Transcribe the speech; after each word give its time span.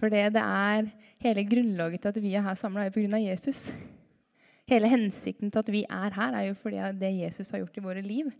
For 0.00 0.08
det, 0.08 0.30
det 0.32 0.40
er 0.42 0.88
hele 1.20 1.44
grunnlaget 1.44 2.00
til 2.00 2.12
at 2.14 2.20
vi 2.24 2.32
er 2.32 2.44
her 2.46 2.56
samla, 2.56 2.86
er 2.88 2.94
pga. 2.94 3.20
Jesus. 3.20 3.68
Hele 4.70 4.88
hensikten 4.88 5.50
til 5.50 5.60
at 5.60 5.72
vi 5.72 5.82
er 5.84 6.14
her, 6.16 6.36
er 6.38 6.48
jo 6.48 6.56
fordi 6.56 6.80
det 7.00 7.10
Jesus 7.18 7.50
har 7.52 7.60
gjort 7.60 7.76
i 7.76 7.84
våre 7.84 8.04
liv. 8.04 8.30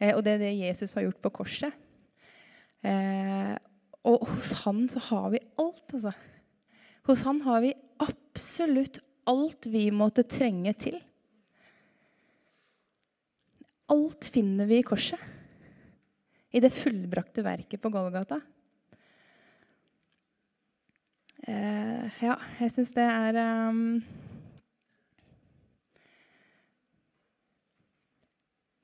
Eh, 0.00 0.12
og 0.12 0.24
det 0.26 0.36
er 0.36 0.42
det 0.42 0.54
Jesus 0.58 0.92
har 0.98 1.06
gjort 1.06 1.22
på 1.24 1.32
korset. 1.40 1.72
Eh, 2.84 3.54
og 4.08 4.26
hos 4.28 4.52
han 4.64 4.84
så 4.90 5.02
har 5.08 5.30
vi 5.32 5.42
alt, 5.58 5.86
altså. 5.94 6.12
Hos 7.08 7.24
han 7.24 7.40
har 7.46 7.62
vi 7.64 7.72
absolutt 8.04 9.00
alt 9.28 9.68
vi 9.72 9.88
måtte 9.94 10.26
trenge 10.28 10.74
til. 10.76 10.98
Alt 13.88 14.28
finner 14.34 14.68
vi 14.68 14.82
i 14.82 14.86
korset. 14.86 15.20
I 16.52 16.60
det 16.64 16.72
fullbrakte 16.72 17.44
verket 17.44 17.80
på 17.80 17.92
Golgata. 17.92 18.40
Eh, 21.48 22.08
ja, 22.20 22.34
jeg 22.60 22.72
syns 22.74 22.90
det 22.92 23.04
er 23.08 23.36
um, 23.70 24.02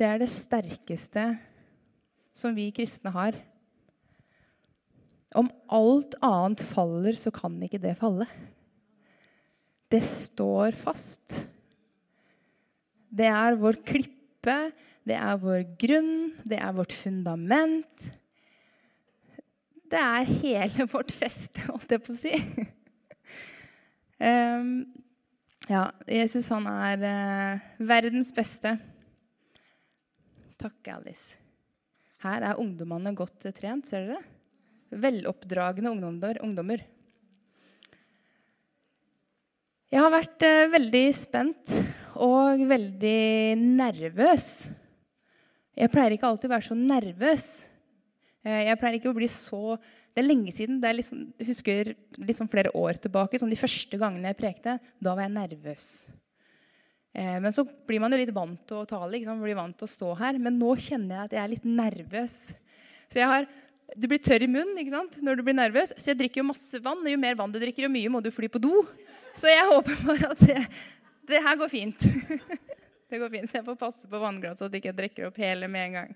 Det 0.00 0.06
er 0.08 0.22
det 0.22 0.30
sterkeste 0.32 1.26
som 2.34 2.56
vi 2.56 2.70
kristne 2.74 3.12
har. 3.14 3.36
Om 5.36 5.50
alt 5.76 6.16
annet 6.24 6.64
faller, 6.64 7.14
så 7.20 7.30
kan 7.34 7.60
ikke 7.62 7.82
det 7.82 7.94
falle. 8.00 8.26
Det 9.92 10.00
står 10.02 10.74
fast. 10.78 11.36
Det 13.06 13.28
er 13.28 13.60
vår 13.60 13.78
klippe, 13.86 14.56
det 15.06 15.20
er 15.20 15.38
vår 15.38 15.62
grunn, 15.78 16.14
det 16.42 16.58
er 16.58 16.74
vårt 16.74 16.96
fundament. 16.96 18.08
Det 19.94 20.02
er 20.02 20.30
hele 20.42 20.86
vårt 20.94 21.12
feste, 21.14 21.62
holdt 21.68 21.92
jeg 21.94 22.02
på 22.02 22.14
å 22.14 22.18
si. 22.18 22.34
um, 24.18 24.72
ja, 25.70 25.84
Jesus 26.10 26.48
han 26.50 26.66
er 26.66 27.04
uh, 27.06 27.68
verdens 27.78 28.32
beste. 28.34 28.74
Takk, 30.58 30.80
Alice. 30.96 31.38
Her 32.24 32.48
er 32.50 32.60
ungdommene 32.60 33.12
godt 33.14 33.46
trent, 33.54 33.86
ser 33.86 34.08
dere? 34.08 34.24
Veloppdragne 35.04 35.92
ungdommer. 35.92 36.40
ungdommer. 36.42 36.82
Jeg 39.94 40.02
har 40.02 40.10
vært 40.10 40.42
uh, 40.48 40.64
veldig 40.74 41.04
spent 41.14 41.76
og 42.18 42.66
veldig 42.66 43.54
nervøs. 43.62 44.48
Jeg 45.78 45.94
pleier 45.94 46.16
ikke 46.16 46.32
alltid 46.32 46.50
å 46.50 46.54
være 46.56 46.66
så 46.66 46.78
nervøs. 46.78 47.46
Eh, 48.44 48.66
jeg 48.68 48.78
pleier 48.80 48.98
ikke 48.98 49.12
å 49.12 49.16
bli 49.16 49.28
så 49.30 49.78
Det 50.14 50.22
er 50.22 50.28
lenge 50.28 50.52
siden. 50.54 50.84
er 50.84 50.94
liksom, 50.94 51.32
Jeg 51.38 51.46
husker 51.48 51.94
liksom 52.18 52.48
flere 52.48 52.70
år 52.70 53.00
tilbake, 53.00 53.38
sånn 53.40 53.50
de 53.50 53.56
første 53.56 53.98
gangene 53.98 54.30
jeg 54.30 54.38
prekte. 54.38 54.78
Da 55.00 55.14
var 55.14 55.24
jeg 55.24 55.34
nervøs. 55.34 56.10
Eh, 57.14 57.40
men 57.40 57.50
så 57.52 57.64
blir 57.64 58.00
man 58.00 58.12
jo 58.12 58.18
litt 58.18 58.34
vant 58.34 58.60
til 58.66 58.76
å 58.76 58.86
tale. 58.86 59.10
Liksom, 59.10 59.42
blir 59.42 59.56
vant 59.56 59.76
til 59.76 59.88
å 59.88 59.90
stå 59.90 60.14
her. 60.18 60.38
Men 60.38 60.58
nå 60.58 60.74
kjenner 60.76 61.16
jeg 61.16 61.24
at 61.24 61.32
jeg 61.32 61.42
er 61.42 61.52
litt 61.54 61.64
nervøs. 61.64 62.54
Så 63.08 63.22
jeg 63.22 63.30
har, 63.30 63.46
Du 64.00 64.08
blir 64.08 64.18
tørr 64.18 64.42
i 64.42 64.46
munnen 64.48 64.78
ikke 64.80 64.90
sant? 64.90 65.16
når 65.22 65.36
du 65.36 65.42
blir 65.42 65.54
nervøs. 65.54 65.92
Så 65.98 66.10
jeg 66.10 66.18
drikker 66.18 66.40
jo 66.40 66.48
masse 66.48 66.80
vann. 66.82 67.02
Og 67.04 67.10
jo 67.10 67.18
mer 67.20 67.34
vann 67.34 67.52
du 67.52 67.58
drikker, 67.58 67.84
jo 67.84 67.92
mye 67.92 68.10
må 68.10 68.22
du 68.22 68.30
fly 68.30 68.48
på 68.48 68.58
do. 68.58 68.86
Så 69.36 69.46
jeg 69.50 69.66
håper 69.70 70.04
bare 70.08 70.30
at 70.32 70.40
det, 70.40 70.66
det 71.28 71.42
her 71.42 71.56
går 71.56 71.68
fint. 71.68 72.00
det 73.10 73.20
går 73.20 73.30
fint. 73.30 73.50
Så 73.50 73.58
jeg 73.58 73.66
får 73.66 73.76
passe 73.78 74.08
på 74.08 74.18
vannglasset 74.22 74.64
så 74.64 74.70
at 74.70 74.74
jeg 74.74 74.82
ikke 74.82 74.96
drikker 74.96 75.28
opp 75.28 75.38
hele 75.38 75.68
med 75.68 75.88
en 75.88 75.98
gang. 76.00 76.14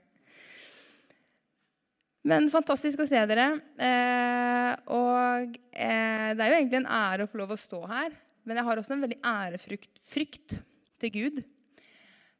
Men 2.29 2.51
fantastisk 2.53 3.00
å 3.00 3.06
se 3.09 3.21
dere. 3.31 3.47
Eh, 3.81 4.72
og 4.93 5.55
eh, 5.72 6.31
det 6.37 6.44
er 6.44 6.50
jo 6.50 6.56
egentlig 6.59 6.81
en 6.83 6.91
ære 6.99 7.25
å 7.25 7.31
få 7.31 7.41
lov 7.41 7.55
å 7.55 7.61
stå 7.61 7.81
her. 7.89 8.16
Men 8.44 8.61
jeg 8.61 8.69
har 8.69 8.81
også 8.81 8.97
en 8.97 9.05
veldig 9.06 9.21
ærefrykt 9.31 10.03
frykt 10.05 10.59
til 11.00 11.15
Gud. 11.15 11.41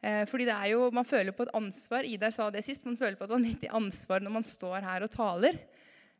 Eh, 0.05 0.25
fordi 0.29 0.47
det 0.49 0.55
er 0.55 0.75
jo, 0.75 0.91
Man 0.95 1.09
føler 1.09 1.33
på 1.33 1.47
et 1.47 1.55
ansvar. 1.57 2.05
Ida 2.05 2.31
sa 2.35 2.51
det 2.53 2.67
sist. 2.67 2.85
Man 2.85 2.99
føler 3.01 3.17
på 3.17 3.25
et 3.25 3.33
vanvittig 3.33 3.73
ansvar 3.73 4.25
når 4.25 4.35
man 4.37 4.47
står 4.47 4.85
her 4.85 5.07
og 5.07 5.13
taler. 5.15 5.57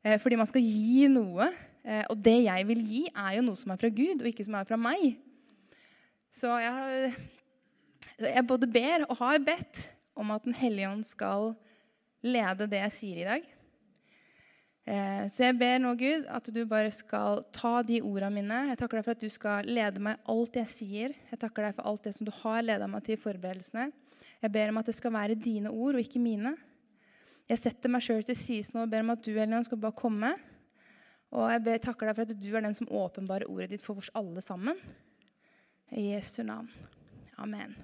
Eh, 0.03 0.17
fordi 0.23 0.41
man 0.41 0.49
skal 0.49 0.65
gi 0.65 1.05
noe. 1.13 1.51
Eh, 1.85 2.05
og 2.09 2.17
det 2.25 2.39
jeg 2.47 2.69
vil 2.71 2.83
gi, 2.89 3.05
er 3.13 3.37
jo 3.37 3.45
noe 3.51 3.59
som 3.59 3.75
er 3.75 3.81
fra 3.81 3.93
Gud, 3.93 4.23
og 4.23 4.33
ikke 4.33 4.49
som 4.49 4.57
er 4.59 4.67
fra 4.69 4.81
meg. 4.81 5.13
Så 6.35 6.57
jeg, 6.61 7.13
jeg 8.23 8.49
både 8.49 8.69
ber 8.71 9.07
og 9.09 9.21
har 9.21 9.45
bedt 9.45 9.87
om 10.19 10.33
at 10.35 10.45
Den 10.45 10.57
hellige 10.57 10.89
ånd 10.91 11.05
skal 11.07 11.53
lede 12.25 12.67
det 12.71 12.83
jeg 12.83 12.97
sier 12.97 13.23
i 13.23 13.29
dag. 13.29 13.55
Eh, 14.89 15.25
så 15.29 15.45
jeg 15.45 15.57
ber 15.61 15.81
nå, 15.83 15.91
Gud, 16.01 16.25
at 16.33 16.47
du 16.55 16.63
bare 16.69 16.91
skal 16.95 17.43
ta 17.53 17.83
de 17.85 17.99
ordene 18.01 18.31
mine. 18.39 18.61
Jeg 18.71 18.79
takker 18.81 18.99
deg 18.99 19.05
for 19.05 19.17
at 19.19 19.25
du 19.25 19.33
skal 19.33 19.69
lede 19.69 20.01
meg 20.01 20.23
alt 20.33 20.57
jeg 20.57 20.71
sier. 20.71 21.17
Jeg 21.29 21.41
takker 21.43 21.67
deg 21.67 21.77
for 21.77 21.91
alt 21.91 22.07
det 22.09 22.15
som 22.17 22.29
du 22.29 22.33
har 22.41 22.65
ledet 22.65 22.89
meg 22.89 23.05
til 23.05 23.19
i 23.19 23.21
forberedelsene. 23.21 23.91
Jeg 24.39 24.55
ber 24.55 24.73
om 24.73 24.81
at 24.81 24.89
det 24.89 24.97
skal 24.97 25.13
være 25.13 25.37
dine 25.37 25.73
ord 25.75 25.99
og 25.99 26.05
ikke 26.05 26.23
mine. 26.23 26.55
Jeg 27.49 27.61
setter 27.61 27.93
meg 27.93 28.05
sjøl 28.05 28.25
til 28.25 28.37
side 28.39 28.73
nå 28.77 28.87
og 28.87 28.93
ber 28.93 29.05
om 29.05 29.13
at 29.13 29.25
du 29.25 29.33
Elian, 29.35 29.67
skal 29.67 29.81
bare 29.83 29.99
komme. 29.99 30.33
Og 31.37 31.53
jeg 31.53 31.65
ber, 31.67 31.85
takker 31.85 32.09
deg 32.09 32.17
for 32.17 32.25
at 32.25 32.41
du 32.41 32.49
er 32.55 32.65
den 32.65 32.77
som 32.77 32.89
åpenbarer 32.89 33.51
ordet 33.51 33.75
ditt 33.75 33.85
for 33.85 34.01
oss 34.01 34.09
alle 34.17 34.45
sammen. 34.45 34.81
I 35.93 36.15
Jesu 36.15 36.41
navn. 36.45 36.73
Amen. 37.37 37.77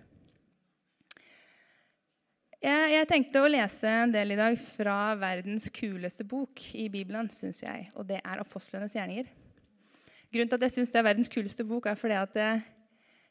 Jeg, 2.64 2.84
jeg, 2.94 3.04
tenkte 3.10 3.42
å 3.44 3.48
lese 3.50 3.90
en 3.92 4.12
del 4.14 4.32
i 4.32 4.36
dag 4.38 4.54
fra 4.56 5.12
verdens 5.20 5.66
kuleste 5.68 6.24
bok 6.24 6.62
i 6.80 6.86
Bibelen, 6.88 7.26
syns 7.28 7.58
jeg. 7.60 7.90
Og 8.00 8.06
det 8.08 8.22
er 8.22 8.40
Apostlenes 8.40 8.94
gjerninger. 8.96 9.26
Grunnen 10.32 10.48
til 10.48 10.56
at 10.56 10.64
jeg 10.64 10.74
syns 10.78 10.94
det 10.94 10.96
er 11.02 11.04
verdens 11.04 11.28
kuleste 11.28 11.66
bok, 11.68 11.90
er 11.90 11.98
fordi 12.00 12.16
at 12.16 12.32
det, 12.32 12.46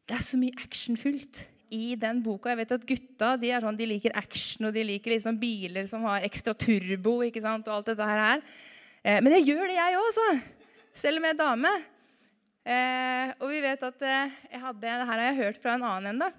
det, 0.06 0.20
er 0.20 0.22
så 0.22 0.38
mye 0.38 0.54
actionfullt 0.62 1.42
i 1.74 1.96
den 1.98 2.20
boka. 2.22 2.52
Jeg 2.54 2.60
vet 2.62 2.76
at 2.78 2.86
Gutta 2.92 3.32
de, 3.42 3.50
sånn, 3.66 3.80
de 3.80 3.88
liker 3.96 4.14
action, 4.22 4.70
og 4.70 4.78
de 4.78 4.86
liker 4.92 5.16
liksom 5.16 5.42
biler 5.42 5.90
som 5.90 6.06
har 6.12 6.30
ekstra 6.30 6.54
turbo. 6.54 7.16
ikke 7.26 7.42
sant, 7.42 7.66
og 7.66 7.80
alt 7.80 7.90
dette 7.90 8.12
her. 8.12 8.46
Eh, 9.02 9.18
men 9.18 9.34
jeg 9.40 9.50
gjør 9.50 9.66
det, 9.66 9.80
jeg 9.80 9.98
òg, 9.98 10.12
altså. 10.12 10.30
Selv 11.08 11.18
om 11.18 11.26
jeg 11.26 11.40
er 11.40 11.42
dame. 11.42 11.74
Eh, 12.70 13.34
og 13.42 13.50
vi 13.50 13.66
vet 13.66 13.90
at 13.90 14.08
eh, 14.14 14.40
hadde, 14.62 14.78
det 14.86 14.94
her 14.94 15.10
har 15.10 15.26
jeg 15.26 15.42
hørt 15.42 15.62
fra 15.66 15.74
en 15.74 15.90
annen 15.90 16.14
enda, 16.14 16.30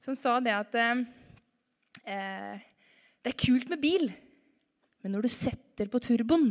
som 0.00 0.16
sa 0.16 0.40
det 0.40 0.56
at 0.56 0.82
eh, 2.08 2.66
Det 3.22 3.32
er 3.32 3.42
kult 3.44 3.68
med 3.70 3.82
bil, 3.82 4.08
men 5.02 5.14
når 5.14 5.26
du 5.26 5.30
setter 5.32 5.90
på 5.92 6.00
turboen, 6.02 6.50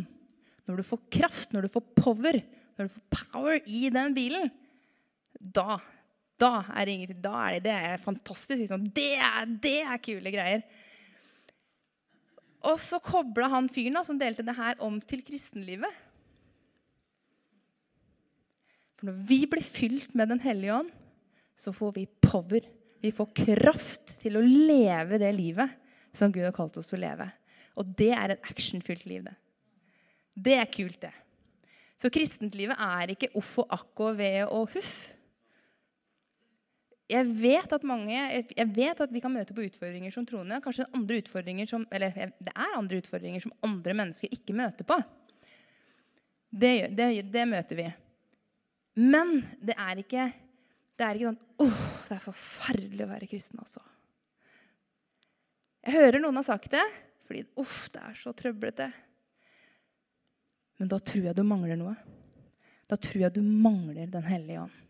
når 0.68 0.80
du 0.80 0.86
får 0.88 1.04
kraft, 1.12 1.54
når 1.54 1.68
du 1.68 1.74
får 1.74 1.86
power, 1.98 2.40
når 2.78 2.88
du 2.88 2.96
får 2.96 3.06
power 3.32 3.62
i 3.66 3.88
den 3.94 4.16
bilen, 4.16 4.52
da 5.38 5.78
da 6.38 6.62
er 6.70 6.86
det 6.86 6.94
ingenting. 6.94 7.22
Da 7.24 7.34
er 7.48 7.56
det, 7.58 7.64
det 7.66 7.76
er 7.76 8.02
fantastisk. 8.02 8.60
Liksom. 8.62 8.90
Det, 8.94 9.14
er, 9.18 9.48
det 9.64 9.80
er 9.82 10.04
kule 10.04 10.34
greier. 10.34 10.62
Og 12.68 12.78
så 12.82 13.00
kobla 13.04 13.50
han 13.54 13.70
fyren 13.72 13.98
da, 13.98 14.04
som 14.06 14.20
delte 14.22 14.46
det 14.46 14.58
her, 14.58 14.78
om 14.86 15.00
til 15.02 15.24
kristenlivet. 15.26 16.04
For 18.98 19.10
når 19.10 19.20
vi 19.30 19.44
blir 19.50 19.66
fylt 19.66 20.16
med 20.18 20.30
Den 20.34 20.42
hellige 20.42 20.78
ånd, 20.80 20.94
så 21.58 21.74
får 21.74 21.96
vi 21.98 22.08
power. 22.22 22.66
Vi 23.02 23.12
får 23.14 23.34
kraft 23.46 24.16
til 24.22 24.40
å 24.40 24.46
leve 24.46 25.20
det 25.22 25.30
livet 25.36 25.76
som 26.16 26.32
Gud 26.34 26.46
har 26.48 26.56
kalt 26.56 26.78
oss 26.80 26.90
til 26.92 27.00
å 27.00 27.06
leve. 27.06 27.28
Og 27.78 27.94
det 27.98 28.14
er 28.16 28.34
et 28.34 28.50
actionfylt 28.50 29.06
liv, 29.10 29.28
det. 29.28 29.36
Det 30.38 30.56
er 30.58 30.70
kult, 30.70 31.00
det. 31.02 31.14
Så 31.98 32.10
kristentlivet 32.14 32.78
er 32.78 33.14
ikke 33.14 33.32
uff 33.38 33.56
og 33.64 33.72
akk 33.74 34.04
og 34.06 34.22
og 34.54 34.74
huff. 34.76 34.96
Jeg 37.08 37.24
vet, 37.40 37.72
mange, 37.88 38.18
jeg 38.52 38.68
vet 38.76 39.00
at 39.02 39.12
vi 39.14 39.22
kan 39.24 39.32
møte 39.32 39.56
på 39.56 39.64
utfordringer 39.64 40.12
som 40.12 40.26
troende. 40.28 40.60
Kanskje 40.62 40.90
andre 40.92 41.22
utfordringer 41.22 41.70
som, 41.70 41.86
eller 41.90 42.34
det 42.44 42.52
er 42.52 42.76
andre 42.76 43.00
utfordringer 43.00 43.46
som 43.46 43.54
andre 43.64 43.96
mennesker 43.96 44.34
ikke 44.36 44.58
møter 44.58 44.88
på. 44.88 44.98
Det, 46.52 46.74
det, 46.98 47.08
det 47.32 47.46
møter 47.48 47.80
vi. 47.80 47.88
Men 49.00 49.40
det 49.64 49.78
er 49.78 50.02
ikke 50.04 50.28
det 50.98 51.06
er 51.06 51.20
ikke 51.20 51.32
sånn 51.32 51.68
åh, 51.68 51.82
det 52.08 52.16
er 52.16 52.24
forferdelig 52.24 53.06
å 53.06 53.12
være 53.12 53.30
kristen, 53.30 53.62
altså. 53.62 53.84
Jeg 55.88 55.96
hører 55.96 56.20
noen 56.20 56.40
har 56.40 56.46
sagt 56.48 56.74
det, 56.74 56.84
fordi 57.28 57.44
uff, 57.62 57.88
det 57.94 58.02
er 58.04 58.18
så 58.18 58.34
trøblete. 58.36 58.90
Men 60.82 60.90
da 60.92 61.00
tror 61.00 61.30
jeg 61.30 61.38
du 61.38 61.44
mangler 61.48 61.80
noe. 61.80 61.96
Da 62.88 62.98
tror 63.00 63.26
jeg 63.26 63.36
du 63.36 63.42
mangler 63.44 64.08
Den 64.12 64.26
hellige 64.28 64.66
ånd. 64.66 64.84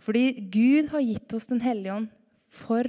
Fordi 0.00 0.24
Gud 0.50 0.88
har 0.94 1.04
gitt 1.04 1.34
oss 1.36 1.50
Den 1.50 1.60
hellige 1.62 1.94
ånd 1.94 2.08
for 2.50 2.86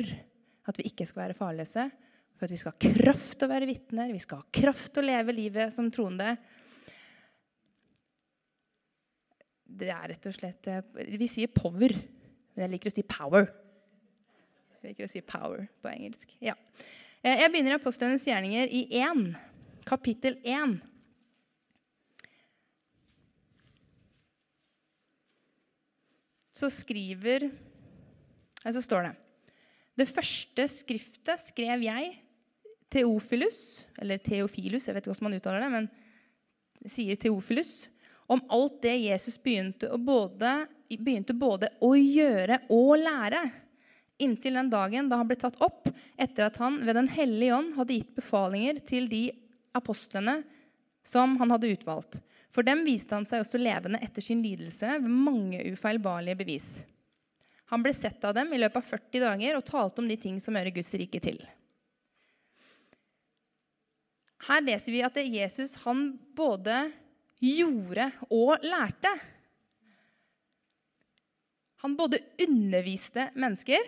at 0.69 0.77
vi 0.79 0.87
ikke 0.89 1.05
skal 1.05 1.25
være 1.25 1.37
farløse. 1.37 1.89
For 2.37 2.47
at 2.47 2.53
vi 2.53 2.57
skal 2.57 2.73
ha 2.73 2.93
kraft 2.95 3.35
til 3.37 3.45
å 3.45 3.51
være 3.51 3.67
vitner, 3.69 4.13
vi 4.13 4.21
skal 4.23 4.41
ha 4.41 4.47
kraft 4.55 4.93
til 4.95 5.03
å 5.03 5.09
leve 5.11 5.35
livet 5.35 5.73
som 5.75 5.91
troende. 5.93 6.33
Det 9.79 9.91
er 9.93 10.11
rett 10.11 10.27
og 10.29 10.35
slett 10.35 10.67
eh, 10.69 10.81
Vi 11.19 11.29
sier 11.31 11.51
power, 11.53 11.93
men 11.95 12.65
jeg 12.65 12.73
liker 12.73 12.91
å 12.91 12.95
si 12.95 13.05
power. 13.07 13.47
Jeg 14.81 14.91
liker 14.91 15.07
å 15.07 15.11
si 15.11 15.21
power 15.25 15.65
på 15.81 15.91
engelsk. 15.91 16.35
Ja. 16.43 16.55
Eh, 17.21 17.43
jeg 17.43 17.51
begynner 17.53 17.77
Apostlenes 17.77 18.25
gjerninger 18.27 18.71
i 18.73 18.85
1, 19.01 19.27
kapittel 19.87 20.39
1. 20.43 20.79
så 26.61 26.69
skriver 26.69 27.49
Så 28.61 28.81
står 28.81 29.07
det 29.07 29.15
Det 29.97 30.07
første 30.09 30.67
skriftet 30.69 31.41
skrev 31.41 31.81
jeg, 31.85 32.11
Teofilus, 32.91 33.87
eller 33.97 34.19
Theofilus, 34.21 34.87
jeg 34.87 34.95
vet 34.95 35.05
ikke 35.05 35.13
hvordan 35.13 35.27
man 35.29 35.37
uttaler 35.37 35.63
det, 35.63 35.71
men 35.71 36.89
sier 36.91 37.15
Teofilus, 37.15 37.89
om 38.31 38.41
alt 38.47 38.81
det 38.81 38.93
Jesus 38.97 39.35
begynte, 39.43 39.89
både, 39.97 40.65
begynte 40.87 41.35
både 41.35 41.67
å 41.83 41.91
gjøre 41.97 42.61
og 42.71 42.93
lære 43.01 43.41
inntil 44.21 44.55
den 44.59 44.69
dagen 44.71 45.09
da 45.09 45.17
han 45.19 45.27
ble 45.27 45.35
tatt 45.41 45.57
opp, 45.63 45.89
etter 46.15 46.47
at 46.47 46.59
han 46.61 46.79
ved 46.85 46.95
Den 46.95 47.09
hellige 47.11 47.57
ånd 47.57 47.73
hadde 47.75 47.97
gitt 47.97 48.15
befalinger 48.15 48.79
til 48.87 49.09
de 49.11 49.25
apostlene 49.75 50.41
som 51.03 51.35
han 51.41 51.51
hadde 51.51 51.73
utvalgt. 51.73 52.21
For 52.55 52.67
dem 52.67 52.85
viste 52.85 53.15
han 53.15 53.27
seg 53.27 53.43
også 53.43 53.59
levende 53.59 53.99
etter 54.03 54.23
sin 54.23 54.43
lidelse 54.43 54.97
ved 55.01 55.11
mange 55.11 55.63
ufeilbarlige 55.71 56.39
bevis. 56.43 56.69
Han 57.71 57.83
ble 57.83 57.93
sett 57.95 58.23
av 58.27 58.35
dem 58.35 58.51
i 58.53 58.59
løpet 58.59 58.79
av 58.79 58.87
40 58.95 59.23
dager 59.25 59.57
og 59.57 59.67
talte 59.67 60.03
om 60.03 60.07
de 60.07 60.19
ting 60.19 60.39
som 60.43 60.55
hører 60.59 60.75
Guds 60.75 60.91
rike 60.99 61.19
til. 61.23 61.39
Her 64.47 64.63
leser 64.65 64.91
vi 64.91 65.03
at 65.05 65.19
Jesus 65.23 65.77
han 65.83 66.11
både 66.35 66.83
gjorde 67.41 68.07
og 68.29 68.61
lærte. 68.63 69.11
Han 71.81 71.97
både 71.97 72.21
underviste 72.45 73.31
mennesker, 73.33 73.87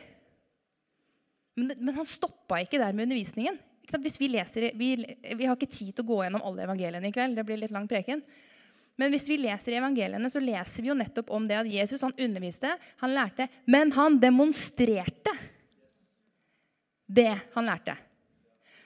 men, 1.53 1.69
men 1.77 1.93
han 1.93 2.09
stoppa 2.09 2.63
ikke 2.63 2.79
der 2.81 2.95
med 2.97 3.05
undervisningen. 3.05 3.59
Hvis 4.01 4.17
vi, 4.17 4.31
leser, 4.31 4.71
vi, 4.73 4.95
vi, 5.37 5.45
har 5.45 5.53
ikke 5.53 5.69
tid 5.69 5.91
til 5.91 6.01
å 6.01 6.07
gå 6.07 6.17
gjennom 6.23 6.45
alle 6.47 6.63
evangeliene 6.65 7.11
i 7.11 7.13
kveld. 7.13 7.35
det 7.37 7.45
blir 7.45 7.59
litt 7.61 7.73
lang 7.75 7.85
preken. 7.89 8.23
Men 8.97 9.13
hvis 9.13 9.27
vi 9.29 9.37
leser 9.41 9.77
evangeliene, 9.77 10.29
så 10.29 10.41
leser 10.41 10.85
vi 10.85 10.89
jo 10.89 10.97
nettopp 10.97 11.29
om 11.33 11.45
det 11.49 11.59
at 11.59 11.69
Jesus 11.69 12.01
han 12.05 12.15
underviste, 12.17 12.71
han 13.01 13.13
lærte, 13.13 13.47
men 13.65 13.93
han 13.93 14.17
demonstrerte 14.21 15.33
det 17.05 17.33
han 17.53 17.69
lærte. 17.69 17.97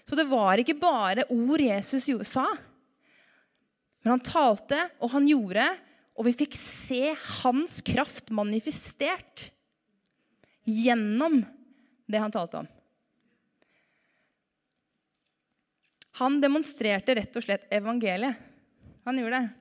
Så 0.07 0.15
det 0.15 0.27
var 0.27 0.59
ikke 0.59 0.77
bare 0.79 1.27
ord 1.31 1.61
Jesus 1.61 2.07
sa. 2.27 2.47
Men 4.07 4.13
han 4.13 4.23
talte, 4.23 4.77
og 5.03 5.09
han 5.11 5.25
gjorde, 5.27 5.65
og 6.15 6.23
vi 6.29 6.31
fikk 6.31 6.53
se 6.55 7.09
hans 7.41 7.81
kraft 7.83 8.29
manifestert 8.31 9.49
gjennom 10.63 11.41
det 12.07 12.21
han 12.23 12.31
talte 12.31 12.61
om. 12.61 12.71
Han 16.21 16.39
demonstrerte 16.39 17.17
rett 17.19 17.35
og 17.35 17.43
slett 17.49 17.67
evangeliet. 17.67 18.39
Han 19.03 19.19
gjorde 19.19 19.43
det. 19.43 19.51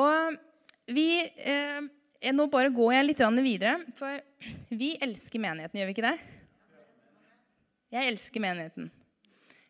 Og 0.00 0.40
vi 0.96 1.08
eh, 1.20 1.92
Nå 2.32 2.48
bare 2.48 2.72
går 2.72 3.02
jeg 3.02 3.10
litt 3.10 3.24
videre, 3.44 3.78
for 4.00 4.16
vi 4.72 4.94
elsker 4.96 5.44
menigheten, 5.44 5.76
gjør 5.76 5.92
vi 5.92 6.00
ikke 6.00 6.08
det? 6.08 6.18
Jeg 8.00 8.14
elsker 8.16 8.48
menigheten. 8.48 8.94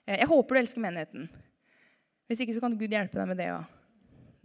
Eh, 0.07 0.21
jeg 0.23 0.31
håper 0.31 0.55
du 0.55 0.63
elsker 0.69 0.87
menigheten. 0.87 1.33
Hvis 2.29 2.41
ikke 2.45 2.57
så 2.57 2.63
kan 2.65 2.77
Gud 2.79 2.93
hjelpe 2.93 3.19
deg 3.19 3.29
med 3.29 3.39
det 3.41 3.51
òg. 3.53 3.67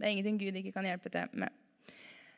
Det 0.00 0.06
er 0.06 0.14
ingenting 0.14 0.38
Gud 0.40 0.56
ikke 0.56 0.72
kan 0.72 0.86
hjelpe 0.88 1.12
til 1.12 1.32
med. 1.40 1.56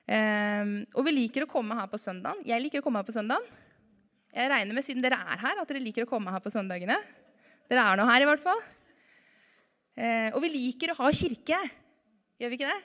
Um, 0.03 0.71
og 0.99 1.07
vi 1.07 1.15
liker 1.15 1.45
å 1.45 1.51
komme 1.51 1.77
her 1.79 1.87
på 1.91 2.01
søndagen. 2.01 2.43
Jeg 2.47 2.63
liker 2.63 2.83
å 2.83 2.85
komme 2.85 2.99
her 2.99 3.07
på 3.07 3.15
søndagen. 3.15 3.45
Jeg 4.33 4.51
regner 4.51 4.75
med, 4.75 4.85
siden 4.87 5.05
dere 5.05 5.21
er 5.21 5.39
her, 5.39 5.61
at 5.61 5.69
dere 5.69 5.83
liker 5.83 6.07
å 6.07 6.11
komme 6.11 6.33
her 6.35 6.43
på 6.43 6.51
søndagene. 6.51 6.97
Dere 7.71 7.85
er 7.85 8.01
nå 8.01 8.07
her, 8.09 8.25
i 8.25 8.29
hvert 8.31 8.43
fall. 8.43 8.63
Uh, 9.95 10.31
og 10.33 10.41
vi 10.43 10.51
liker 10.57 10.93
å 10.93 10.99
ha 11.03 11.11
kirke. 11.15 11.59
Gjør 12.41 12.51
vi 12.51 12.59
ikke 12.59 12.73
det? 12.73 12.81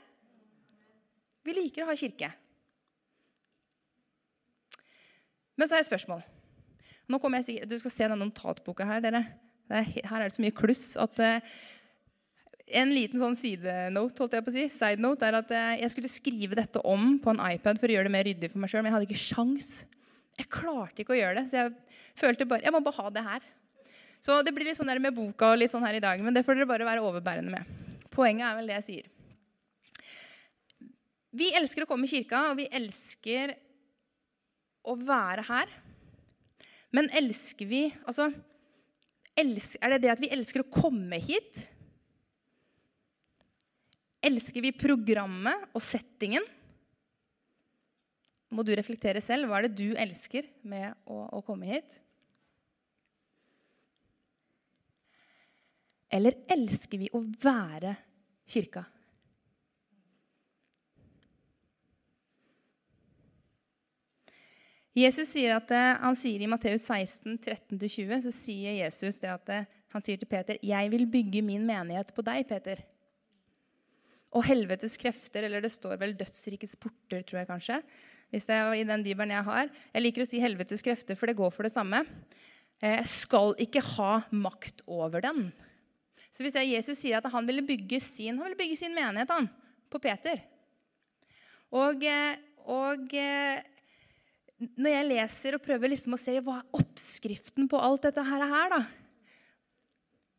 Vi 1.47 1.55
liker 1.55 1.85
å 1.85 1.89
ha 1.89 1.97
kirke. 1.97 2.29
Men 5.57 5.65
så 5.65 5.73
har 5.73 5.81
jeg 5.81 5.87
et 5.87 5.91
spørsmål. 5.91 6.21
Nå 7.07 7.17
kommer 7.23 7.41
jeg 7.41 7.47
sikkert, 7.47 7.71
Du 7.71 7.79
skal 7.81 7.93
se 7.95 8.09
denne 8.11 8.27
notatboka 8.27 8.85
her. 8.85 9.01
dere. 9.01 9.23
Er, 9.67 9.83
her 9.83 10.21
er 10.21 10.29
det 10.29 10.35
så 10.35 10.43
mye 10.43 10.55
kluss 10.55 10.91
at 11.01 11.19
uh, 11.23 11.57
En 12.67 12.89
liten 12.91 13.21
sånn 13.21 13.37
sidenote 13.39 14.19
holdt 14.19 14.33
jeg 14.35 14.43
på 14.43 14.51
å 14.51 14.55
si, 14.57 14.65
side 14.75 14.99
note, 14.99 15.23
er 15.23 15.37
at 15.39 15.51
uh, 15.55 15.75
jeg 15.79 15.91
skulle 15.93 16.11
skrive 16.11 16.57
dette 16.57 16.81
om 16.83 17.13
på 17.23 17.31
en 17.31 17.39
iPad 17.53 17.79
for 17.79 17.87
å 17.87 17.95
gjøre 17.95 18.09
det 18.09 18.15
mer 18.17 18.27
ryddig 18.27 18.49
for 18.51 18.59
meg 18.59 18.71
sjøl, 18.71 18.83
men 18.83 18.91
jeg 18.91 18.97
hadde 18.97 19.07
ikke 19.07 19.21
sjans. 19.21 19.69
Jeg 20.37 20.49
klarte 20.51 21.03
ikke 21.03 21.15
å 21.15 21.19
gjøre 21.19 21.39
det, 21.39 21.45
så 21.47 21.61
jeg 21.61 21.71
følte 22.19 22.49
bare 22.49 22.67
jeg 22.67 22.75
må 22.75 22.81
bare 22.83 22.99
ha 22.99 23.13
det 23.15 23.23
her. 23.23 23.45
Så 24.19 24.41
det 24.43 24.51
blir 24.51 24.67
litt 24.67 24.79
sånn 24.79 24.89
der 24.91 24.99
med 24.99 25.15
boka 25.15 25.53
og 25.53 25.61
litt 25.61 25.71
sånn 25.71 25.85
her 25.85 25.95
i 25.95 26.03
dag, 26.03 26.19
men 26.25 26.35
det 26.35 26.43
får 26.43 26.59
dere 26.59 26.69
bare 26.69 26.89
være 26.89 27.05
overbærende 27.05 27.53
med. 27.53 27.85
Poenget 28.11 28.49
er 28.49 28.57
vel 28.57 28.67
det 28.67 28.77
jeg 28.81 28.87
sier. 28.89 29.13
Vi 31.37 31.51
elsker 31.55 31.85
å 31.85 31.89
komme 31.89 32.07
i 32.07 32.11
kirka, 32.11 32.49
og 32.51 32.59
vi 32.59 32.67
elsker 32.73 33.53
å 34.87 34.95
være 34.99 35.45
her. 35.47 35.71
Men 36.95 37.09
elsker 37.15 37.67
vi 37.69 37.81
Altså, 38.07 38.29
er 39.37 39.91
det 39.93 40.01
det 40.01 40.13
at 40.15 40.21
vi 40.23 40.31
elsker 40.33 40.63
å 40.63 40.71
komme 40.73 41.19
hit? 41.21 41.67
Elsker 44.27 44.63
vi 44.65 44.73
programmet 44.75 45.69
og 45.75 45.83
settingen? 45.83 46.43
Må 48.51 48.63
du 48.63 48.73
reflektere 48.75 49.21
selv. 49.23 49.47
Hva 49.47 49.59
er 49.59 49.67
det 49.67 49.77
du 49.79 49.95
elsker 49.99 50.47
med 50.67 50.95
å, 51.07 51.23
å 51.37 51.43
komme 51.45 51.67
hit? 51.69 51.97
Eller 56.11 56.37
elsker 56.51 57.01
vi 57.01 57.09
å 57.15 57.21
være 57.43 57.95
kirka? 58.47 58.85
Jesus 64.97 65.29
sier 65.29 65.53
at, 65.53 65.69
eh, 65.69 65.95
han 66.01 66.15
sier 66.17 66.41
I 66.41 66.47
Matteus 66.49 66.87
16, 66.89 67.35
13-20 67.43 68.23
så 68.23 68.31
sier 68.33 68.79
Jesus 68.79 69.19
det 69.21 69.29
at 69.29 69.51
eh, 69.53 69.67
han 69.93 70.03
sier 70.03 70.17
til 70.17 70.29
Peter, 70.29 70.57
'Jeg 70.57 70.89
vil 70.89 71.05
bygge 71.05 71.43
min 71.45 71.67
menighet 71.67 72.15
på 72.15 72.25
deg, 72.25 72.47
Peter.' 72.49 72.81
Og 74.35 74.43
helvetes 74.47 74.97
krefter, 74.99 75.45
eller 75.47 75.63
det 75.63 75.71
står 75.71 75.95
vel 76.01 76.15
dødsrikets 76.17 76.75
porter, 76.81 77.23
tror 77.23 77.41
jeg 77.41 77.49
kanskje. 77.49 77.81
hvis 78.29 78.45
det 78.45 78.55
er 78.55 78.73
i 78.75 78.83
den 78.83 79.03
bibelen 79.03 79.31
Jeg 79.31 79.43
har. 79.43 79.69
Jeg 79.93 80.03
liker 80.03 80.21
å 80.21 80.27
si 80.27 80.39
helvetes 80.43 80.83
krefter, 80.83 81.15
for 81.15 81.27
det 81.27 81.37
går 81.37 81.51
for 81.51 81.63
det 81.63 81.71
samme. 81.71 82.03
Jeg 82.81 82.99
eh, 82.99 83.07
skal 83.07 83.55
ikke 83.57 83.81
ha 83.95 84.21
makt 84.31 84.83
over 84.85 85.21
den. 85.21 85.47
Så 86.29 86.43
hvis 86.43 86.57
jeg, 86.59 86.75
Jesus 86.75 86.99
sier 86.99 87.17
at 87.17 87.31
han 87.31 87.47
ville 87.47 87.63
bygge 87.65 88.01
sin, 88.03 88.35
han 88.35 88.43
ville 88.43 88.59
bygge 88.59 88.77
sin 88.77 88.93
menighet 88.93 89.31
han, 89.31 89.47
på 89.87 90.01
Peter 90.03 90.41
Og, 91.71 92.03
og 92.67 93.13
når 94.75 94.91
jeg 94.91 95.07
leser 95.07 95.55
og 95.55 95.63
prøver 95.63 95.93
liksom 95.93 96.17
å 96.17 96.19
se 96.19 96.35
hva 96.43 96.59
er 96.59 96.79
oppskriften 96.81 97.69
på 97.71 97.79
alt 97.79 98.07
dette 98.09 98.23
her, 98.27 98.45
da, 98.73 98.81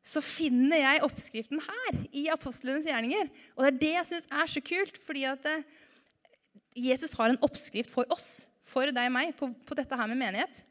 så 0.09 0.23
finner 0.25 0.81
jeg 0.81 1.03
oppskriften 1.05 1.61
her 1.61 1.99
i 2.17 2.29
apostlenes 2.33 2.87
gjerninger. 2.88 3.29
Og 3.57 3.65
det 3.65 3.69
er 3.69 3.81
det 3.83 3.91
jeg 3.93 4.09
syns 4.09 4.29
er 4.33 4.49
så 4.49 4.62
kult, 4.65 4.97
fordi 5.05 5.27
at 5.29 5.49
eh, 5.50 5.67
Jesus 6.88 7.12
har 7.19 7.33
en 7.33 7.43
oppskrift 7.45 7.93
for 7.93 8.09
oss, 8.15 8.47
for 8.65 8.88
deg 8.88 9.11
og 9.11 9.15
meg, 9.15 9.35
på, 9.37 9.50
på 9.69 9.77
dette 9.77 9.99
her 9.99 10.09
med 10.09 10.21
menighet. 10.21 10.62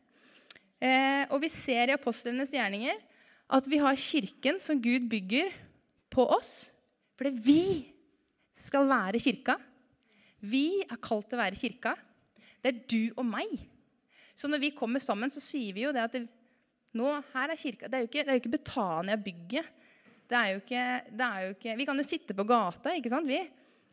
Eh, 0.81 1.23
og 1.29 1.41
vi 1.43 1.51
ser 1.53 1.91
i 1.91 1.97
apostlenes 1.97 2.53
gjerninger 2.53 2.97
at 3.57 3.69
vi 3.69 3.79
har 3.81 3.99
kirken 3.99 4.57
som 4.63 4.81
Gud 4.81 5.05
bygger 5.11 5.53
på 6.13 6.25
oss. 6.33 6.71
Fordi 7.17 7.33
vi 7.37 7.61
skal 8.57 8.89
være 8.89 9.21
kirka. 9.21 9.57
Vi 10.41 10.81
er 10.85 11.01
kalt 11.01 11.29
til 11.29 11.37
å 11.37 11.43
være 11.43 11.59
kirka. 11.59 11.93
Det 12.61 12.73
er 12.73 12.81
du 12.89 13.13
og 13.15 13.25
meg. 13.25 13.53
Så 14.37 14.49
når 14.49 14.61
vi 14.65 14.75
kommer 14.75 15.01
sammen, 15.01 15.31
så 15.33 15.41
sier 15.41 15.73
vi 15.73 15.85
jo 15.85 15.93
det 15.93 16.03
at 16.03 16.17
det, 16.17 16.25
nå, 16.95 17.09
her 17.33 17.51
er 17.51 17.59
kirka. 17.59 17.89
Det 17.89 17.97
er 17.97 18.05
jo 18.05 18.09
ikke, 18.09 18.23
er 18.23 18.37
jo 18.37 18.41
ikke 18.41 18.53
Betania-bygget. 18.55 19.73
Det 20.27 20.37
er 20.37 20.53
jo 20.53 20.61
ikke, 20.61 20.85
det 21.11 21.27
er 21.27 21.43
jo 21.43 21.51
ikke, 21.55 21.75
Vi 21.79 21.85
kan 21.87 21.99
jo 21.99 22.05
sitte 22.07 22.35
på 22.35 22.45
gata 22.47 22.95
ikke 22.95 23.11
sant, 23.11 23.27
vi, 23.27 23.39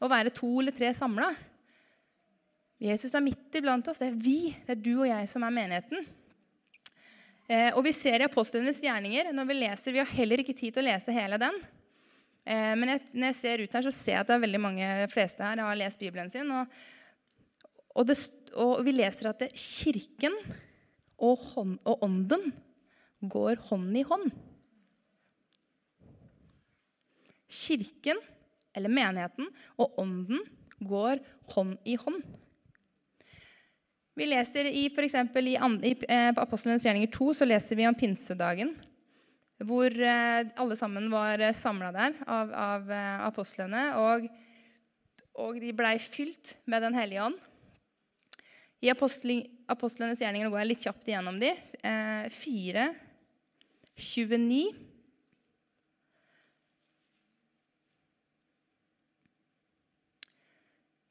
og 0.02 0.10
være 0.10 0.34
to 0.34 0.50
eller 0.60 0.74
tre 0.74 0.90
samla. 0.94 1.28
Jesus 2.84 3.14
er 3.14 3.22
midt 3.22 3.54
iblant 3.54 3.86
oss. 3.88 4.02
Det 4.02 4.10
er 4.10 4.18
vi, 4.18 4.38
det 4.66 4.74
er 4.74 4.82
du 4.82 4.92
og 4.96 5.08
jeg 5.08 5.28
som 5.30 5.46
er 5.46 5.54
menigheten. 5.54 6.08
Eh, 7.44 7.70
og 7.76 7.84
vi 7.86 7.92
ser 7.94 8.22
i 8.22 8.26
apostlenes 8.26 8.80
gjerninger 8.82 9.30
når 9.36 9.46
vi 9.50 9.56
leser, 9.58 9.92
Vi 9.92 10.00
har 10.00 10.16
heller 10.16 10.40
ikke 10.40 10.56
tid 10.56 10.74
til 10.74 10.82
å 10.82 10.88
lese 10.88 11.14
hele 11.14 11.38
den. 11.38 11.60
Eh, 12.44 12.72
men 12.74 12.94
jeg, 12.94 13.04
når 13.14 13.30
jeg 13.30 13.40
ser 13.40 13.62
ut 13.62 13.78
her, 13.78 13.86
så 13.86 13.94
ser 13.94 14.16
jeg 14.16 14.24
at 14.24 14.32
det 14.32 14.36
er 14.38 14.44
veldig 14.46 14.62
mange 14.64 14.90
fleste 15.12 15.44
her 15.44 15.62
har 15.62 15.78
lest 15.78 16.02
Bibelen 16.02 16.32
sin. 16.32 16.50
og 16.50 16.66
og, 17.94 18.08
det, 18.08 18.16
og 18.58 18.80
vi 18.86 18.94
leser 18.96 19.30
at 19.30 19.44
det, 19.44 19.52
kirken 19.54 20.34
og, 21.22 21.38
hånd, 21.54 21.76
og 21.86 22.02
ånden 22.02 22.48
går 23.30 23.60
hånd 23.70 23.96
i 23.96 24.04
hånd. 24.06 24.30
Kirken, 27.50 28.18
eller 28.74 28.90
menigheten, 28.90 29.50
og 29.78 29.98
ånden 30.02 30.42
går 30.84 31.22
hånd 31.54 31.76
i 31.86 31.96
hånd. 32.00 32.22
Vi 34.14 34.26
leser 34.30 34.68
i, 34.70 34.86
for 34.94 35.06
eksempel, 35.06 35.50
i, 35.50 35.56
i 35.58 35.94
eh, 36.06 36.30
på 36.34 36.42
Apostlenes 36.42 36.84
gjerninger 36.86 37.10
2 37.14 37.32
så 37.40 37.48
leser 37.48 37.78
vi 37.78 37.86
om 37.88 37.96
pinsedagen. 37.98 38.70
Hvor 39.64 39.90
eh, 39.90 40.50
alle 40.60 40.76
sammen 40.78 41.08
var 41.10 41.42
eh, 41.42 41.54
samla 41.54 41.90
der 41.94 42.14
av, 42.26 42.52
av 42.54 42.92
apostlene. 43.30 43.88
Og, 43.98 44.28
og 45.42 45.58
de 45.62 45.74
blei 45.74 45.96
fylt 46.02 46.54
med 46.70 46.86
Den 46.86 46.98
hellige 46.98 47.26
ånd. 47.26 47.42
I 48.84 48.90
apostlenes 48.92 50.20
gjerninger 50.20 50.50
går 50.52 50.60
jeg 50.60 50.68
litt 50.68 50.82
kjapt 50.84 51.06
igjennom 51.08 51.38
de. 51.40 51.54
Eh, 51.80 52.26
4, 52.28 52.88
29 53.96 54.72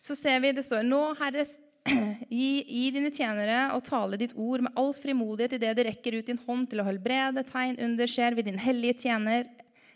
Så 0.04 0.16
ser 0.20 0.42
vi 0.44 0.52
det 0.52 0.66
står 0.68 0.84
Nå, 0.84 1.00
Herre, 1.16 1.46
gi, 2.30 2.63
gi, 2.68 2.88
dine 2.92 3.12
tjenere 3.13 3.70
og 3.75 3.86
tale 3.88 4.20
ditt 4.20 4.34
ord 4.36 4.66
med 4.66 4.75
all 4.80 4.92
frimodighet 4.98 5.56
idet 5.56 5.78
det 5.78 5.86
rekker 5.88 6.18
ut 6.18 6.28
din 6.28 6.42
hånd 6.44 6.68
til 6.72 6.84
å 6.84 6.88
helbrede, 6.88 7.46
tegn 7.48 7.80
under 7.88 8.12
skjer 8.12 8.36
ved 8.36 8.50
din 8.50 8.60
hellige 8.60 9.06
tjener 9.06 9.48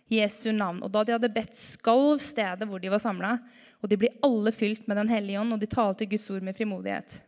Jesu 0.07 0.53
navn. 0.55 0.79
Og 0.85 0.93
da 0.93 1.03
de 1.03 1.17
hadde 1.17 1.31
bedt, 1.35 1.59
skalv 1.59 2.21
stedet 2.23 2.67
hvor 2.69 2.79
de 2.79 2.91
var 2.93 3.03
samla, 3.03 3.33
og 3.83 3.91
de 3.91 3.99
ble 3.99 4.13
alle 4.23 4.53
fylt 4.55 4.87
med 4.87 4.99
Den 5.01 5.11
hellige 5.11 5.41
ånd, 5.41 5.53
og 5.53 5.59
de 5.59 5.69
talte 5.75 6.07
Guds 6.07 6.29
ord 6.31 6.47
med 6.47 6.55
frimodighet. 6.55 7.19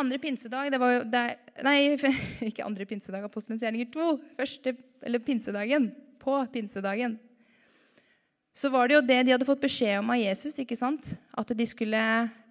Andre 0.00 0.18
pinsedag 0.18 0.70
det 0.72 0.80
var 0.80 0.94
jo 0.94 1.02
det, 1.12 1.24
Nei, 1.64 1.76
ikke 2.48 2.64
andre 2.64 2.86
pinsedag, 2.88 3.26
apostelens 3.26 3.64
gjerninger 3.64 3.90
2. 3.92 4.08
Første, 4.38 4.76
eller 5.04 5.22
pinsedagen. 5.24 5.90
På 6.22 6.38
pinsedagen 6.52 7.18
så 8.52 8.68
var 8.68 8.88
det 8.88 8.98
jo 8.98 9.04
det 9.04 9.22
de 9.24 9.32
hadde 9.32 9.48
fått 9.48 9.64
beskjed 9.64 9.98
om 10.02 10.10
av 10.12 10.20
Jesus. 10.20 10.58
ikke 10.60 10.76
sant? 10.76 11.14
At 11.32 11.52
de 11.56 11.66
skulle 11.68 12.00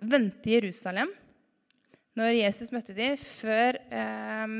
vente 0.02 0.50
i 0.50 0.58
Jerusalem 0.58 1.12
når 2.18 2.42
Jesus 2.42 2.74
møtte 2.74 2.96
dem, 2.96 3.14
før 3.16 3.78
eh, 3.88 4.56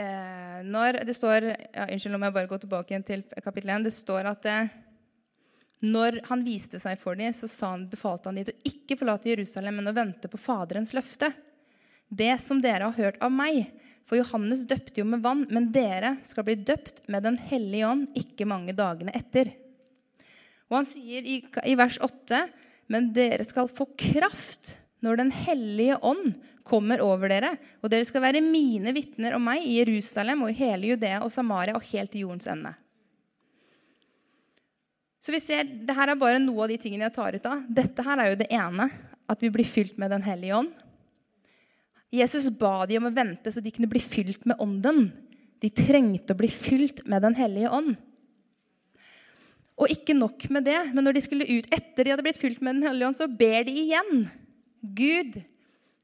eh, 0.00 0.60
Når 0.64 1.02
det 1.04 1.16
står 1.18 1.48
ja, 1.50 1.88
Unnskyld, 1.90 2.14
nå 2.14 2.20
må 2.22 2.30
jeg 2.30 2.36
bare 2.38 2.48
gå 2.48 2.58
tilbake 2.62 2.94
igjen 2.94 3.04
til 3.04 3.26
kapittel 3.44 3.74
1. 3.74 3.84
Det 3.84 3.92
står 3.92 4.30
at 4.30 4.48
eh, 4.48 4.72
når 5.82 6.20
han 6.28 6.44
viste 6.46 6.78
seg 6.78 6.98
for 7.00 7.18
dem, 7.18 7.32
så 7.34 7.48
han, 7.66 7.88
befalte 7.90 8.30
han 8.30 8.38
dem 8.38 8.46
til 8.46 8.54
å 8.54 8.70
ikke 8.70 8.98
forlate 9.00 9.32
Jerusalem, 9.32 9.80
men 9.80 9.90
å 9.90 9.96
vente 9.96 10.30
på 10.30 10.38
Faderens 10.38 10.92
løfte. 10.94 11.32
Det 12.06 12.34
som 12.44 12.60
dere 12.62 12.86
har 12.86 12.98
hørt 12.98 13.18
av 13.24 13.32
meg, 13.34 13.66
for 14.06 14.20
Johannes 14.20 14.66
døpte 14.68 15.00
jo 15.00 15.06
med 15.08 15.22
vann, 15.24 15.46
men 15.50 15.70
dere 15.74 16.16
skal 16.26 16.46
bli 16.46 16.58
døpt 16.60 17.02
med 17.10 17.24
Den 17.26 17.38
hellige 17.40 17.88
ånd 17.88 18.18
ikke 18.18 18.46
mange 18.46 18.74
dagene 18.76 19.14
etter. 19.16 19.50
Og 20.70 20.80
han 20.80 20.88
sier 20.88 21.26
i, 21.26 21.40
i 21.68 21.74
vers 21.78 21.98
8.: 22.02 22.44
Men 22.92 23.10
dere 23.16 23.44
skal 23.48 23.70
få 23.70 23.88
kraft 23.98 24.76
når 25.02 25.18
Den 25.18 25.32
hellige 25.34 25.98
ånd 25.98 26.36
kommer 26.62 27.02
over 27.02 27.32
dere, 27.32 27.56
og 27.82 27.90
dere 27.90 28.06
skal 28.06 28.22
være 28.22 28.44
mine 28.44 28.94
vitner 28.94 29.34
om 29.34 29.42
meg 29.48 29.64
i 29.66 29.80
Jerusalem 29.80 30.44
og 30.44 30.52
i 30.52 30.60
hele 30.60 30.92
Judea 30.92 31.24
og 31.24 31.32
Samaria 31.34 31.74
og 31.74 31.88
helt 31.90 32.12
til 32.14 32.28
jordens 32.28 32.46
ende. 32.46 32.76
Så 35.22 35.30
vi 35.30 35.38
ser, 35.38 35.64
det 35.64 35.94
her 35.94 36.10
er 36.10 36.18
bare 36.18 36.40
noe 36.42 36.64
av 36.64 36.72
de 36.72 36.78
tingene 36.82 37.06
jeg 37.06 37.14
tar 37.14 37.36
ut 37.38 37.44
av. 37.46 37.60
Dette 37.70 38.02
her 38.02 38.18
er 38.18 38.32
jo 38.32 38.38
det 38.40 38.48
ene, 38.50 38.88
at 39.30 39.42
vi 39.44 39.52
blir 39.54 39.66
fylt 39.68 39.94
med 40.00 40.10
Den 40.10 40.24
hellige 40.26 40.56
ånd. 40.58 40.72
Jesus 42.12 42.50
ba 42.60 42.82
de 42.90 42.98
om 42.98 43.06
å 43.08 43.14
vente 43.14 43.52
så 43.54 43.62
de 43.62 43.70
kunne 43.72 43.88
bli 43.88 44.02
fylt 44.02 44.42
med 44.44 44.58
ånden. 44.60 45.06
De 45.62 45.70
trengte 45.70 46.34
å 46.34 46.40
bli 46.40 46.50
fylt 46.50 47.04
med 47.08 47.22
Den 47.24 47.38
hellige 47.38 47.70
ånd. 47.72 47.94
Og 49.78 49.94
ikke 49.94 50.14
nok 50.18 50.44
med 50.52 50.66
det, 50.68 50.78
men 50.92 51.06
når 51.06 51.16
de 51.16 51.22
skulle 51.24 51.48
ut 51.48 51.70
etter 51.72 52.04
de 52.04 52.12
hadde 52.12 52.24
blitt 52.26 52.40
fylt 52.42 52.60
med 52.60 52.76
Den 52.76 52.88
hellige 52.90 53.08
ånd, 53.08 53.18
så 53.18 53.30
ber 53.30 53.64
de 53.68 53.76
igjen. 53.86 54.26
Gud, 54.82 55.38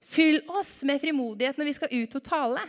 fyll 0.01 0.39
oss 0.61 0.81
med 0.87 1.03
frimodighet 1.03 1.59
når 1.59 1.69
vi 1.69 1.75
skal 1.77 1.93
ut 1.99 2.17
og 2.17 2.25
tale. 2.25 2.63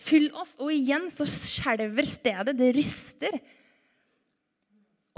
Fyll 0.00 0.28
oss. 0.36 0.54
Og 0.60 0.70
igjen 0.76 1.08
så 1.12 1.26
skjelver 1.28 2.08
stedet. 2.08 2.54
Det 2.56 2.70
ryster. 2.76 3.40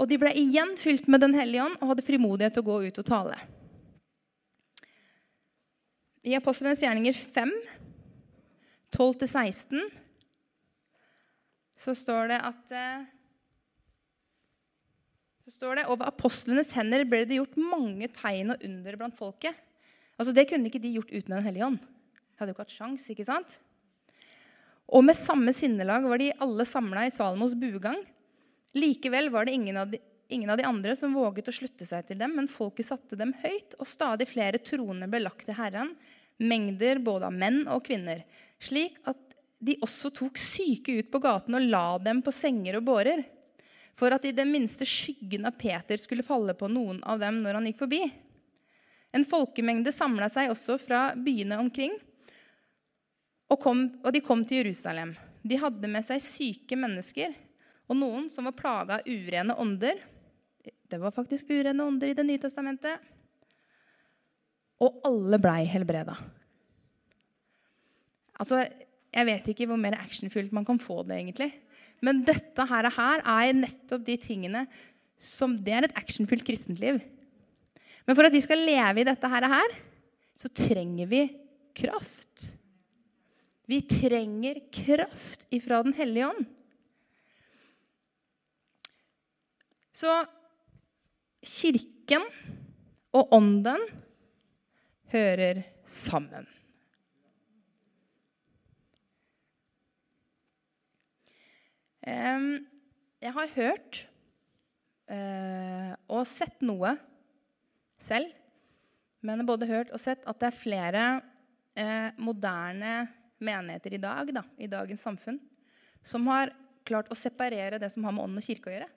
Og 0.01 0.09
de 0.09 0.17
ble 0.19 0.31
igjen 0.37 0.73
fylt 0.79 1.09
med 1.11 1.21
Den 1.21 1.35
hellige 1.37 1.65
ånd 1.67 1.77
og 1.79 1.93
hadde 1.93 2.05
frimodighet 2.05 2.55
til 2.55 2.65
å 2.65 2.69
gå 2.71 2.77
ut 2.87 3.01
og 3.03 3.07
tale. 3.07 3.37
I 6.23 6.37
Apostlenes 6.37 6.81
gjerninger 6.81 7.15
5, 7.35 7.51
12-16, 8.95 9.81
så 11.83 11.95
står 11.97 12.31
det 12.31 12.39
at 12.47 12.73
eh, 12.77 13.03
så 15.43 15.51
står 15.51 15.81
det, 15.81 15.87
Over 15.91 16.07
apostlenes 16.07 16.71
hender 16.77 17.03
ble 17.07 17.25
det 17.27 17.41
gjort 17.41 17.57
mange 17.59 18.07
tegn 18.15 18.53
og 18.53 18.63
under 18.63 18.97
blant 18.99 19.17
folket. 19.17 19.57
Altså 20.15 20.31
Det 20.35 20.47
kunne 20.47 20.69
ikke 20.69 20.81
de 20.83 20.93
gjort 20.95 21.11
uten 21.11 21.35
Den 21.35 21.43
hellige 21.43 21.67
ånd. 21.67 21.81
De 21.83 22.39
hadde 22.39 22.53
jo 22.53 22.55
ikke 22.55 22.65
hatt 22.65 22.77
sjans, 22.77 23.09
ikke 23.11 23.27
sant? 23.27 23.57
Og 24.87 25.03
med 25.03 25.17
samme 25.17 25.51
sinnelag 25.55 26.05
var 26.07 26.21
de 26.21 26.31
alle 26.43 26.65
samla 26.67 27.07
i 27.07 27.11
Salomos 27.13 27.55
bugang. 27.59 27.99
Likevel 28.73 29.29
var 29.29 29.45
det 29.45 29.53
ingen 29.57 29.77
av 29.77 29.91
de, 29.91 29.99
ingen 30.33 30.49
av 30.49 30.57
de 30.57 30.63
andre 30.63 30.95
som 30.95 31.13
våget 31.13 31.49
å 31.49 31.55
slutte 31.55 31.85
seg 31.85 32.07
til 32.07 32.19
dem, 32.19 32.33
men 32.37 32.49
folket 32.49 32.87
satte 32.89 33.17
dem 33.19 33.35
høyt, 33.43 33.77
og 33.77 33.87
stadig 33.87 34.27
flere 34.31 34.61
troner 34.61 35.09
ble 35.11 35.21
lagt 35.23 35.45
til 35.47 35.57
Herren, 35.57 35.93
mengder 36.41 37.01
både 37.03 37.29
av 37.29 37.37
menn 37.37 37.61
og 37.69 37.83
kvinner, 37.85 38.23
slik 38.61 38.97
at 39.09 39.37
de 39.63 39.77
også 39.85 40.11
tok 40.11 40.39
syke 40.41 40.97
ut 40.97 41.11
på 41.13 41.21
gaten 41.23 41.55
og 41.55 41.69
la 41.69 41.85
dem 42.03 42.23
på 42.25 42.33
senger 42.35 42.79
og 42.79 42.87
bårer, 42.89 43.23
for 43.93 44.11
at 44.15 44.25
i 44.25 44.33
den 44.35 44.49
minste 44.51 44.87
skyggen 44.89 45.45
av 45.45 45.55
Peter 45.59 46.01
skulle 46.01 46.25
falle 46.25 46.55
på 46.57 46.67
noen 46.71 47.03
av 47.05 47.21
dem 47.21 47.43
når 47.43 47.59
han 47.59 47.69
gikk 47.69 47.83
forbi. 47.85 48.01
En 49.13 49.25
folkemengde 49.27 49.93
samla 49.93 50.27
seg 50.33 50.49
også 50.49 50.79
fra 50.81 51.03
byene 51.13 51.59
omkring, 51.61 51.93
og, 53.53 53.59
kom, 53.61 53.85
og 54.01 54.09
de 54.15 54.23
kom 54.25 54.41
til 54.49 54.63
Jerusalem. 54.63 55.13
De 55.45 55.59
hadde 55.61 55.89
med 55.91 56.01
seg 56.07 56.23
syke 56.25 56.77
mennesker 56.79 57.35
og 57.89 57.99
noen 57.99 58.29
som 58.31 58.47
var 58.47 58.55
plaga 58.57 58.99
av 58.99 59.09
urene 59.09 59.55
ånder. 59.59 59.99
Det 60.63 60.99
var 61.01 61.15
faktisk 61.15 61.51
urene 61.51 61.83
ånder 61.83 62.11
i 62.11 62.15
Det 62.17 62.25
nye 62.27 62.41
testamentet. 62.41 63.01
Og 64.83 65.03
alle 65.07 65.39
blei 65.41 65.63
helbreda. 65.69 66.15
Altså, 68.39 68.63
jeg 69.13 69.29
vet 69.29 69.51
ikke 69.51 69.67
hvor 69.69 69.79
mer 69.79 69.95
actionfylt 69.99 70.53
man 70.55 70.65
kan 70.67 70.79
få 70.81 71.03
det, 71.07 71.19
egentlig. 71.19 71.51
Men 72.03 72.23
dette 72.27 72.65
her, 72.67 72.89
er 72.89 73.53
nettopp 73.55 74.03
de 74.07 74.17
tingene 74.19 74.65
som 75.23 75.53
Det 75.55 75.71
er 75.71 75.85
et 75.85 75.99
actionfylt 75.99 76.43
kristenliv. 76.43 76.97
Men 78.03 78.17
for 78.17 78.27
at 78.27 78.33
vi 78.33 78.41
skal 78.43 78.59
leve 78.59 79.03
i 79.03 79.07
dette 79.07 79.29
her, 79.31 79.75
så 80.35 80.49
trenger 80.51 81.07
vi 81.07 81.21
kraft. 81.77 82.57
Vi 83.69 83.79
trenger 83.87 84.59
kraft 84.73 85.47
ifra 85.55 85.79
Den 85.85 85.95
hellige 85.95 86.27
ånd. 86.33 86.49
Så 89.93 90.09
kirken 91.45 92.25
og 93.13 93.35
ånden 93.37 93.85
hører 95.13 95.61
sammen. 95.85 96.49
Jeg 103.23 103.31
har 103.37 103.51
hørt 103.55 103.99
eh, 105.07 105.91
og 106.11 106.25
sett 106.27 106.59
noe 106.65 106.91
selv, 107.95 108.33
men 109.23 109.37
jeg 109.37 109.41
har 109.45 109.47
både 109.47 109.69
hørt 109.69 109.93
og 109.95 110.01
sett 110.03 110.25
at 110.27 110.41
det 110.41 110.49
er 110.49 110.57
flere 110.57 111.03
eh, 111.79 112.09
moderne 112.19 113.07
menigheter 113.43 113.95
i 113.95 114.01
dag, 114.03 114.33
da, 114.35 114.43
i 114.59 114.67
dagens 114.67 115.05
samfunn, 115.07 115.39
som 116.03 116.27
har 116.27 116.51
klart 116.83 117.07
å 117.11 117.17
separere 117.17 117.79
det 117.79 117.93
som 117.93 118.03
har 118.03 118.15
med 118.15 118.25
ånd 118.25 118.41
og 118.41 118.45
kirke 118.45 118.69
å 118.69 118.75
gjøre. 118.75 118.89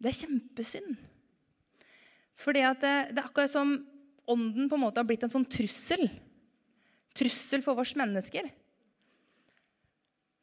Det 0.00 0.08
er 0.08 0.20
kjempesynd. 0.22 0.92
Fordi 2.40 2.62
det, 2.80 2.92
det, 3.12 3.20
er 3.20 3.26
akkurat 3.26 3.52
som 3.52 3.74
ånden 4.30 4.68
på 4.70 4.78
en 4.78 4.84
måte 4.86 5.02
har 5.02 5.08
blitt 5.08 5.26
en 5.26 5.32
sånn 5.32 5.44
trussel. 5.44 6.06
Trussel 7.16 7.64
for 7.64 7.80
oss 7.82 7.92
mennesker. 7.98 8.48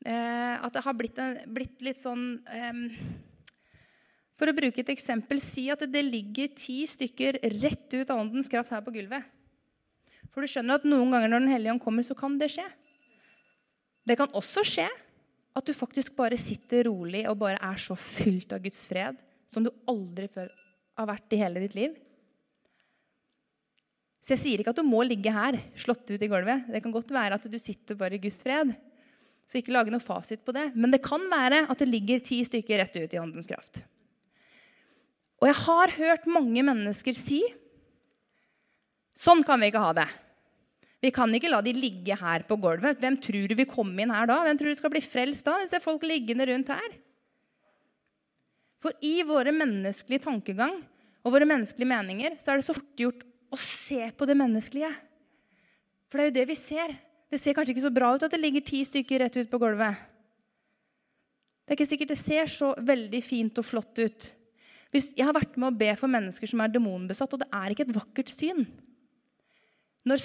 Eh, 0.06 0.54
at 0.62 0.76
det 0.76 0.84
har 0.86 0.98
blitt, 0.98 1.18
en, 1.18 1.40
blitt 1.56 1.82
litt 1.82 1.98
sånn 2.00 2.38
eh, 2.54 2.84
For 4.38 4.48
å 4.48 4.54
bruke 4.56 4.84
et 4.84 4.92
eksempel 4.94 5.42
Si 5.42 5.66
at 5.74 5.82
det 5.90 6.04
ligger 6.06 6.52
ti 6.54 6.84
stykker 6.88 7.40
rett 7.58 7.96
ut 7.98 8.12
av 8.14 8.22
åndens 8.22 8.52
kraft 8.52 8.76
her 8.76 8.86
på 8.86 8.94
gulvet. 8.94 9.26
For 10.30 10.46
du 10.46 10.52
skjønner 10.52 10.78
at 10.78 10.86
noen 10.86 11.10
ganger 11.16 11.34
når 11.34 11.44
Den 11.44 11.54
hellige 11.56 11.74
ånd 11.74 11.84
kommer, 11.84 12.06
så 12.06 12.16
kan 12.16 12.38
det 12.38 12.52
skje. 12.54 12.68
Det 14.08 14.16
kan 14.20 14.32
også 14.38 14.64
skje 14.68 14.88
at 15.58 15.66
du 15.66 15.74
faktisk 15.74 16.14
bare 16.16 16.38
sitter 16.38 16.86
rolig 16.86 17.26
og 17.26 17.40
bare 17.42 17.58
er 17.58 17.82
så 17.82 17.98
fylt 17.98 18.54
av 18.54 18.62
Guds 18.62 18.86
fred 18.92 19.18
som 19.48 19.66
du 19.66 19.72
aldri 19.90 20.28
før 20.32 20.52
har 20.98 21.10
vært 21.10 21.34
i 21.34 21.40
hele 21.42 21.64
ditt 21.64 21.78
liv. 21.78 21.96
Så 24.22 24.34
jeg 24.34 24.42
sier 24.42 24.62
ikke 24.62 24.74
at 24.74 24.80
du 24.82 24.88
må 24.88 25.06
ligge 25.08 25.32
her, 25.32 25.56
slått 25.80 26.10
ut 26.10 26.20
i 26.20 26.30
gulvet. 26.30 26.66
Det 26.68 26.82
kan 26.84 26.94
godt 26.94 27.14
være 27.16 27.38
at 27.38 27.46
du 27.48 27.58
sitter 27.62 27.96
bare 28.00 28.18
i 28.18 28.22
Guds 28.22 28.42
fred. 28.44 28.74
Så 29.48 29.62
ikke 29.62 29.72
lage 29.72 29.94
noe 29.94 30.04
fasit 30.04 30.44
på 30.44 30.52
det. 30.56 30.66
Men 30.76 30.92
det 30.92 31.00
kan 31.06 31.24
være 31.32 31.64
at 31.72 31.80
det 31.80 31.88
ligger 31.88 32.20
ti 32.20 32.42
stykker 32.44 32.82
rett 32.82 32.98
ut 33.00 33.14
i 33.16 33.22
åndens 33.22 33.48
kraft. 33.48 33.86
Og 35.40 35.48
jeg 35.48 35.60
har 35.62 35.94
hørt 36.00 36.28
mange 36.28 36.64
mennesker 36.66 37.16
si 37.16 37.44
sånn 39.18 39.46
kan 39.46 39.62
vi 39.62 39.72
ikke 39.72 39.82
ha 39.82 39.94
det. 39.98 40.08
Vi 41.02 41.14
kan 41.14 41.32
ikke 41.34 41.50
la 41.54 41.62
de 41.62 41.72
ligge 41.78 42.18
her 42.18 42.44
på 42.50 42.58
gulvet. 42.60 43.00
Hvem 43.00 43.16
tror 43.22 43.48
du 43.48 43.56
vil 43.58 43.70
komme 43.70 44.02
inn 44.02 44.12
her 44.14 44.28
da? 44.30 44.42
Hvem 44.44 44.60
tror 44.60 44.74
du 44.74 44.80
skal 44.80 44.94
bli 44.94 45.02
frelst 45.06 45.48
da? 45.48 45.56
Ser 45.70 45.84
folk 45.84 46.04
liggende 46.06 46.50
rundt 46.50 46.74
her. 46.74 46.98
For 48.84 48.94
i 49.02 49.20
våre 49.26 49.54
menneskelige 49.56 50.26
tankegang 50.28 50.76
og 51.26 51.34
våre 51.34 51.48
menneskelige 51.50 51.90
meninger 51.90 52.38
så 52.42 52.54
er 52.54 52.60
det 52.60 52.68
så 52.68 52.76
fort 52.78 53.02
gjort 53.02 53.26
å 53.54 53.60
se 53.60 54.12
på 54.14 54.28
det 54.30 54.38
menneskelige. 54.38 54.92
For 56.08 56.20
det 56.20 56.24
er 56.24 56.30
jo 56.30 56.38
det 56.38 56.48
vi 56.52 56.58
ser. 56.60 56.94
Det 57.28 57.40
ser 57.42 57.56
kanskje 57.58 57.76
ikke 57.76 57.88
så 57.88 57.94
bra 57.96 58.14
ut 58.16 58.24
at 58.24 58.32
det 58.32 58.40
ligger 58.40 58.64
ti 58.64 58.84
stykker 58.88 59.24
rett 59.24 59.40
ut 59.40 59.50
på 59.52 59.60
gulvet. 59.62 60.06
Det 61.68 61.74
er 61.74 61.80
ikke 61.80 61.90
sikkert 61.90 62.14
det 62.14 62.22
ser 62.22 62.52
så 62.52 62.72
veldig 62.80 63.20
fint 63.26 63.60
og 63.60 63.68
flott 63.68 64.00
ut. 64.00 64.28
Hvis 64.94 65.10
jeg 65.18 65.28
har 65.28 65.36
vært 65.36 65.58
med 65.60 65.68
å 65.68 65.78
be 65.80 65.90
for 66.00 66.12
mennesker 66.12 66.48
som 66.48 66.62
er 66.64 66.72
demonbesatt, 66.72 67.34
og 67.36 67.42
det 67.44 67.50
er 67.52 67.74
ikke 67.74 67.84
et 67.90 67.98
vakkert 67.98 68.32
syn. 68.32 68.64
Når 70.08 70.24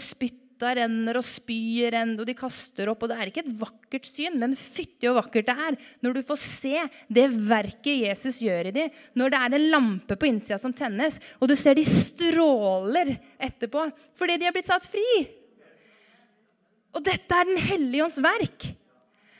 spytta 0.62 0.76
renner 0.78 1.18
og 1.18 1.24
spyet 1.26 1.90
renner 1.92 2.22
og 2.22 2.28
de 2.28 2.34
kaster 2.38 2.90
opp, 2.90 3.02
og 3.02 3.10
det 3.10 3.16
er 3.18 3.30
ikke 3.30 3.42
et 3.42 3.54
vakkert 3.58 4.06
syn, 4.06 4.38
men 4.38 4.54
fytti 4.54 5.08
og 5.10 5.18
vakkert 5.18 5.48
det 5.48 5.56
er 5.58 5.76
når 6.04 6.14
du 6.14 6.22
får 6.22 6.38
se 6.38 6.82
det 7.08 7.26
verket 7.34 8.06
Jesus 8.06 8.38
gjør 8.44 8.70
i 8.70 8.74
dem, 8.76 8.90
når 9.18 9.32
det 9.32 9.40
er 9.40 9.56
en 9.56 9.70
lampe 9.72 10.16
på 10.16 10.28
innsida 10.28 10.58
som 10.58 10.72
tennes, 10.72 11.18
og 11.40 11.50
du 11.50 11.56
ser 11.58 11.74
de 11.74 11.84
stråler 11.86 13.16
etterpå 13.42 13.88
fordi 14.14 14.38
de 14.38 14.46
er 14.46 14.54
blitt 14.54 14.70
satt 14.70 14.86
fri. 14.86 15.02
Og 16.94 17.02
dette 17.02 17.34
er 17.34 17.48
Den 17.48 17.58
hellige 17.58 18.04
ånds 18.04 18.20
verk. 18.22 18.68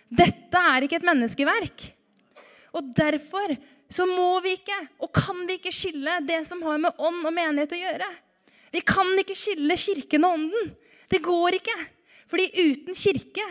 Dette 0.08 0.58
er 0.72 0.84
ikke 0.84 0.98
et 0.98 1.06
menneskeverk. 1.06 1.84
Og 2.72 2.88
derfor 2.96 3.52
så 3.92 4.06
må 4.08 4.40
vi 4.40 4.56
ikke 4.56 4.78
og 5.04 5.12
kan 5.12 5.42
vi 5.46 5.58
ikke 5.60 5.74
skille 5.74 6.22
det 6.24 6.42
som 6.48 6.62
har 6.64 6.80
med 6.80 6.96
ånd 6.96 7.20
og 7.28 7.34
menighet 7.36 7.76
å 7.76 7.82
gjøre. 7.82 8.08
Vi 8.72 8.80
kan 8.88 9.10
ikke 9.20 9.36
skille 9.36 9.76
kirken 9.76 10.24
og 10.24 10.38
ånden. 10.38 10.72
Det 11.12 11.20
går 11.24 11.58
ikke. 11.58 11.76
Fordi 12.30 12.48
uten 12.56 12.96
kirke, 12.96 13.44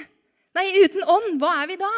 nei, 0.58 0.66
uten 0.82 1.06
ånd, 1.06 1.38
hva 1.42 1.54
er 1.62 1.70
vi 1.70 1.78
da? 1.82 1.92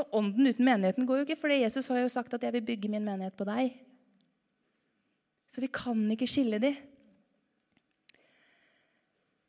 Og 0.00 0.14
ånden 0.22 0.48
uten 0.48 0.64
menigheten 0.64 1.08
går 1.08 1.20
jo 1.20 1.26
ikke, 1.26 1.40
for 1.42 1.52
Jesus 1.52 1.90
har 1.92 2.00
jo 2.00 2.12
sagt 2.12 2.32
at 2.34 2.42
'jeg 2.42 2.52
vil 2.52 2.68
bygge 2.70 2.88
min 2.88 3.04
menighet 3.04 3.36
på 3.36 3.44
deg'. 3.44 3.76
Så 5.46 5.60
vi 5.60 5.68
kan 5.68 6.10
ikke 6.10 6.26
skille 6.26 6.58
de. 6.58 6.72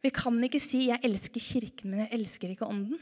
Vi 0.04 0.10
kan 0.10 0.44
ikke 0.44 0.60
si 0.60 0.90
'jeg 0.90 1.00
elsker 1.04 1.40
kirken, 1.40 1.90
men 1.90 2.00
jeg 2.00 2.10
elsker 2.12 2.50
ikke 2.50 2.68
ånden'. 2.68 3.00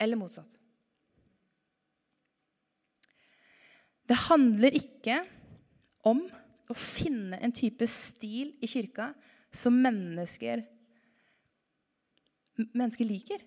Eller 0.00 0.16
motsatt. 0.16 0.58
Det 4.08 4.16
handler 4.16 4.70
ikke 4.70 5.35
om 6.06 6.22
å 6.66 6.76
finne 6.76 7.38
en 7.42 7.54
type 7.54 7.86
stil 7.90 8.54
i 8.62 8.70
kirka 8.70 9.10
som 9.54 9.76
mennesker, 9.80 10.64
mennesker 12.72 13.08
liker. 13.08 13.44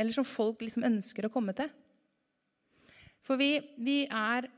Eller 0.00 0.14
som 0.16 0.24
folk 0.24 0.62
liksom 0.64 0.86
ønsker 0.88 1.26
å 1.26 1.32
komme 1.32 1.54
til. 1.56 1.68
For 3.26 3.40
vi, 3.40 3.58
vi 3.78 4.02
er 4.06 4.48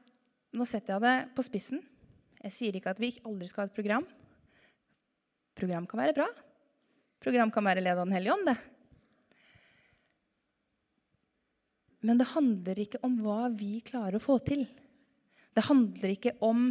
Nå 0.53 0.67
setter 0.69 0.93
jeg 0.93 1.01
det 1.01 1.33
på 1.33 1.43
spissen. 1.47 1.79
Jeg 2.43 2.53
sier 2.53 2.77
ikke 2.77 2.91
at 2.93 2.99
vi 3.01 3.09
aldri 3.25 3.47
skal 3.49 3.63
ha 3.63 3.71
et 3.71 3.73
program. 3.73 4.05
Program 5.57 5.87
kan 5.89 6.03
være 6.03 6.13
bra. 6.19 6.27
Program 7.25 7.49
kan 7.55 7.65
være 7.65 7.81
ledd 7.81 7.97
av 7.97 8.05
Den 8.05 8.13
hellige 8.13 8.35
ånd, 8.37 8.51
det. 8.51 8.72
Men 12.03 12.19
det 12.19 12.31
handler 12.35 12.81
ikke 12.83 13.03
om 13.07 13.19
hva 13.23 13.47
vi 13.55 13.77
klarer 13.87 14.19
å 14.19 14.23
få 14.23 14.39
til. 14.43 14.65
Det 15.55 15.67
handler 15.69 16.17
ikke 16.17 16.35
om 16.43 16.71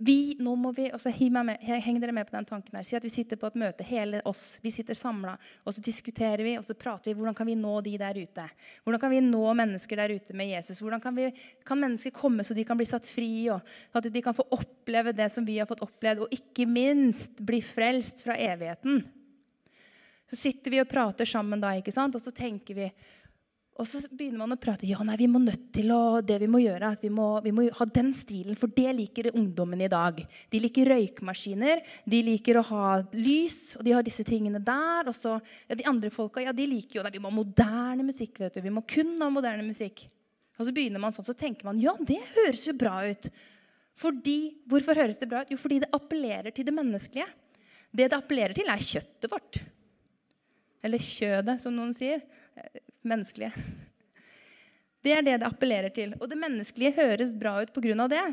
vi, 0.00 0.34
nå 0.40 0.54
må 0.56 0.70
vi, 0.72 0.86
og 0.96 1.00
så 1.02 1.10
Heng 1.12 1.98
dere 2.00 2.14
med 2.16 2.24
på 2.24 2.32
den 2.32 2.46
tanken 2.48 2.78
her. 2.78 2.84
Si 2.88 2.96
at 2.96 3.04
vi 3.04 3.12
sitter 3.12 3.36
på 3.36 3.50
et 3.50 3.56
møte, 3.60 3.84
hele 3.84 4.22
oss. 4.24 4.56
Vi 4.64 4.72
sitter 4.72 4.96
samla, 4.96 5.34
og 5.60 5.74
så 5.76 5.84
diskuterer 5.84 6.40
vi 6.46 6.54
og 6.56 6.64
så 6.64 6.72
prater 6.72 7.10
vi. 7.10 7.18
Hvordan 7.18 7.36
kan 7.36 7.48
vi 7.50 7.56
nå 7.60 7.74
de 7.84 7.92
der 8.00 8.16
ute? 8.16 8.46
Hvordan 8.80 9.02
kan 9.02 9.12
vi 9.12 9.20
nå 9.26 9.42
mennesker 9.60 10.00
der 10.00 10.14
ute 10.16 10.36
med 10.40 10.48
Jesus? 10.54 10.80
Hvordan 10.80 11.04
kan, 11.04 11.16
vi, 11.16 11.28
kan 11.68 11.82
mennesker 11.84 12.16
komme 12.16 12.46
så 12.48 12.56
de 12.56 12.64
kan 12.64 12.80
bli 12.80 12.88
satt 12.88 13.08
fri, 13.12 13.50
og 13.52 13.60
at 13.92 14.08
de 14.08 14.24
kan 14.24 14.36
få 14.36 14.48
oppleve 14.56 15.12
det 15.12 15.28
som 15.36 15.44
vi 15.44 15.58
har 15.60 15.68
fått 15.68 15.84
opplevd, 15.84 16.24
og 16.24 16.32
ikke 16.32 16.64
minst 16.64 17.44
bli 17.44 17.60
frelst 17.60 18.24
fra 18.24 18.40
evigheten? 18.40 19.04
Så 20.30 20.38
sitter 20.38 20.72
vi 20.72 20.80
og 20.80 20.88
prater 20.88 21.28
sammen 21.28 21.60
da, 21.60 21.74
ikke 21.76 21.92
sant? 21.92 22.16
og 22.16 22.24
så 22.24 22.32
tenker 22.32 22.76
vi 22.76 22.88
og 23.80 23.86
så 23.88 24.02
begynner 24.12 24.42
man 24.42 24.52
å 24.52 24.58
prate 24.60 24.84
ja, 24.84 25.00
nei, 25.06 25.14
vi 25.16 25.26
må 25.30 25.40
nødt 25.40 25.70
til 25.72 25.88
å, 25.94 26.20
det 26.20 26.36
vi 26.42 26.48
må 26.52 26.58
gjøre, 26.60 26.90
at 26.92 27.00
vi 27.00 27.08
må, 27.16 27.28
vi 27.40 27.52
må 27.56 27.64
ha 27.78 27.86
den 27.88 28.10
stilen, 28.12 28.56
for 28.58 28.68
det 28.76 28.92
liker 28.98 29.30
ungdommen 29.32 29.80
i 29.80 29.88
dag. 29.88 30.18
De 30.52 30.60
liker 30.60 30.90
røykmaskiner, 30.92 31.80
de 32.04 32.20
liker 32.26 32.58
å 32.60 32.64
ha 32.68 32.98
lys, 33.16 33.78
og 33.78 33.86
de 33.86 33.94
har 33.96 34.04
disse 34.04 34.26
tingene 34.28 34.60
der. 34.60 35.08
Og 35.08 35.16
så, 35.16 35.38
ja, 35.64 35.78
De 35.80 35.86
andre 35.88 36.10
folka 36.12 36.44
ja, 36.44 36.52
de 36.52 36.66
liker 36.68 36.98
jo 36.98 37.04
nei, 37.06 37.14
vi 37.14 37.22
må 37.24 37.32
ha 37.32 37.38
moderne 37.38 38.04
musikk. 38.04 38.42
vet 38.42 38.58
du, 38.58 38.60
Vi 38.66 38.74
må 38.74 38.84
kun 38.84 39.14
ha 39.22 39.30
moderne 39.32 39.64
musikk. 39.64 40.04
Og 40.58 40.68
så 40.68 40.74
begynner 40.76 41.00
man 41.00 41.16
sånn, 41.16 41.24
så 41.30 41.36
tenker 41.38 41.64
man 41.64 41.80
ja, 41.80 41.94
det 42.04 42.20
høres 42.34 42.66
jo 42.68 42.76
bra 42.76 42.98
ut. 43.08 43.30
Fordi, 43.96 44.38
Hvorfor 44.68 45.00
høres 45.00 45.22
det 45.22 45.30
bra 45.30 45.40
ut? 45.40 45.54
Jo, 45.54 45.60
fordi 45.60 45.80
det 45.86 45.88
appellerer 45.96 46.52
til 46.52 46.68
det 46.68 46.76
menneskelige. 46.76 47.30
Det 47.96 48.10
det 48.12 48.20
appellerer 48.20 48.52
til, 48.54 48.68
er 48.68 48.84
kjøttet 48.84 49.32
vårt. 49.32 49.62
Eller 50.84 51.00
kjødet, 51.00 51.56
som 51.64 51.72
noen 51.72 51.96
sier 51.96 52.20
menneskelige. 53.02 53.52
Det 55.00 55.12
er 55.16 55.24
det 55.24 55.38
det 55.40 55.48
appellerer 55.48 55.92
til. 55.94 56.14
Og 56.20 56.28
det 56.28 56.38
menneskelige 56.38 56.96
høres 56.98 57.34
bra 57.34 57.56
ut 57.62 57.72
pga. 57.72 58.08
det. 58.08 58.24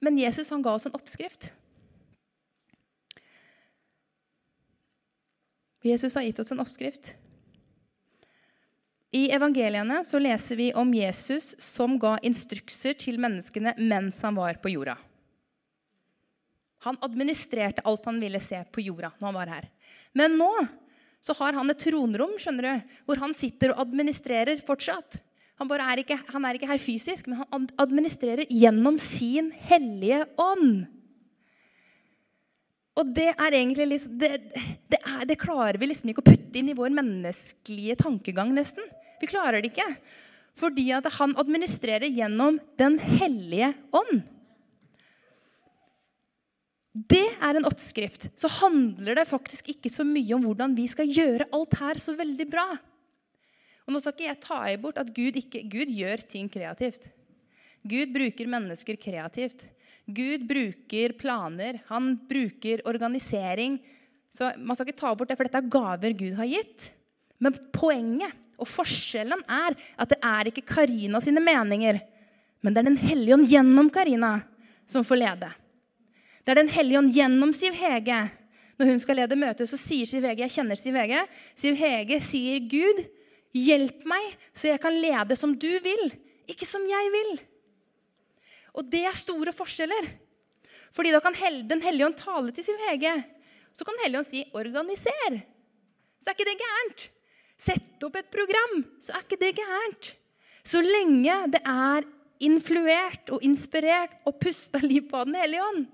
Men 0.00 0.18
Jesus 0.18 0.50
han 0.50 0.62
ga 0.62 0.72
oss 0.72 0.86
en 0.86 0.96
oppskrift. 0.96 1.52
Jesus 5.82 6.14
har 6.14 6.22
gitt 6.22 6.38
oss 6.38 6.52
en 6.52 6.60
oppskrift. 6.60 7.14
I 9.10 9.30
evangeliene 9.34 10.04
så 10.04 10.20
leser 10.22 10.56
vi 10.56 10.72
om 10.74 10.92
Jesus 10.94 11.54
som 11.58 11.98
ga 11.98 12.14
instrukser 12.22 12.94
til 12.94 13.18
menneskene 13.20 13.74
mens 13.78 14.20
han 14.22 14.36
var 14.38 14.60
på 14.62 14.70
jorda. 14.70 14.96
Han 16.86 16.96
administrerte 17.04 17.82
alt 17.84 18.06
han 18.06 18.20
ville 18.22 18.40
se 18.40 18.60
på 18.72 18.84
jorda 18.84 19.10
når 19.18 19.26
han 19.26 19.38
var 19.40 19.52
her. 19.56 19.66
Men 20.16 20.38
nå 20.38 20.52
så 21.20 21.36
har 21.36 21.56
han 21.58 21.68
et 21.70 21.82
tronrom 21.82 22.38
skjønner 22.40 22.66
du, 22.66 22.94
hvor 23.08 23.20
han 23.20 23.34
sitter 23.36 23.74
og 23.74 23.82
administrerer 23.84 24.62
fortsatt. 24.64 25.20
Han, 25.60 25.68
er 25.76 26.00
ikke, 26.00 26.16
han 26.32 26.46
er 26.48 26.56
ikke 26.56 26.70
her 26.70 26.80
fysisk, 26.80 27.28
men 27.28 27.42
han 27.42 27.68
administrerer 27.82 28.48
gjennom 28.48 28.96
sin 29.02 29.50
hellige 29.68 30.22
ånd. 30.40 30.86
Og 33.00 33.12
det 33.16 33.28
er 33.34 33.56
egentlig 33.58 33.86
liksom, 33.92 34.16
det, 34.20 34.30
det, 34.90 34.98
er, 34.98 35.22
det, 35.28 35.38
klarer 35.40 35.78
vi 35.80 35.90
liksom 35.90 36.10
ikke 36.10 36.24
å 36.24 36.30
putte 36.30 36.60
inn 36.60 36.72
i 36.72 36.76
vår 36.76 36.92
menneskelige 36.96 38.00
tankegang, 38.00 38.54
nesten. 38.56 38.88
Vi 39.20 39.28
klarer 39.28 39.60
det 39.60 39.74
ikke. 39.74 39.86
Fordi 40.58 40.88
at 40.96 41.06
han 41.20 41.36
administrerer 41.38 42.10
gjennom 42.10 42.58
Den 42.80 42.98
hellige 42.98 43.70
ånd 43.96 44.24
det 47.08 47.24
er 47.40 47.56
en 47.56 47.68
oppskrift, 47.68 48.28
så 48.36 48.50
handler 48.60 49.20
det 49.20 49.28
faktisk 49.30 49.70
ikke 49.72 49.92
så 49.92 50.04
mye 50.04 50.34
om 50.36 50.42
hvordan 50.44 50.74
vi 50.76 50.86
skal 50.90 51.08
gjøre 51.08 51.46
alt 51.54 51.76
her 51.80 52.00
så 52.02 52.16
veldig 52.18 52.46
bra. 52.50 52.66
Og 53.86 53.94
Nå 53.94 54.00
skal 54.02 54.14
ikke 54.14 54.26
jeg 54.26 54.40
ta 54.44 54.58
i 54.68 54.78
bort 54.80 54.98
at 55.00 55.12
Gud, 55.14 55.38
ikke, 55.38 55.62
Gud 55.70 55.92
gjør 55.94 56.24
ting 56.28 56.50
kreativt. 56.52 57.08
Gud 57.86 58.12
bruker 58.12 58.50
mennesker 58.50 58.98
kreativt. 59.00 59.64
Gud 60.04 60.44
bruker 60.50 61.14
planer. 61.18 61.80
Han 61.88 62.12
bruker 62.28 62.84
organisering. 62.90 63.78
Så 64.30 64.52
Man 64.58 64.76
skal 64.76 64.90
ikke 64.90 65.00
ta 65.00 65.14
bort 65.14 65.32
det, 65.32 65.38
for 65.38 65.48
dette 65.48 65.62
er 65.62 65.72
gaver 65.72 66.14
Gud 66.18 66.36
har 66.38 66.50
gitt. 66.50 66.90
Men 67.40 67.56
poenget 67.72 68.36
og 68.60 68.68
forskjellen 68.68 69.40
er 69.48 69.74
at 69.96 70.12
det 70.12 70.20
er 70.20 70.50
ikke 70.50 70.66
Karina 70.68 71.22
sine 71.24 71.40
meninger, 71.40 71.96
men 72.60 72.74
det 72.74 72.82
er 72.82 72.88
Den 72.90 73.00
hellige 73.00 73.38
ånd 73.38 73.48
gjennom 73.48 73.88
Karina 73.88 74.34
som 74.84 75.06
får 75.06 75.22
lede. 75.22 75.48
Det 76.50 76.56
er 76.56 76.64
Den 76.64 76.72
hellige 76.74 76.98
ånd 76.98 77.12
gjennom 77.14 77.50
Siv 77.54 77.76
Hege. 77.78 78.16
Når 78.74 78.88
hun 78.88 78.96
skal 78.98 79.20
lede 79.20 79.36
møtet, 79.38 79.68
så 79.70 79.76
sier 79.78 80.08
Siv 80.10 80.24
Hege 80.26 80.42
Jeg 80.42 80.50
kjenner 80.50 80.78
Siv 80.80 80.96
Hege. 80.98 81.20
Siv 81.54 81.76
Hege 81.78 82.16
sier, 82.26 82.56
'Gud, 82.66 83.04
hjelp 83.54 84.00
meg, 84.10 84.24
så 84.50 84.66
jeg 84.72 84.80
kan 84.82 84.96
lede 84.98 85.36
som 85.38 85.52
du 85.54 85.68
vil, 85.84 86.02
ikke 86.50 86.66
som 86.66 86.82
jeg 86.90 87.12
vil.' 87.14 87.38
Og 88.74 88.88
det 88.90 89.04
er 89.06 89.14
store 89.14 89.54
forskjeller. 89.54 90.08
Fordi 90.90 91.12
da 91.14 91.20
kan 91.22 91.38
Den 91.68 91.84
hellige 91.86 92.06
ånd 92.06 92.18
tale 92.18 92.50
til 92.50 92.66
Siv 92.66 92.82
Hege. 92.88 93.14
Så 93.72 93.84
kan 93.84 93.94
Den 93.94 94.02
hellige 94.02 94.18
ånd 94.18 94.26
si 94.26 94.44
'organiser'. 94.50 95.38
Så 96.18 96.30
er 96.30 96.34
ikke 96.34 96.50
det 96.50 96.62
gærent. 96.64 97.10
Sett 97.56 98.02
opp 98.02 98.16
et 98.16 98.30
program, 98.34 98.90
så 98.98 99.12
er 99.12 99.22
ikke 99.22 99.38
det 99.38 99.54
gærent. 99.54 100.16
Så 100.64 100.82
lenge 100.82 101.46
det 101.46 101.62
er 101.64 102.02
influert 102.40 103.30
og 103.30 103.38
inspirert 103.40 104.18
og 104.26 104.40
pusta 104.40 104.78
liv 104.82 105.06
på 105.06 105.24
Den 105.24 105.38
hellige 105.38 105.62
ånd. 105.62 105.86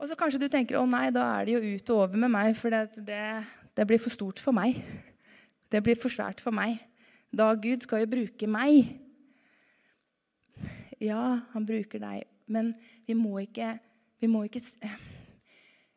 Og 0.00 0.08
så 0.08 0.16
kanskje 0.16 0.40
du 0.40 0.48
tenker 0.48 0.78
å 0.80 0.86
nei, 0.88 1.10
da 1.12 1.26
er 1.36 1.44
det 1.44 1.58
jo 1.58 1.74
ut 1.76 1.90
og 1.92 1.98
over 2.06 2.20
med 2.22 2.32
meg, 2.32 2.54
for 2.56 2.72
det, 2.72 3.02
det, 3.04 3.24
det 3.76 3.84
blir 3.84 4.00
for 4.00 4.12
stort 4.12 4.40
for 4.40 4.56
meg. 4.56 4.78
Det 5.68 5.82
blir 5.84 5.98
for 6.00 6.12
svært 6.12 6.40
for 6.40 6.56
meg. 6.56 6.78
Da 7.28 7.50
Gud 7.52 7.84
skal 7.84 8.06
jo 8.06 8.08
bruke 8.14 8.48
meg. 8.48 8.94
Ja, 11.04 11.44
han 11.52 11.68
bruker 11.68 12.00
deg, 12.00 12.24
men 12.48 12.72
vi 13.04 13.16
må 13.16 13.42
ikke, 13.44 13.74
vi 14.20 14.28
må 14.28 14.42
ikke 14.48 14.60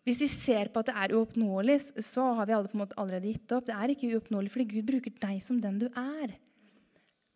Hvis 0.03 0.19
vi 0.19 0.27
ser 0.27 0.67
på 0.67 0.83
at 0.83 0.91
det 0.91 0.99
er 0.99 1.15
uoppnåelig, 1.15 1.79
så 2.03 2.27
har 2.35 2.47
vi 2.47 2.55
alle 2.57 2.67
på 2.67 2.75
en 2.75 2.83
måte 2.83 2.99
allerede 2.99 3.31
gitt 3.31 3.55
opp. 3.55 3.69
Det 3.69 3.75
er 3.75 3.95
ikke 3.95 4.11
uoppnåelig 4.11 4.51
fordi 4.51 4.67
Gud 4.75 4.87
bruker 4.91 5.15
deg 5.15 5.39
som 5.39 5.63
den 5.63 5.79
du 5.79 5.87
er. 5.87 6.35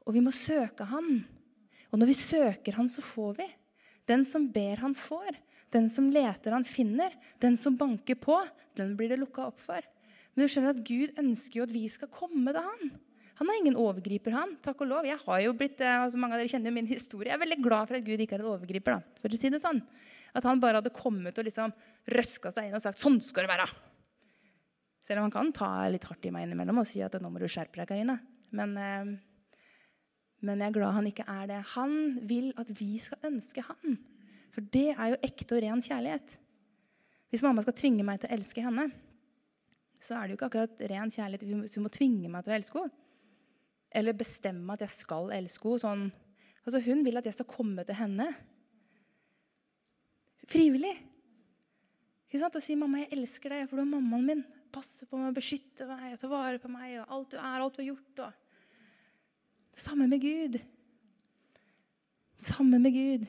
Og 0.03 0.15
vi 0.15 0.23
må 0.23 0.35
søke 0.35 0.83
Han. 0.91 1.23
Og 1.91 1.99
når 1.99 2.11
vi 2.11 2.17
søker 2.19 2.75
Han, 2.75 2.91
så 2.91 2.99
får 2.99 3.37
vi. 3.39 3.47
Den 4.07 4.27
som 4.27 4.51
ber, 4.51 4.83
han 4.83 4.95
får. 4.95 5.46
Den 5.73 5.89
som 5.91 6.07
leter, 6.13 6.55
han 6.55 6.65
finner. 6.67 7.11
Den 7.43 7.57
som 7.59 7.75
banker 7.77 8.15
på, 8.15 8.39
den 8.79 8.95
blir 8.99 9.11
det 9.11 9.19
lukka 9.19 9.49
opp 9.49 9.59
for. 9.59 9.83
Men 10.33 10.45
du 10.45 10.51
skjønner 10.53 10.75
at 10.75 10.85
Gud 10.85 11.17
ønsker 11.19 11.59
jo 11.59 11.67
at 11.67 11.73
vi 11.73 11.87
skal 11.91 12.11
komme 12.13 12.53
til 12.53 12.63
Han. 12.63 12.95
Han 13.37 13.49
er 13.51 13.59
ingen 13.59 13.77
overgriper, 13.77 14.33
han. 14.33 14.55
Takk 14.65 14.79
og 14.81 14.89
lov. 14.89 15.05
Jeg 15.05 15.19
har 15.21 15.41
jo 15.43 15.51
blitt, 15.57 15.81
eh, 15.81 15.99
altså 16.01 16.17
Mange 16.17 16.33
av 16.33 16.41
dere 16.41 16.49
kjenner 16.49 16.71
jo 16.71 16.77
min 16.79 16.89
historie. 16.89 17.29
Jeg 17.29 17.37
er 17.37 17.43
veldig 17.43 17.59
glad 17.61 17.89
for 17.89 17.97
at 17.99 18.05
Gud 18.05 18.23
ikke 18.23 18.33
er 18.33 18.41
en 18.41 18.53
overgriper. 18.53 18.97
da, 18.97 19.19
for 19.21 19.29
å 19.29 19.37
si 19.37 19.51
det 19.53 19.61
sånn. 19.61 19.81
At 20.33 20.43
han 20.43 20.59
bare 20.59 20.81
hadde 20.81 20.89
kommet 20.89 21.37
og 21.37 21.45
liksom 21.45 21.73
røska 22.09 22.51
seg 22.51 22.67
inn 22.67 22.75
og 22.75 22.81
sagt 22.81 22.97
'sånn 22.97 23.21
skal 23.21 23.45
det 23.45 23.53
være'. 23.53 23.75
Selv 25.03 25.19
om 25.19 25.29
han 25.29 25.31
kan 25.31 25.51
ta 25.51 25.87
litt 25.87 26.03
hardt 26.03 26.25
i 26.25 26.31
meg 26.31 26.47
innimellom 26.47 26.79
og 26.79 26.87
si 26.87 27.01
at 27.01 27.13
'nå 27.13 27.29
må 27.29 27.39
du 27.39 27.45
skjerpe 27.45 27.77
deg, 27.77 27.87
Karina'. 27.87 28.19
Men, 28.51 28.77
eh, 28.77 29.19
men 30.41 30.59
jeg 30.59 30.67
er 30.67 30.79
glad 30.79 30.93
han 30.93 31.05
ikke 31.05 31.27
er 31.27 31.47
det. 31.47 31.65
Han 31.75 32.19
vil 32.27 32.53
at 32.57 32.67
vi 32.69 32.97
skal 32.97 33.17
ønske 33.23 33.61
han. 33.61 33.99
For 34.57 34.65
det 34.73 34.87
er 34.95 35.11
jo 35.11 35.17
ekte 35.21 35.53
og 35.53 35.61
ren 35.61 35.81
kjærlighet. 35.85 36.31
Hvis 37.29 37.43
mamma 37.45 37.61
skal 37.61 37.75
tvinge 37.77 38.01
meg 38.07 38.23
til 38.23 38.31
å 38.31 38.33
elske 38.33 38.63
henne, 38.65 38.87
så 40.01 40.15
er 40.17 40.23
det 40.23 40.33
jo 40.33 40.37
ikke 40.39 40.47
akkurat 40.49 40.81
ren 40.89 41.13
kjærlighet 41.13 41.45
hvis 41.45 41.77
hun 41.77 41.85
må 41.85 41.91
tvinge 41.93 42.31
meg 42.33 42.41
til 42.41 42.55
å 42.55 42.57
elske 42.57 42.81
henne. 42.81 43.03
Eller 44.01 44.17
bestemme 44.17 44.73
at 44.73 44.81
jeg 44.81 44.95
skal 44.95 45.29
elske 45.37 45.69
henne. 45.69 45.83
Sånn. 45.83 46.03
Altså, 46.63 46.81
hun 46.89 47.05
vil 47.05 47.21
at 47.21 47.29
jeg 47.29 47.37
skal 47.37 47.49
komme 47.53 47.85
til 47.85 47.99
henne 48.01 48.27
frivillig. 50.49 50.95
Ikke 52.25 52.41
sant? 52.41 52.57
Og 52.57 52.63
si 52.63 52.73
'mamma, 52.75 53.05
jeg 53.05 53.13
elsker 53.19 53.53
deg, 53.53 53.69
for 53.69 53.77
du 53.77 53.85
er 53.85 53.93
mammaen 53.93 54.25
min'. 54.25 54.45
Passe 54.73 55.05
på 55.05 55.21
meg, 55.21 55.35
beskytte 55.37 55.85
meg 55.87 56.13
og 56.13 56.19
ta 56.19 56.27
vare 56.27 56.59
på 56.59 56.67
meg. 56.67 56.99
og 56.99 57.05
Alt 57.13 57.31
du 57.31 57.37
er, 57.37 57.61
alt 57.61 57.77
du 57.77 57.81
har 57.81 57.93
gjort. 57.93 58.19
Og. 58.19 58.33
Samme 59.73 60.07
med 60.07 60.21
Gud. 60.21 60.59
Samme 62.37 62.79
med 62.79 62.93
Gud. 62.93 63.27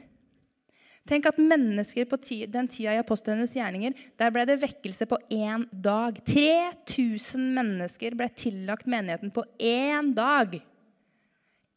Tenk 1.08 1.24
at 1.30 1.38
mennesker 1.40 2.04
på 2.04 2.18
den 2.52 2.66
tida 2.68 2.92
i 2.92 3.00
apostlenes 3.00 3.54
gjerninger, 3.56 3.94
der 4.20 4.32
ble 4.34 4.44
det 4.48 4.58
vekkelse 4.60 5.06
på 5.08 5.16
én 5.32 5.64
dag. 5.72 6.18
3000 6.28 7.46
mennesker 7.56 8.16
ble 8.18 8.28
tillagt 8.36 8.88
menigheten 8.90 9.32
på 9.32 9.46
én 9.56 10.12
dag. 10.16 10.58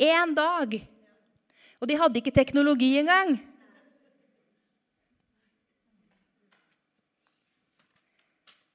Én 0.01 0.35
dag! 0.35 0.75
Og 1.79 1.87
de 1.87 1.97
hadde 1.97 2.19
ikke 2.19 2.35
teknologi 2.35 2.91
engang. 2.99 3.37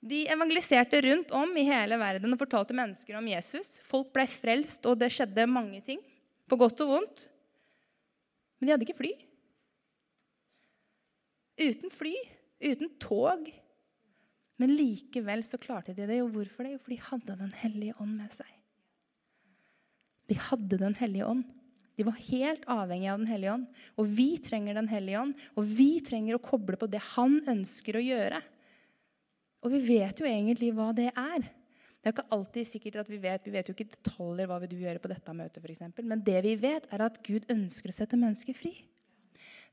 De 0.06 0.22
evangeliserte 0.30 1.02
rundt 1.02 1.32
om 1.34 1.52
i 1.58 1.66
hele 1.66 1.98
verden 1.98 2.32
og 2.32 2.40
fortalte 2.40 2.74
mennesker 2.78 3.18
om 3.18 3.28
Jesus. 3.28 3.76
Folk 3.84 4.12
ble 4.14 4.24
frelst, 4.30 4.86
og 4.86 5.00
det 5.00 5.10
skjedde 5.12 5.48
mange 5.50 5.82
ting. 5.84 6.00
På 6.46 6.58
godt 6.58 6.80
og 6.84 6.94
vondt. 6.94 7.28
Men 8.56 8.68
de 8.68 8.72
hadde 8.76 8.86
ikke 8.86 9.00
fly. 9.02 9.12
Uten 11.56 11.92
fly, 11.92 12.14
uten 12.60 12.92
tog. 13.00 13.48
Men 14.60 14.72
likevel 14.76 15.44
så 15.44 15.58
klarte 15.60 15.94
de 15.96 16.06
det. 16.08 16.20
Og 16.24 16.32
hvorfor 16.34 16.64
det? 16.64 16.76
Jo, 16.76 16.80
for 16.82 16.92
de 16.92 17.02
hadde 17.10 17.38
Den 17.42 17.52
hellige 17.62 17.96
ånd 18.00 18.16
med 18.16 18.32
seg. 18.32 18.48
De 20.28 20.38
hadde 20.48 20.80
Den 20.80 20.96
hellige 20.98 21.28
ånd. 21.28 21.44
De 21.96 22.04
var 22.04 22.16
helt 22.28 22.64
avhengige 22.68 23.12
av 23.12 23.20
Den 23.22 23.30
hellige 23.30 23.52
ånd. 23.56 23.66
Og 23.96 24.08
vi 24.16 24.30
trenger 24.44 24.76
Den 24.76 24.88
hellige 24.88 25.20
ånd. 25.20 25.36
Og 25.56 25.68
vi 25.68 25.90
trenger 26.04 26.36
å 26.36 26.44
koble 26.44 26.80
på 26.80 26.88
det 26.92 27.04
Han 27.14 27.40
ønsker 27.48 27.96
å 27.96 28.04
gjøre. 28.04 28.40
Og 29.64 29.72
vi 29.72 29.84
vet 29.96 30.20
jo 30.20 30.28
egentlig 30.28 30.72
hva 30.76 30.92
det 30.96 31.10
er. 31.12 31.46
Det 31.96 32.12
er 32.12 32.14
ikke 32.14 32.36
alltid 32.36 32.68
sikkert 32.68 33.00
at 33.02 33.08
Vi 33.10 33.18
vet 33.18 33.48
Vi 33.48 33.54
vet 33.54 33.68
jo 33.68 33.74
ikke 33.74 33.88
detaljer 33.96 34.46
hva 34.46 34.60
vil 34.62 34.70
du 34.70 34.76
gjøre 34.78 35.00
på 35.02 35.10
dette 35.10 35.32
møtet, 35.36 35.64
eksempel. 35.64 36.04
Men 36.06 36.22
det 36.24 36.42
vi 36.44 36.54
vet, 36.60 36.86
er 36.92 37.08
at 37.08 37.18
Gud 37.24 37.48
ønsker 37.50 37.90
å 37.90 37.96
sette 37.96 38.20
mennesker 38.20 38.56
fri. 38.56 38.76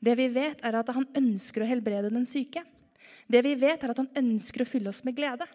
Det 0.03 0.15
vi 0.19 0.27
vet, 0.33 0.63
er 0.65 0.75
at 0.75 0.93
han 0.95 1.07
ønsker 1.15 1.63
å 1.63 1.67
helbrede 1.69 2.11
den 2.11 2.25
syke. 2.27 2.63
Det 3.29 3.43
vi 3.45 3.53
vet, 3.59 3.83
er 3.83 3.93
at 3.93 4.01
han 4.01 4.11
ønsker 4.19 4.63
å 4.63 4.67
fylle 4.67 4.91
oss 4.91 5.03
med 5.07 5.15
glede. 5.15 5.47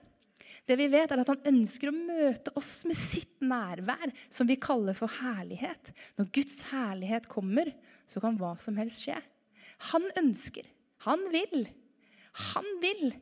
Det 0.68 0.76
vi 0.76 0.88
vet, 0.92 1.12
er 1.12 1.22
at 1.22 1.30
han 1.32 1.44
ønsker 1.52 1.90
å 1.90 1.96
møte 1.96 2.52
oss 2.58 2.72
med 2.88 2.96
sitt 2.96 3.44
nærvær, 3.44 4.12
som 4.32 4.48
vi 4.48 4.58
kaller 4.60 4.96
for 4.96 5.12
herlighet. 5.20 5.92
Når 6.20 6.32
Guds 6.36 6.60
herlighet 6.72 7.28
kommer, 7.30 7.70
så 8.08 8.20
kan 8.24 8.36
hva 8.40 8.54
som 8.60 8.76
helst 8.80 9.04
skje. 9.04 9.16
Han 9.92 10.08
ønsker. 10.20 10.68
Han 11.06 11.24
vil. 11.32 11.68
Han 12.52 12.68
vil 12.82 13.12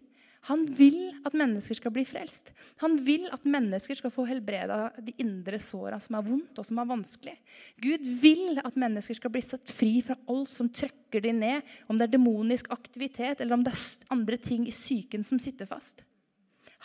han 0.46 0.62
vil 0.78 1.10
at 1.26 1.34
mennesker 1.34 1.74
skal 1.74 1.90
bli 1.90 2.04
frelst. 2.06 2.52
Han 2.78 3.00
vil 3.06 3.24
at 3.34 3.46
mennesker 3.50 3.98
skal 3.98 4.12
få 4.14 4.28
helbreda 4.28 4.92
de 5.02 5.14
indre 5.22 5.58
såra 5.62 5.98
som 6.02 6.14
er 6.18 6.26
vondt 6.28 6.60
og 6.60 6.66
som 6.68 6.78
er 6.78 6.90
vanskelig. 6.90 7.34
Gud 7.82 8.04
vil 8.22 8.60
at 8.62 8.78
mennesker 8.78 9.18
skal 9.18 9.32
bli 9.34 9.42
satt 9.42 9.72
fri 9.74 9.96
fra 10.06 10.14
alt 10.30 10.52
som 10.52 10.70
trøkker 10.70 11.24
de 11.24 11.32
ned, 11.34 11.72
om 11.90 11.98
det 11.98 12.06
er 12.06 12.14
demonisk 12.14 12.70
aktivitet 12.74 13.42
eller 13.42 13.58
om 13.58 13.64
det 13.66 13.72
er 13.74 14.14
andre 14.14 14.38
ting 14.38 14.68
i 14.70 14.74
psyken 14.74 15.26
som 15.26 15.40
sitter 15.42 15.66
fast. 15.66 16.04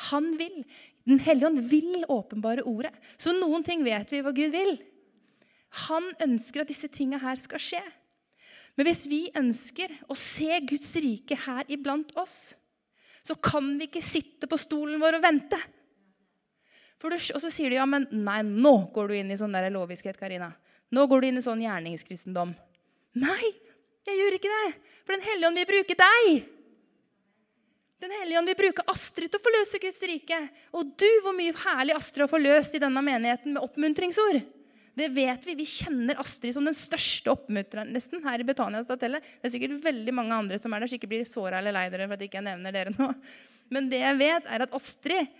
Han 0.09 0.31
vil. 0.39 0.63
Den 1.05 1.21
hellige 1.21 1.51
ånd 1.51 1.61
vil 1.69 2.05
åpenbare 2.09 2.65
ordet. 2.65 2.93
Så 3.17 3.35
noen 3.35 3.65
ting 3.65 3.83
vet 3.85 4.09
vi 4.13 4.23
hva 4.25 4.33
Gud 4.33 4.55
vil. 4.55 4.73
Han 5.87 6.09
ønsker 6.23 6.63
at 6.63 6.71
disse 6.71 6.89
tinga 6.89 7.19
her 7.21 7.37
skal 7.43 7.61
skje. 7.61 7.83
Men 8.73 8.87
hvis 8.87 9.03
vi 9.11 9.21
ønsker 9.37 9.91
å 10.09 10.17
se 10.17 10.57
Guds 10.65 10.89
rike 11.03 11.37
her 11.45 11.67
iblant 11.69 12.13
oss, 12.17 12.55
så 13.21 13.37
kan 13.37 13.67
vi 13.77 13.87
ikke 13.89 14.03
sitte 14.03 14.49
på 14.49 14.59
stolen 14.59 15.01
vår 15.01 15.19
og 15.19 15.25
vente. 15.25 15.59
Du, 17.01 17.09
og 17.09 17.41
så 17.41 17.49
sier 17.49 17.71
de 17.73 17.79
ja, 17.79 17.87
men 17.89 18.05
nei, 18.13 18.41
nå 18.45 18.73
går 18.93 19.09
du 19.09 19.17
inn 19.17 19.33
i 19.33 19.37
sånn 19.39 19.55
der 19.55 19.71
loviskhet, 19.73 20.19
Karina. 20.19 20.51
Nå 20.93 21.07
går 21.09 21.21
du 21.21 21.27
inn 21.31 21.39
i 21.39 21.43
sånn 21.45 21.63
gjerningskristendom. 21.63 22.51
Nei, 23.21 23.51
jeg 24.07 24.19
gjør 24.19 24.37
ikke 24.37 24.51
det. 24.51 24.73
For 25.05 25.15
Den 25.15 25.25
hellige 25.25 25.49
ånd 25.49 25.61
vil 25.61 25.69
bruke 25.71 25.97
deg. 25.97 26.29
Den 28.01 28.13
hellige 28.17 28.41
ånd 28.41 28.49
vil 28.51 28.59
bruke 28.59 28.85
Astrid 28.89 29.29
til 29.29 29.41
å 29.41 29.43
forløse 29.43 29.81
Guds 29.81 30.01
rike. 30.09 30.39
Og 30.77 30.93
du, 30.97 31.09
hvor 31.25 31.35
mye 31.37 31.53
herlig 31.65 31.97
Astrid 31.97 32.25
har 32.25 32.31
forløst 32.31 32.77
i 32.77 32.81
denne 32.81 33.03
menigheten 33.05 33.55
med 33.55 33.65
oppmuntringsord. 33.65 34.41
Det 35.01 35.07
vet 35.15 35.45
vi. 35.47 35.55
Vi 35.57 35.65
kjenner 35.65 36.19
Astrid 36.21 36.53
som 36.53 36.65
den 36.67 36.75
største 36.77 37.31
oppmuntreren 37.33 37.89
nesten 37.89 38.21
her 38.21 38.41
i 38.41 38.45
Betania 38.45 38.83
Statelle. 38.85 39.17
Det 39.17 39.49
er 39.49 39.53
sikkert 39.55 39.79
veldig 39.81 40.13
mange 40.13 40.35
andre 40.37 40.59
som 40.61 40.75
er 40.77 40.83
der, 40.83 40.91
så 40.91 40.99
ikke 40.99 41.09
blir 41.09 41.23
såra 41.25 41.57
eller 41.57 41.73
lei 41.73 41.87
dere 41.89 42.05
for 42.05 42.19
at 42.19 42.25
ikke 42.27 42.37
jeg 42.37 42.45
nevner 42.45 42.75
dere 42.75 42.93
nå. 42.93 43.07
Men 43.73 43.87
det 43.89 44.03
jeg 44.03 44.19
vet, 44.19 44.45
er 44.45 44.65
at 44.67 44.75
Astrid 44.77 45.31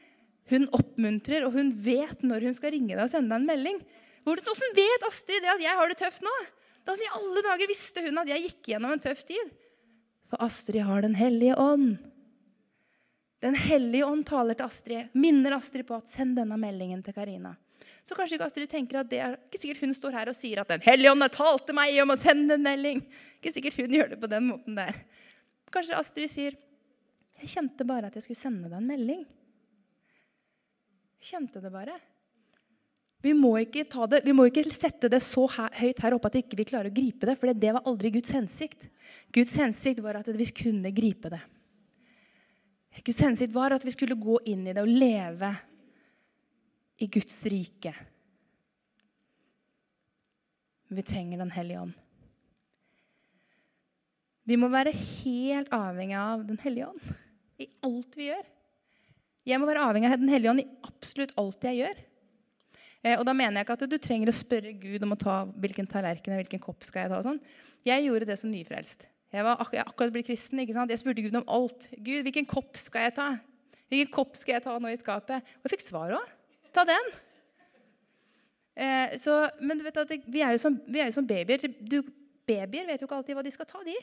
hun 0.49 0.65
oppmuntrer, 0.73 1.45
og 1.45 1.53
hun 1.53 1.69
vet 1.85 2.25
når 2.25 2.47
hun 2.47 2.57
skal 2.57 2.73
ringe 2.73 2.95
deg 2.95 3.03
og 3.05 3.11
sende 3.11 3.29
deg 3.29 3.43
en 3.43 3.49
melding. 3.51 3.77
Hvordan 4.25 4.73
vet 4.81 5.07
Astrid 5.11 5.45
det 5.45 5.53
at 5.53 5.63
jeg 5.67 5.77
har 5.77 5.93
det 5.93 5.99
tøft 6.01 6.25
nå? 6.25 6.35
Da 6.89 6.97
I 6.97 7.13
alle 7.21 7.45
dager 7.45 7.69
visste 7.69 8.01
hun 8.07 8.17
at 8.23 8.33
jeg 8.33 8.47
gikk 8.47 8.73
gjennom 8.73 8.95
en 8.95 9.03
tøff 9.03 9.21
tid. 9.29 9.57
For 10.31 10.41
Astrid 10.41 10.87
har 10.87 11.05
Den 11.05 11.19
hellige 11.19 11.53
ånd. 11.59 11.99
Den 13.45 13.57
hellige 13.57 14.09
ånd 14.09 14.25
taler 14.25 14.57
til 14.57 14.65
Astrid, 14.65 15.13
minner 15.13 15.53
Astrid 15.57 15.85
på 15.85 16.01
at 16.01 16.09
send 16.09 16.33
denne 16.37 16.57
meldingen 16.61 17.05
til 17.05 17.13
Karina. 17.13 17.53
Så 18.01 18.17
kanskje 18.17 18.37
ikke 18.37 18.47
Astrid 18.49 18.69
tenker 18.71 19.01
at 19.01 19.09
det 19.11 19.19
er 19.21 19.35
ikke 19.37 19.59
sikkert 19.61 19.83
hun 19.85 19.93
står 19.93 20.15
her 20.17 20.31
og 20.31 20.37
sier 20.37 20.61
at 20.63 20.71
Den 20.71 20.81
hellige 20.85 21.11
ånd 21.13 21.25
talte 21.35 21.75
meg 21.77 21.99
om 22.01 22.13
å 22.13 22.19
sende 22.19 22.57
en 22.57 22.65
melding. 22.65 23.03
Ikke 23.37 23.53
sikkert 23.53 23.77
hun 23.77 23.93
gjør 23.93 24.13
det 24.13 24.21
på 24.21 24.29
den 24.31 24.47
måten 24.49 24.79
der. 24.79 25.03
Kanskje 25.71 25.99
Astrid 25.99 26.31
sier 26.31 26.57
Jeg 27.41 27.49
kjente 27.55 27.85
bare 27.87 28.09
at 28.09 28.17
jeg 28.17 28.25
skulle 28.25 28.41
sende 28.41 28.69
deg 28.69 28.77
en 28.77 28.89
melding. 28.89 29.21
Jeg 31.21 31.29
kjente 31.31 31.61
det 31.61 31.71
bare. 31.73 31.95
Vi 33.21 33.33
må, 33.37 33.53
det, 33.61 34.19
vi 34.25 34.33
må 34.33 34.47
ikke 34.49 34.63
sette 34.73 35.09
det 35.09 35.19
så 35.21 35.45
høyt 35.45 35.99
her 36.01 36.15
oppe 36.15 36.29
at 36.29 36.37
vi 36.37 36.41
ikke 36.41 36.65
klarer 36.65 36.89
å 36.89 36.93
gripe 36.93 37.29
det. 37.29 37.35
For 37.37 37.53
det 37.53 37.73
var 37.73 37.85
aldri 37.89 38.09
Guds 38.13 38.33
hensikt. 38.33 38.87
Guds 39.33 39.53
hensikt 39.61 40.01
var 40.01 40.17
at 40.21 40.29
vi 40.33 40.47
kunne 40.57 40.89
gripe 40.93 41.29
det. 41.33 41.41
Guds 43.05 43.21
hensikt 43.23 43.53
var 43.53 43.73
at 43.77 43.85
vi 43.85 43.93
skulle 43.93 44.17
gå 44.19 44.39
inn 44.49 44.65
i 44.67 44.73
det 44.73 44.81
og 44.81 44.89
leve 44.89 45.53
i 47.01 47.07
Guds 47.09 47.39
rike. 47.49 47.93
Vi 50.91 51.03
trenger 51.07 51.39
Den 51.41 51.51
hellige 51.51 51.81
ånd. 51.81 51.97
Vi 54.43 54.57
må 54.59 54.67
være 54.73 54.91
helt 54.91 55.69
avhengig 55.73 56.17
av 56.17 56.45
Den 56.45 56.59
hellige 56.61 56.89
ånd 56.91 57.11
i 57.61 57.67
alt 57.85 58.17
vi 58.17 58.27
gjør. 58.31 58.47
Jeg 59.47 59.61
må 59.61 59.67
være 59.69 59.85
avhengig 59.87 60.09
av 60.11 60.21
Den 60.21 60.33
hellige 60.33 60.51
ånd 60.51 60.63
i 60.63 60.69
absolutt 60.87 61.33
alt 61.41 61.69
jeg 61.69 61.79
gjør. 61.81 62.01
Eh, 63.01 63.15
og 63.17 63.23
da 63.25 63.33
mener 63.33 63.61
jeg 63.61 63.65
ikke 63.65 63.77
at 63.79 63.87
du 63.89 63.97
trenger 64.01 64.29
å 64.29 64.35
spørre 64.35 64.73
Gud 64.81 65.05
om 65.05 65.15
å 65.15 65.21
ta 65.21 65.37
hvilken 65.63 65.89
tallerken 65.89 66.37
hvilken 66.37 66.61
kopp 66.61 66.85
skal 66.85 67.05
jeg 67.05 67.13
ta. 67.13 67.21
og 67.21 67.29
sånn. 67.29 67.41
Jeg 67.87 68.05
gjorde 68.05 68.27
det 68.29 68.37
som 68.41 68.51
nyfrelst. 68.53 69.07
Jeg 69.31 69.47
var 69.47 69.63
ak 69.63 69.73
akkurat 69.85 70.11
blitt 70.13 70.27
kristen. 70.27 70.59
ikke 70.59 70.75
sant? 70.75 70.91
Jeg 70.91 71.01
spurte 71.01 71.23
Gud 71.23 71.39
om 71.39 71.47
alt. 71.47 71.87
Gud, 71.95 72.21
hvilken 72.27 72.49
kopp 72.49 72.75
skal 72.77 73.07
jeg 73.07 73.15
ta? 73.17 73.29
Hvilken 73.89 74.13
kopp 74.13 74.35
skal 74.37 74.57
jeg 74.57 74.65
ta 74.67 74.77
nå 74.77 74.91
i 74.91 74.99
skapet? 74.99 75.39
Og 75.61 75.69
jeg 75.69 75.77
fikk 75.77 75.87
svar 75.87 76.17
òg. 76.19 76.37
Ta 76.75 76.85
den. 76.87 77.11
Eh, 78.75 79.17
så, 79.19 79.35
men 79.59 79.77
du 79.77 79.85
vet 79.85 79.99
at 80.01 80.13
vi 80.31 80.43
er 80.45 80.57
som, 80.61 80.77
er 80.93 81.09
jo 81.09 81.17
som 81.19 81.27
babyer. 81.27 81.67
Du, 81.79 82.01
babyer 82.47 82.87
vet 82.87 83.01
jo 83.01 83.09
ikke 83.09 83.19
alltid 83.19 83.37
hva 83.37 83.45
de 83.45 83.53
skal 83.53 83.69
ta, 83.69 83.81
de. 83.85 83.97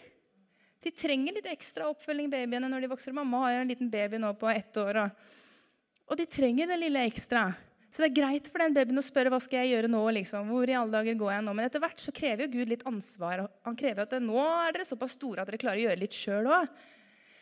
De 0.84 0.92
trenger 0.94 1.34
litt 1.34 1.48
ekstra 1.50 1.88
oppfølging, 1.90 2.28
babyene, 2.30 2.68
når 2.70 2.84
de 2.84 2.92
vokser. 2.92 3.16
Mamma 3.16 3.46
har 3.46 3.56
jo 3.56 3.62
en 3.64 3.72
liten 3.72 3.88
baby 3.90 4.20
nå 4.22 4.34
på 4.38 4.50
ett 4.52 4.78
år. 4.78 5.00
Og, 5.02 5.32
og 6.12 6.20
de 6.20 6.28
trenger 6.30 6.70
det 6.70 6.78
lille 6.84 7.02
ekstra. 7.08 7.48
Så 7.88 8.04
det 8.04 8.10
er 8.10 8.18
greit 8.20 8.50
for 8.52 8.60
den 8.60 8.76
babyen 8.76 9.00
å 9.00 9.04
spørre 9.04 9.32
hva 9.32 9.40
skal 9.40 9.64
jeg 9.64 9.72
gjøre 9.72 9.90
nå. 9.90 10.02
liksom, 10.20 10.52
hvor 10.52 10.68
i 10.68 10.76
alle 10.76 10.92
dager 10.92 11.16
går 11.18 11.32
jeg 11.32 11.44
nå? 11.46 11.54
Men 11.56 11.66
etter 11.66 11.82
hvert 11.82 12.04
så 12.04 12.12
krever 12.14 12.44
jo 12.44 12.52
Gud 12.58 12.70
litt 12.70 12.84
ansvar. 12.86 13.46
Han 13.64 13.78
krever 13.78 14.04
at 14.04 14.16
nå 14.22 14.38
er 14.44 14.76
dere 14.76 14.86
såpass 14.86 15.16
store 15.16 15.42
at 15.42 15.50
dere 15.50 15.60
klarer 15.60 15.80
å 15.80 15.86
gjøre 15.88 16.02
litt 16.04 16.16
sjøl 16.16 16.50
òg. 16.52 16.68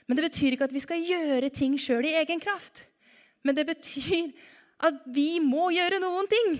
Men 0.06 0.18
det 0.18 0.28
betyr 0.28 0.54
ikke 0.54 0.68
at 0.68 0.76
vi 0.76 0.84
skal 0.84 1.02
gjøre 1.02 1.50
ting 1.50 1.74
sjøl 1.82 2.06
i 2.06 2.14
egen 2.22 2.40
kraft. 2.40 2.84
Men 3.42 3.58
det 3.58 3.66
betyr 3.68 4.30
at 4.84 5.04
vi 5.08 5.38
må 5.40 5.70
gjøre 5.74 6.00
noen 6.02 6.28
ting. 6.30 6.56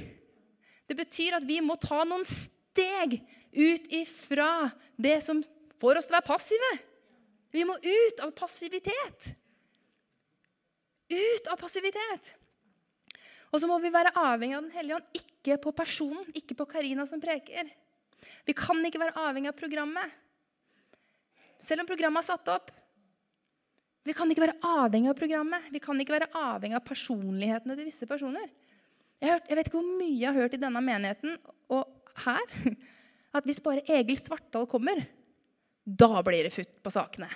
Det 0.86 0.96
betyr 0.96 1.38
at 1.38 1.46
vi 1.46 1.60
må 1.64 1.76
ta 1.80 2.04
noen 2.06 2.24
steg 2.28 3.18
ut 3.56 3.92
ifra 3.94 4.68
det 4.96 5.18
som 5.24 5.42
får 5.80 6.00
oss 6.00 6.08
til 6.08 6.16
å 6.16 6.18
være 6.18 6.30
passive. 6.30 6.72
Vi 7.52 7.64
må 7.68 7.76
ut 7.76 8.22
av 8.24 8.32
passivitet. 8.36 9.30
Ut 11.12 11.50
av 11.52 11.58
passivitet. 11.60 12.32
Og 13.52 13.62
så 13.62 13.68
må 13.70 13.78
vi 13.80 13.92
være 13.94 14.14
avhengig 14.18 14.56
av 14.58 14.64
Den 14.66 14.74
hellige 14.74 14.98
ånd, 14.98 15.10
ikke 15.20 15.58
på 15.62 15.72
personen, 15.76 16.24
ikke 16.34 16.56
på 16.58 16.66
Karina 16.68 17.06
som 17.08 17.22
preker. 17.22 17.68
Vi 18.46 18.54
kan 18.56 18.80
ikke 18.84 19.00
være 19.00 19.26
avhengig 19.28 19.52
av 19.52 19.58
programmet. 19.58 20.16
Selv 21.62 21.84
om 21.84 21.88
programmet 21.88 22.24
er 22.24 22.34
satt 22.34 22.50
opp. 22.52 22.72
Vi 24.06 24.14
kan 24.14 24.30
ikke 24.30 24.44
være 24.44 24.60
avhengig 24.62 25.10
av 25.10 25.18
programmet. 25.18 25.66
Vi 25.74 25.82
kan 25.82 25.98
ikke 25.98 26.14
være 26.14 26.30
avhengig 26.38 26.78
av 26.78 26.86
personlighetene 26.86 27.74
til 27.74 27.88
visse 27.88 28.06
personer. 28.06 28.46
Jeg, 29.18 29.32
hørt, 29.32 29.48
jeg 29.48 29.58
vet 29.58 29.68
ikke 29.70 29.80
hvor 29.80 29.98
mye 29.98 30.14
jeg 30.20 30.28
har 30.28 30.38
hørt 30.44 30.54
i 30.54 30.62
denne 30.62 30.82
menigheten 30.84 31.36
og 31.72 32.12
her, 32.22 32.56
at 33.36 33.48
hvis 33.48 33.62
bare 33.64 33.84
Egil 33.98 34.18
Svartdal 34.20 34.68
kommer, 34.70 35.02
da 35.86 36.22
blir 36.26 36.46
det 36.46 36.54
futt 36.54 36.78
på 36.82 36.92
sakene. 36.94 37.28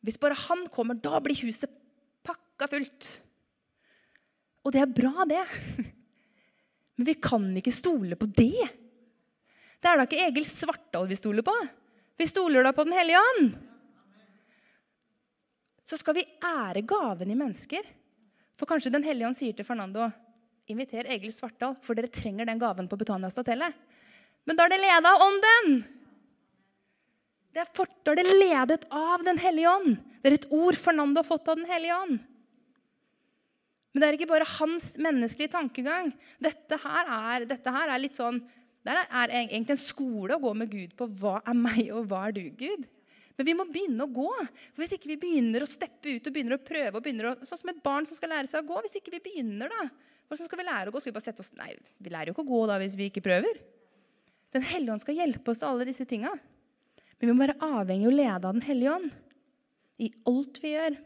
Hvis 0.00 0.18
bare 0.20 0.38
han 0.46 0.64
kommer, 0.72 0.96
da 0.96 1.20
blir 1.20 1.36
huset 1.44 1.72
pakka 2.24 2.70
fullt. 2.72 3.10
Og 4.64 4.72
det 4.72 4.80
er 4.80 4.92
bra, 4.92 5.26
det. 5.28 5.42
Men 6.96 7.08
vi 7.08 7.16
kan 7.20 7.44
ikke 7.56 7.74
stole 7.74 8.16
på 8.16 8.28
det. 8.28 8.68
Det 9.80 9.88
er 9.88 9.96
da 9.96 10.04
ikke 10.08 10.24
Egil 10.26 10.48
Svartdal 10.48 11.08
vi 11.08 11.18
stoler 11.20 11.44
på. 11.44 11.54
Vi 12.20 12.28
stoler 12.28 12.64
da 12.64 12.72
på 12.76 12.84
Den 12.88 12.96
hellige 12.96 13.20
ånd. 13.32 13.52
Så 15.90 15.98
skal 15.98 16.14
vi 16.20 16.26
ære 16.46 16.84
gaven 16.86 17.30
i 17.32 17.38
mennesker. 17.38 17.86
For 18.54 18.68
kanskje 18.70 18.92
Den 18.94 19.06
hellige 19.06 19.26
ånd 19.26 19.38
sier 19.38 19.56
til 19.56 19.66
Fernando 19.66 20.06
inviter 20.70 21.08
Egil 21.10 21.32
Svartdal, 21.34 21.74
for 21.82 21.98
dere 21.98 22.12
trenger 22.14 22.46
den 22.46 22.60
gaven 22.60 22.86
på 22.86 22.98
Betania 23.00 23.30
Statelle. 23.32 23.72
Men 24.46 24.56
da 24.58 24.66
er 24.66 24.70
det 24.70 24.84
leda 24.84 25.10
av 25.10 25.24
ånden. 25.24 25.80
Det 27.50 27.64
er, 27.64 27.72
fort, 27.74 27.90
da 28.06 28.14
er 28.14 28.20
det 28.20 28.38
ledet 28.38 28.84
av 28.94 29.24
Den 29.26 29.40
hellige 29.42 29.72
ånd. 29.72 29.96
Det 30.22 30.30
er 30.30 30.36
et 30.38 30.52
ord 30.54 30.78
Fernando 30.78 31.24
har 31.24 31.26
fått 31.26 31.50
av 31.50 31.58
Den 31.58 31.66
hellige 31.66 31.96
ånd. 31.96 32.20
Men 33.90 34.02
det 34.02 34.06
er 34.06 34.20
ikke 34.20 34.30
bare 34.30 34.46
hans 34.60 34.92
menneskelige 35.02 35.56
tankegang. 35.56 36.12
Dette 36.38 36.78
her 36.78 37.10
er, 37.16 37.48
dette 37.50 37.74
her 37.74 37.90
er 37.90 37.98
litt 37.98 38.14
sånn 38.14 38.38
Det 38.86 38.94
er 38.94 39.34
egentlig 39.42 39.74
en 39.74 39.82
skole 39.82 40.38
å 40.38 40.42
gå 40.44 40.54
med 40.54 40.70
Gud 40.70 40.94
på. 40.96 41.10
Hva 41.18 41.40
er 41.42 41.58
meg, 41.58 41.82
og 41.90 42.06
hva 42.12 42.28
er 42.28 42.38
du, 42.38 42.44
Gud? 42.54 42.86
Men 43.40 43.48
vi 43.48 43.56
må 43.56 43.64
begynne 43.72 44.04
å 44.04 44.12
gå. 44.12 44.28
For 44.74 44.82
Hvis 44.82 44.94
ikke 44.98 45.14
vi 45.14 45.18
begynner 45.22 45.64
å 45.64 45.68
steppe 45.68 46.12
ut 46.18 46.28
og 46.28 46.34
begynner 46.34 46.58
å 46.58 46.62
prøve 46.62 47.00
og 47.00 47.04
begynner 47.04 47.30
å, 47.30 47.34
Sånn 47.40 47.62
som 47.62 47.72
et 47.72 47.82
barn 47.84 48.08
som 48.08 48.18
skal 48.18 48.34
lære 48.34 48.50
seg 48.50 48.60
å 48.60 48.68
gå. 48.68 48.82
Hvis 48.84 48.98
ikke 49.00 49.14
vi 49.16 49.24
begynner, 49.30 49.72
da 49.72 49.88
Hvordan 50.28 50.46
skal 50.46 50.60
vi 50.60 50.68
lære 50.68 50.90
å 50.90 50.94
gå? 50.94 51.00
Skal 51.02 51.10
vi 51.10 51.16
bare 51.16 51.26
sette 51.26 51.42
oss 51.42 51.54
Nei, 51.58 51.72
vi 51.98 52.12
lærer 52.12 52.30
jo 52.30 52.36
ikke 52.36 52.44
å 52.44 52.50
gå 52.52 52.62
da 52.70 52.76
hvis 52.82 52.98
vi 53.00 53.08
ikke 53.08 53.24
prøver. 53.24 53.62
Den 54.54 54.66
hellige 54.66 54.92
ånd 54.92 55.02
skal 55.02 55.16
hjelpe 55.16 55.54
oss 55.54 55.64
alle 55.66 55.88
disse 55.88 56.04
tinga. 56.10 56.30
Men 57.16 57.30
vi 57.30 57.32
må 57.32 57.46
være 57.46 57.58
avhengig 57.80 58.06
av 58.06 58.12
å 58.12 58.18
lede 58.20 58.36
av 58.36 58.58
Den 58.58 58.66
hellige 58.68 58.98
ånd 58.98 59.16
i 60.00 60.12
alt 60.28 60.60
vi 60.62 60.76
gjør 60.76 61.00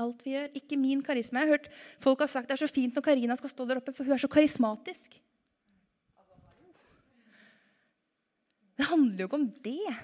alt 0.00 0.24
vi 0.26 0.34
gjør. 0.34 0.50
Ikke 0.58 0.78
min 0.80 1.02
karisma. 1.04 1.42
Jeg 1.42 1.48
har 1.48 1.58
hørt 1.58 1.68
folk 2.02 2.24
har 2.24 2.30
sagt 2.30 2.50
det 2.50 2.56
er 2.56 2.64
så 2.64 2.70
fint 2.70 2.96
når 2.96 3.04
Karina 3.06 3.36
skal 3.38 3.52
stå 3.52 3.66
der 3.68 3.80
oppe, 3.80 3.94
for 3.94 4.06
hun 4.06 4.16
er 4.16 4.22
så 4.22 4.30
karismatisk. 4.30 5.20
Det 8.74 8.88
handler 8.90 9.22
jo 9.22 9.28
ikke 9.28 9.38
om 9.38 9.48
det. 9.62 9.94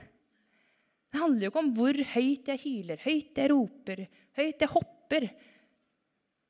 Det 1.10 1.18
handler 1.18 1.42
jo 1.42 1.50
ikke 1.50 1.62
om 1.64 1.70
hvor 1.74 2.00
høyt 2.12 2.50
jeg 2.52 2.62
hyler, 2.62 3.00
høyt 3.02 3.38
jeg 3.42 3.50
roper, 3.50 4.04
høyt 4.38 4.62
jeg 4.62 4.70
hopper. 4.70 5.26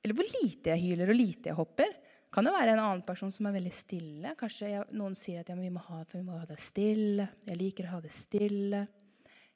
Eller 0.00 0.16
hvor 0.16 0.28
lite 0.36 0.74
jeg 0.74 0.82
hyler 0.84 1.12
og 1.12 1.16
lite 1.16 1.50
jeg 1.50 1.56
hopper. 1.56 1.94
Kan 2.30 2.46
det 2.46 2.52
være 2.54 2.76
en 2.76 2.82
annen 2.82 3.02
person 3.06 3.32
som 3.34 3.48
er 3.48 3.56
veldig 3.56 3.72
stille? 3.74 4.34
Kanskje 4.38 4.68
jeg, 4.70 4.84
Noen 4.94 5.16
sier 5.18 5.40
at 5.42 5.48
ja, 5.50 5.56
vi, 5.58 5.70
må 5.72 5.82
ha, 5.88 6.02
vi 6.12 6.20
må 6.22 6.36
ha 6.38 6.44
det 6.46 6.60
stille. 6.62 7.26
Jeg 7.48 7.58
liker 7.58 7.88
å 7.88 7.96
ha 7.96 8.02
det 8.04 8.12
stille. 8.14 8.84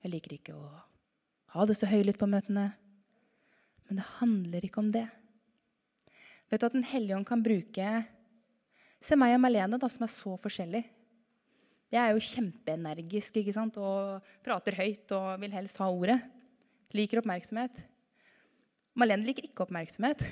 Jeg 0.03 0.13
liker 0.13 0.35
ikke 0.39 0.57
å 0.57 0.65
ha 1.55 1.69
det 1.69 1.77
så 1.79 1.87
høylytt 1.91 2.19
på 2.19 2.29
møtene. 2.31 2.67
Men 3.87 4.01
det 4.01 4.09
handler 4.19 4.67
ikke 4.67 4.83
om 4.83 4.91
det. 4.95 5.05
Vet 6.51 6.65
du 6.65 6.67
at 6.67 6.75
Den 6.75 6.89
hellige 6.89 7.17
ånd 7.17 7.29
kan 7.29 7.45
bruke 7.45 7.93
Se 9.05 9.19
meg 9.21 9.35
og 9.37 9.43
Malene, 9.45 9.77
da, 9.77 9.89
som 9.93 10.07
er 10.07 10.09
så 10.09 10.31
forskjellige. 10.41 10.89
Jeg 11.95 12.03
er 12.03 12.17
jo 12.17 12.25
kjempeenergisk 12.27 13.37
ikke 13.39 13.55
sant? 13.55 13.77
og 13.79 14.25
prater 14.43 14.75
høyt 14.81 15.13
og 15.15 15.29
vil 15.43 15.55
helst 15.55 15.79
ha 15.79 15.87
ordet. 15.87 16.19
Liker 16.95 17.21
oppmerksomhet. 17.21 17.85
Malene 18.99 19.27
liker 19.27 19.47
ikke 19.47 19.63
oppmerksomhet. 19.63 20.25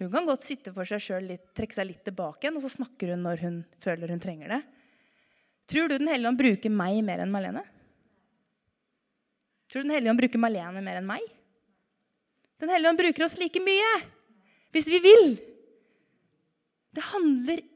Hun 0.00 0.10
kan 0.12 0.26
godt 0.28 0.44
sitte 0.44 0.72
for 0.74 0.88
seg 0.88 1.00
sjøl, 1.02 1.30
trekke 1.56 1.74
seg 1.74 1.88
litt 1.88 2.02
tilbake 2.04 2.44
igjen, 2.44 2.58
og 2.58 2.64
så 2.66 2.72
snakker 2.74 3.14
hun 3.14 3.22
når 3.24 3.44
hun 3.46 3.62
føler 3.82 4.12
hun 4.12 4.20
trenger 4.22 4.52
det. 4.52 4.60
Tror 5.70 5.88
du 5.90 5.96
Den 5.98 6.10
hellige 6.10 6.30
ånd 6.30 6.38
bruker 6.38 6.74
meg 6.74 7.00
mer 7.06 7.22
enn 7.22 7.32
Malene? 7.32 7.62
Tror 9.70 9.82
du 9.82 9.88
Den 9.88 9.96
hellige 9.96 10.12
ånd 10.12 10.20
bruker 10.20 10.42
Malene 10.42 10.82
mer 10.84 11.00
enn 11.00 11.08
meg? 11.08 11.24
Den 12.60 12.72
hellige 12.72 12.92
ånd 12.92 13.00
bruker 13.00 13.26
oss 13.26 13.38
like 13.40 13.62
mye 13.62 13.94
hvis 14.74 14.90
vi 14.92 15.00
vil. 15.00 15.36
Det 16.92 17.04
handler 17.14 17.62
ikke 17.62 17.75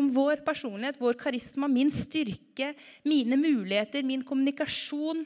om 0.00 0.10
vår 0.14 0.42
personlighet, 0.46 0.98
vår 1.00 1.18
karisma, 1.20 1.68
min 1.68 1.92
styrke, 1.92 2.72
mine 3.04 3.38
muligheter, 3.38 4.02
min 4.06 4.24
kommunikasjon. 4.26 5.22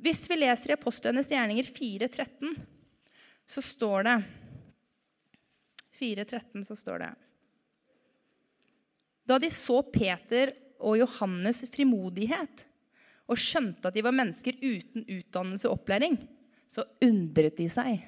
Hvis 0.00 0.24
vi 0.30 0.40
leser 0.40 0.72
i 0.72 0.76
Apostlenes 0.78 1.30
gjerninger 1.30 1.68
4.13, 1.68 2.54
så 3.50 3.62
står 3.64 4.06
det 4.08 4.20
4.13 6.00 6.64
så 6.64 6.76
står 6.76 7.02
det 7.02 7.10
Da 9.28 9.38
de 9.38 9.50
så 9.52 9.82
Peter 9.92 10.54
og 10.80 10.96
Johannes' 11.02 11.66
frimodighet 11.68 12.64
og 13.30 13.38
skjønte 13.38 13.90
at 13.90 13.94
de 13.94 14.04
var 14.06 14.16
mennesker 14.16 14.56
uten 14.62 15.04
utdannelse 15.04 15.68
og 15.68 15.78
opplæring, 15.78 16.16
så 16.66 16.82
undret 17.04 17.58
de 17.60 17.68
seg. 17.70 18.00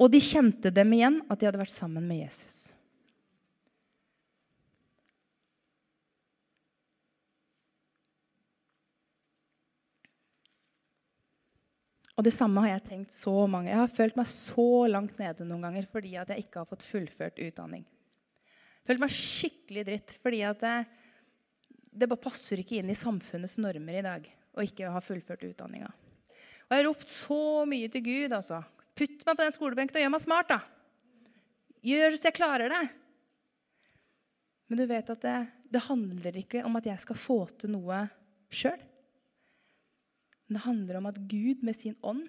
Og 0.00 0.08
de 0.08 0.20
kjente 0.24 0.72
dem 0.72 0.92
igjen, 0.96 1.20
at 1.28 1.40
de 1.40 1.48
hadde 1.48 1.60
vært 1.60 1.74
sammen 1.74 2.06
med 2.08 2.22
Jesus. 2.22 2.70
Og 12.20 12.24
det 12.26 12.34
samme 12.36 12.60
har 12.60 12.74
jeg 12.74 12.84
tenkt 12.84 13.14
så 13.16 13.32
mange. 13.48 13.70
Jeg 13.70 13.80
har 13.80 13.92
følt 13.92 14.16
meg 14.18 14.26
så 14.28 14.66
langt 14.92 15.16
nede 15.16 15.44
noen 15.48 15.62
ganger 15.64 15.86
fordi 15.88 16.18
at 16.20 16.28
jeg 16.28 16.44
ikke 16.44 16.60
har 16.60 16.68
fått 16.68 16.84
fullført 16.84 17.40
utdanning. 17.40 17.86
Følt 18.84 19.00
meg 19.00 19.14
skikkelig 19.14 19.84
dritt 19.88 20.12
fordi 20.20 20.42
at 20.44 20.60
det, 20.60 20.74
det 21.88 22.08
bare 22.10 22.20
passer 22.20 22.60
ikke 22.60 22.76
inn 22.80 22.92
i 22.92 22.98
samfunnets 22.98 23.56
normer 23.60 24.00
i 24.00 24.04
dag 24.04 24.28
å 24.28 24.66
ikke 24.66 24.92
ha 24.92 25.00
fullført 25.00 25.46
utdanninga. 25.48 25.88
Og 25.88 26.74
jeg 26.74 26.82
har 26.82 26.88
ropt 26.90 27.08
så 27.08 27.40
mye 27.68 27.88
til 27.88 28.04
Gud. 28.04 28.36
altså. 28.36 28.60
Putt 29.00 29.24
meg 29.24 29.36
på 29.38 29.44
den 29.46 29.54
skolebenken 29.56 29.96
og 29.96 30.02
gjør 30.04 30.12
meg 30.12 30.22
smart. 30.26 30.50
da. 30.50 30.60
Gjør 31.80 32.16
så 32.18 32.28
jeg 32.28 32.36
klarer 32.36 32.68
det. 32.68 32.82
Men 34.68 34.78
du 34.78 34.84
vet 34.90 35.08
at 35.10 35.22
det, 35.24 35.38
det 35.72 35.86
handler 35.86 36.36
ikke 36.42 36.60
om 36.68 36.76
at 36.76 36.86
jeg 36.86 37.00
skal 37.02 37.18
få 37.18 37.38
til 37.58 37.72
noe 37.72 38.04
sjøl. 38.52 38.78
Men 40.46 40.58
det 40.58 40.66
handler 40.66 41.00
om 41.00 41.08
at 41.08 41.18
Gud 41.30 41.64
med 41.66 41.78
sin 41.78 41.96
ånd 42.04 42.28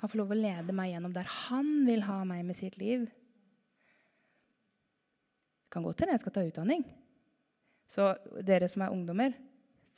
kan 0.00 0.10
få 0.10 0.18
lov 0.18 0.32
å 0.34 0.38
lede 0.38 0.74
meg 0.74 0.90
gjennom 0.94 1.14
der 1.14 1.28
han 1.46 1.70
vil 1.86 2.02
ha 2.08 2.18
meg 2.26 2.42
med 2.48 2.58
sitt 2.58 2.78
liv. 2.80 3.06
Det 5.62 5.70
kan 5.76 5.84
godt 5.86 6.02
hende 6.02 6.16
jeg 6.16 6.24
skal 6.24 6.34
ta 6.34 6.44
utdanning. 6.48 6.82
Så 7.90 8.10
dere 8.42 8.68
som 8.70 8.82
er 8.82 8.94
ungdommer, 8.94 9.34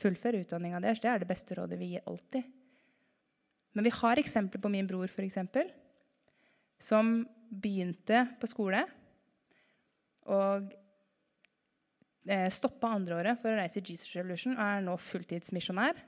fullfør 0.02 0.40
utdanninga 0.42 0.80
deres. 0.82 1.00
Det 1.00 1.08
er 1.08 1.22
det 1.22 1.30
beste 1.30 1.56
rådet 1.56 1.78
vi 1.80 1.94
gir 1.94 2.04
alltid. 2.10 2.44
Men 3.72 3.86
vi 3.86 3.94
har 3.94 4.20
eksempler 4.20 4.60
på 4.60 4.70
min 4.72 4.88
bror, 4.90 5.08
eksempel, 5.22 5.70
som 6.82 7.22
begynte 7.52 8.24
på 8.40 8.48
skole 8.50 8.80
og 10.30 10.70
eh, 12.26 12.48
stoppa 12.54 12.92
andreåret 12.96 13.40
for 13.42 13.52
å 13.52 13.60
reise 13.60 13.80
i 13.80 13.86
Jesus 13.86 14.14
Revolution 14.16 14.56
og 14.56 14.64
er 14.64 14.84
nå 14.86 14.96
fulltidsmisjonær. 15.00 16.00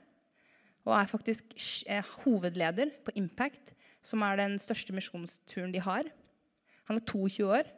Og 0.85 0.93
er 0.93 1.09
faktisk 1.09 1.55
er 1.89 2.05
hovedleder 2.21 2.91
på 3.05 3.15
Impact, 3.17 3.73
som 4.05 4.21
er 4.25 4.37
den 4.37 4.59
største 4.61 4.93
misjonsturen 4.93 5.73
de 5.73 5.81
har. 5.81 6.11
Han 6.89 6.99
er 6.99 7.07
22 7.09 7.47
år. 7.49 7.71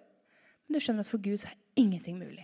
Men 0.68 0.76
du 0.76 0.84
skjønner 0.84 1.06
at 1.06 1.10
for 1.10 1.24
Gud 1.24 1.40
så 1.40 1.48
er 1.50 1.60
ingenting 1.80 2.18
mulig. 2.20 2.44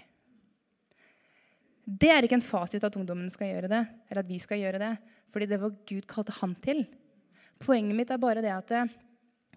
Det 1.84 2.08
er 2.08 2.24
ikke 2.24 2.38
en 2.40 2.46
fasit 2.46 2.86
at 2.88 2.96
ungdommen 2.96 3.28
skal 3.32 3.50
gjøre 3.50 3.68
det, 3.72 3.82
eller 4.08 4.24
at 4.24 4.30
vi 4.30 4.38
skal 4.40 4.62
gjøre 4.62 4.80
det. 4.80 4.94
Fordi 5.34 5.50
det 5.52 5.60
var 5.60 5.76
Gud 5.90 6.08
kalte 6.08 6.36
han 6.38 6.54
til. 6.64 6.86
Poenget 7.60 7.98
mitt 7.98 8.14
er 8.14 8.22
bare 8.22 8.44
det 8.46 8.54
at 8.54 8.72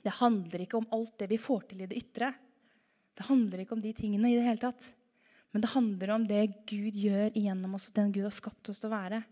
det, 0.03 0.13
handler 0.21 0.65
ikke 0.65 0.81
om 0.81 0.89
alt 0.95 1.17
det 1.19 1.31
vi 1.31 1.41
får 1.41 1.69
til 1.71 1.83
i 1.85 1.89
det 1.91 1.99
ytre. 1.99 2.33
Det 3.17 3.27
handler 3.29 3.63
ikke 3.63 3.77
om 3.77 3.83
de 3.85 3.95
tingene 3.97 4.31
i 4.31 4.37
det 4.37 4.45
hele 4.47 4.63
tatt. 4.63 4.91
Men 5.55 5.65
det 5.65 5.73
handler 5.73 6.13
om 6.13 6.25
det 6.29 6.43
Gud 6.69 6.97
gjør 7.01 7.31
igjennom 7.33 7.79
oss, 7.79 7.89
og 7.89 7.97
den 7.97 8.13
Gud 8.13 8.27
har 8.27 8.35
skapt 8.35 8.69
oss 8.69 8.83
til 8.83 8.91
å 8.91 8.97
være. 8.97 9.23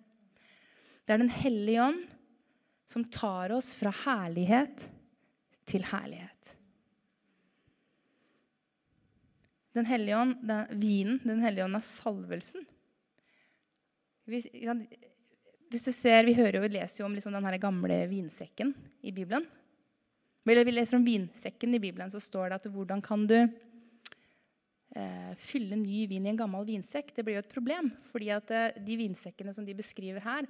Det 1.04 1.12
er 1.12 1.20
Den 1.20 1.32
hellige 1.32 1.84
ånd 1.84 2.04
som 2.88 3.04
tar 3.12 3.52
oss 3.52 3.74
fra 3.76 3.92
herlighet 4.04 4.86
til 5.68 5.84
herlighet. 5.88 6.54
Den 9.74 9.88
hellige 9.88 10.16
ånd, 10.16 10.36
den, 10.46 10.80
vinen, 10.80 11.20
Den 11.24 11.42
hellige 11.42 11.64
ånd 11.66 11.76
er 11.76 11.84
salvelsen. 11.84 12.64
Hvis, 14.30 14.46
hvis, 14.54 15.84
du 15.84 15.92
ser, 15.92 16.24
Vi 16.24 16.36
hører 16.38 16.56
jo, 16.56 16.64
vi 16.64 16.72
leser 16.76 17.02
jo 17.02 17.08
om 17.08 17.14
liksom 17.16 17.34
den 17.34 17.60
gamle 17.60 18.06
vinsekken 18.08 18.72
i 19.02 19.12
Bibelen. 19.12 19.44
Eller 20.44 20.66
vi 20.66 20.74
leser 20.74 20.98
om 20.98 21.06
vinsekken 21.06 21.76
i 21.76 21.80
Bibelen, 21.80 22.10
så 22.12 22.20
står 22.20 22.50
det 22.50 22.58
at 22.60 22.68
hvordan 22.72 23.00
kan 23.04 23.24
du 23.28 23.38
eh, 23.40 25.32
fylle 25.40 25.78
ny 25.80 26.04
vin 26.10 26.26
i 26.26 26.32
en 26.34 26.40
gammel 26.42 26.66
vinsekk? 26.68 27.14
Det 27.16 27.24
blir 27.24 27.38
jo 27.38 27.44
et 27.44 27.52
problem. 27.52 27.90
fordi 28.10 28.30
at 28.34 28.52
eh, 28.52 28.78
de 28.84 28.98
vinsekkene 29.00 29.54
som 29.56 29.64
de 29.64 29.76
beskriver 29.76 30.20
her, 30.24 30.48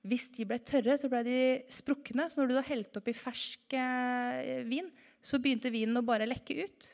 hvis 0.00 0.30
de 0.32 0.46
ble 0.48 0.56
tørre, 0.64 0.96
så 0.96 1.10
ble 1.12 1.20
de 1.26 1.40
sprukne. 1.72 2.28
Så 2.30 2.40
når 2.40 2.48
du 2.50 2.56
da 2.56 2.64
helte 2.64 3.00
oppi 3.02 3.12
fersk 3.16 3.76
eh, 3.76 4.64
vin, 4.68 4.88
så 5.20 5.40
begynte 5.40 5.72
vinen 5.72 6.00
å 6.00 6.06
bare 6.06 6.28
lekke 6.28 6.56
ut. 6.64 6.88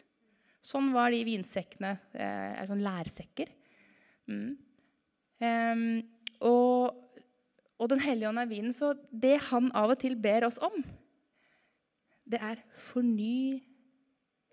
Sånn 0.67 0.91
var 0.95 1.13
de 1.15 1.23
vinsekkene. 1.27 1.95
Eh, 2.19 2.63
sånn 2.67 2.83
lærsekker. 2.83 3.53
Mm. 4.27 4.57
Um, 5.37 5.83
og, 6.49 6.97
og, 7.77 7.89
Den 7.93 8.01
hellige 8.03 8.31
ånd 8.33 8.43
er 8.43 8.51
vinen. 8.51 8.75
Så 8.75 8.95
det 9.11 9.37
han 9.53 9.71
av 9.77 9.95
og 9.95 10.01
til 10.03 10.17
ber 10.19 10.49
oss 10.49 10.59
om, 10.59 10.75
det 12.27 12.41
er 12.43 12.63
forny 12.75 13.63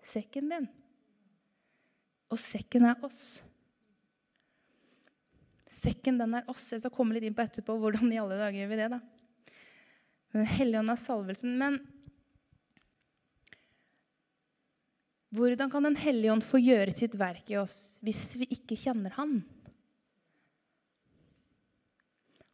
sekken 0.04 0.52
din. 0.52 0.68
Og 2.30 2.40
sekken 2.40 2.86
er 2.88 3.02
oss. 3.06 3.42
Sekken, 5.70 6.20
den 6.20 6.36
er 6.38 6.46
oss. 6.50 6.68
Jeg 6.72 6.84
skal 6.84 6.94
komme 6.94 7.16
litt 7.16 7.26
inn 7.26 7.34
på 7.34 7.42
etterpå 7.44 7.76
hvordan 7.80 8.12
i 8.12 8.20
alle 8.22 8.38
dager 8.38 8.60
gjør 8.62 8.70
vi 8.70 8.78
det. 8.78 8.92
da. 8.94 9.00
Den 10.34 10.46
hellige 10.50 10.80
ånd 10.82 10.94
er 10.94 11.00
salvelsen. 11.00 11.58
Men 11.58 11.82
Hvordan 15.34 15.66
kan 15.66 15.82
Den 15.82 15.96
hellige 15.98 16.30
ånd 16.30 16.44
få 16.46 16.60
gjøre 16.62 16.94
sitt 16.94 17.16
verk 17.18 17.48
i 17.50 17.58
oss 17.58 17.98
hvis 18.06 18.36
vi 18.38 18.46
ikke 18.54 18.78
kjenner 18.78 19.16
Han? 19.16 19.40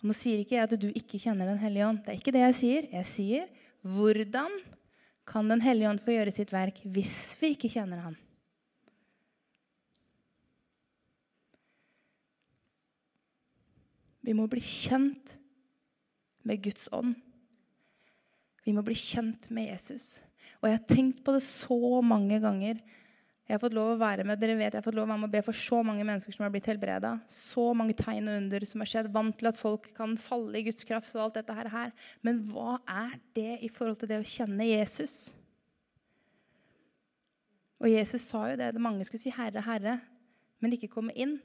Og 0.01 0.09
nå 0.09 0.17
sier 0.17 0.41
ikke 0.41 0.57
jeg 0.57 0.65
at 0.65 0.77
du 0.81 0.89
ikke 0.89 1.21
kjenner 1.21 1.51
Den 1.51 1.61
hellige 1.61 1.91
ånd. 1.91 2.01
Det 2.07 2.15
er 2.15 2.23
ikke 2.23 2.33
det 2.33 2.45
jeg 2.47 2.57
sier. 2.57 2.87
Jeg 2.95 3.09
sier 3.11 3.51
hvordan 3.85 4.55
kan 5.31 5.49
Den 5.49 5.63
hellige 5.63 5.91
ånd 5.91 6.03
få 6.03 6.17
gjøre 6.17 6.35
sitt 6.35 6.51
verk 6.53 6.81
hvis 6.91 7.15
vi 7.41 7.55
ikke 7.55 7.71
kjenner 7.71 8.03
Han? 8.03 8.19
Vi 14.27 14.35
må 14.37 14.45
bli 14.51 14.61
kjent 14.61 15.37
med 16.47 16.61
Guds 16.63 16.91
ånd. 16.93 17.15
Vi 18.67 18.75
må 18.77 18.83
bli 18.85 18.95
kjent 18.99 19.49
med 19.55 19.71
Jesus. 19.71 20.21
Og 20.61 20.69
jeg 20.69 20.77
har 20.77 20.91
tenkt 20.91 21.23
på 21.25 21.33
det 21.35 21.43
så 21.47 22.01
mange 22.05 22.37
ganger. 22.43 22.83
Jeg 23.51 23.57
har 23.57 23.63
fått 23.65 23.75
lov 23.75 23.89
å 23.97 23.99
være 23.99 24.23
med 24.23 24.39
dere 24.39 24.55
vet, 24.55 24.77
jeg 24.77 24.79
har 24.79 24.85
fått 24.87 24.95
lov 24.95 25.09
å 25.09 25.11
være 25.11 25.21
med 25.25 25.27
å 25.27 25.33
be 25.33 25.41
for 25.43 25.59
så 25.59 25.81
mange 25.83 26.05
mennesker 26.07 26.37
som 26.37 26.45
har 26.45 26.53
blitt 26.55 26.69
helbreda. 26.71 27.17
Så 27.27 27.65
mange 27.75 27.97
tegn 27.99 28.29
og 28.31 28.37
under 28.39 28.67
som 28.71 28.85
har 28.85 28.91
skjedd. 28.93 29.09
Vant 29.11 29.35
til 29.41 29.51
at 29.51 29.59
folk 29.59 29.89
kan 29.97 30.15
falle 30.23 30.61
i 30.61 30.63
Guds 30.69 30.87
kraft. 30.87 31.17
og 31.17 31.25
alt 31.25 31.41
dette 31.41 31.57
her. 31.57 31.91
Men 32.23 32.39
hva 32.47 32.77
er 32.87 33.17
det 33.35 33.57
i 33.67 33.73
forhold 33.75 33.99
til 33.99 34.13
det 34.13 34.21
å 34.23 34.29
kjenne 34.37 34.69
Jesus? 34.69 35.17
Og 37.83 37.91
Jesus 37.91 38.29
sa 38.31 38.45
jo 38.53 38.61
det. 38.63 38.71
Mange 38.79 39.05
skulle 39.09 39.25
si 39.25 39.35
'Herre, 39.35 39.67
Herre', 39.67 39.99
men 40.61 40.79
ikke 40.79 40.95
komme 40.95 41.11
inn. 41.19 41.41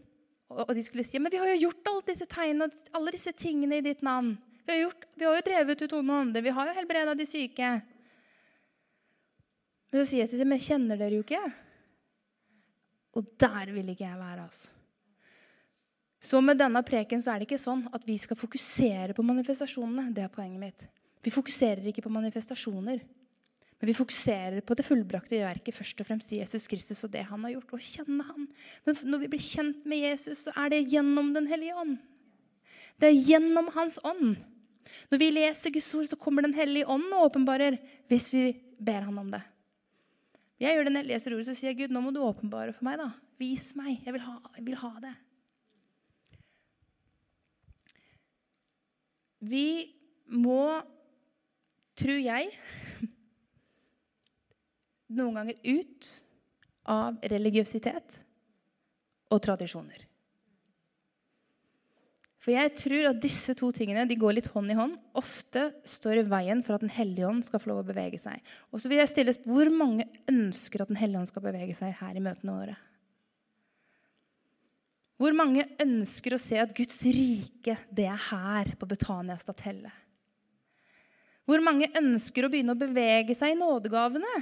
Og 0.47 0.75
de 0.75 0.83
skulle 0.83 1.03
si 1.03 1.17
'Men 1.17 1.31
vi 1.31 1.41
har 1.41 1.55
jo 1.55 1.65
gjort 1.65 1.89
alle 1.89 2.05
disse 2.05 2.29
tegnene, 2.29 2.69
alle 2.93 3.11
disse 3.11 3.33
tingene 3.33 3.77
i 3.77 3.81
ditt 3.81 4.05
navn'. 4.05 4.37
Vi 4.67 4.73
har, 4.73 4.79
gjort, 4.85 5.05
vi 5.17 5.25
har 5.25 5.33
jo 5.33 5.41
drevet 5.41 5.81
ut 5.81 5.93
onde 5.93 6.13
ånder. 6.13 6.41
Vi 6.43 6.49
har 6.53 6.67
jo 6.67 6.73
helbreda 6.73 7.17
de 7.17 7.25
syke. 7.25 7.81
Men 9.91 10.05
så 10.05 10.05
sier 10.05 10.21
Jesus 10.21 10.45
men 10.45 10.59
kjenner 10.59 10.97
dere 10.97 11.15
jo 11.15 11.23
ikke. 11.23 11.64
Og 13.15 13.27
der 13.39 13.71
vil 13.71 13.89
ikke 13.89 14.03
jeg 14.03 14.19
være. 14.19 14.43
altså. 14.43 14.71
Så 16.25 16.41
med 16.41 16.57
denne 16.57 16.81
preken 16.83 17.21
så 17.21 17.31
er 17.31 17.41
det 17.41 17.47
ikke 17.49 17.61
sånn 17.61 17.83
at 17.93 18.05
vi 18.07 18.17
skal 18.17 18.37
fokusere 18.39 19.13
på 19.13 19.25
manifestasjonene. 19.25 20.09
Det 20.15 20.25
er 20.25 20.33
poenget 20.33 20.61
mitt. 20.61 20.87
Vi 21.25 21.33
fokuserer 21.33 21.85
ikke 21.89 22.05
på 22.05 22.13
manifestasjoner. 22.13 23.03
Men 23.75 23.89
vi 23.91 23.95
fokuserer 23.97 24.63
på 24.65 24.75
det 24.77 24.85
fullbrakte 24.87 25.41
verket, 25.43 25.75
først 25.75 25.99
og 26.01 26.07
fremst 26.07 26.33
Jesus 26.33 26.67
Kristus 26.71 27.03
og 27.05 27.11
det 27.13 27.25
han 27.27 27.43
har 27.45 27.55
gjort. 27.57 27.75
Og 27.75 27.83
kjenne 27.83 28.25
han. 28.25 28.47
Men 28.87 28.99
når 29.11 29.23
vi 29.23 29.31
blir 29.35 29.45
kjent 29.45 29.85
med 29.89 30.01
Jesus, 30.01 30.45
så 30.47 30.55
er 30.63 30.73
det 30.73 30.85
gjennom 30.93 31.33
Den 31.35 31.49
hellige 31.51 31.75
ånd. 31.77 31.97
Det 32.97 33.11
er 33.11 33.25
gjennom 33.29 33.69
Hans 33.75 33.99
ånd. 34.03 34.37
Når 35.11 35.19
vi 35.21 35.33
leser 35.33 35.73
Guds 35.75 35.93
ord, 35.97 36.07
så 36.09 36.17
kommer 36.17 36.45
Den 36.45 36.55
hellige 36.55 36.87
ånd 36.87 37.05
og 37.11 37.27
åpenbarer 37.29 37.77
hvis 38.09 38.31
vi 38.33 38.47
ber 38.79 39.05
han 39.07 39.19
om 39.19 39.29
det. 39.33 39.43
Jeg 40.61 40.77
gjør 40.77 40.87
det 40.87 40.93
når 40.93 41.03
jeg 41.03 41.11
leser 41.11 41.35
ordet, 41.35 41.47
så 41.49 41.55
sier 41.57 41.73
jeg, 41.73 41.79
Gud, 41.81 41.93
nå 41.93 42.01
må 42.05 42.13
du 42.15 42.21
åpenbare 42.23 42.73
for 42.75 42.87
meg. 42.87 42.99
da. 43.01 43.09
Vis 43.41 43.67
meg. 43.75 43.97
Jeg 44.05 44.15
vil 44.15 44.23
ha, 44.23 44.35
jeg 44.55 44.67
vil 44.69 44.79
ha 44.79 44.91
det. 45.03 45.13
Vi 49.45 49.67
må, 50.31 50.79
tror 51.99 52.21
jeg, 52.23 52.55
noen 55.19 55.41
ganger 55.41 55.75
ut 55.75 56.11
av 56.89 57.19
religiøsitet 57.35 58.21
og 59.35 59.43
tradisjoner. 59.43 60.07
For 62.45 62.53
jeg 62.53 62.75
tror 62.77 63.07
at 63.09 63.21
disse 63.23 63.55
to 63.57 63.71
tingene 63.73 64.03
de 64.05 64.17
går 64.21 64.35
litt 64.37 64.51
hånd 64.53 64.69
i 64.69 64.75
hånd. 64.77 64.99
Ofte 65.17 65.63
står 65.89 66.19
i 66.21 66.25
veien 66.29 66.59
for 66.61 66.77
at 66.77 66.83
Den 66.85 66.93
hellige 66.93 67.25
ånd 67.25 67.41
skal 67.47 67.61
få 67.63 67.71
lov 67.71 67.81
å 67.81 67.87
bevege 67.87 68.19
seg. 68.21 68.37
Og 68.69 68.83
så 68.83 68.91
vil 68.91 69.01
jeg 69.01 69.09
stille 69.09 69.33
Hvor 69.47 69.71
mange 69.73 70.05
ønsker 70.29 70.83
at 70.83 70.91
Den 70.91 70.99
hellige 71.01 71.23
ånd 71.23 71.31
skal 71.31 71.45
bevege 71.47 71.73
seg 71.73 71.95
her 71.97 72.13
i 72.13 72.21
møtene 72.21 72.53
våre? 72.53 72.77
Hvor 75.17 75.33
mange 75.33 75.65
ønsker 75.81 76.35
å 76.35 76.41
se 76.43 76.59
at 76.61 76.75
Guds 76.75 76.99
rike, 77.07 77.79
det 77.89 78.05
er 78.11 78.25
her 78.29 78.73
på 78.77 78.89
Betania 78.93 79.39
Statelle? 79.41 79.89
Hvor 81.49 81.65
mange 81.65 81.89
ønsker 81.97 82.45
å 82.45 82.51
begynne 82.51 82.75
å 82.75 82.77
bevege 82.77 83.33
seg 83.37 83.55
i 83.55 83.57
nådegavene? 83.57 84.33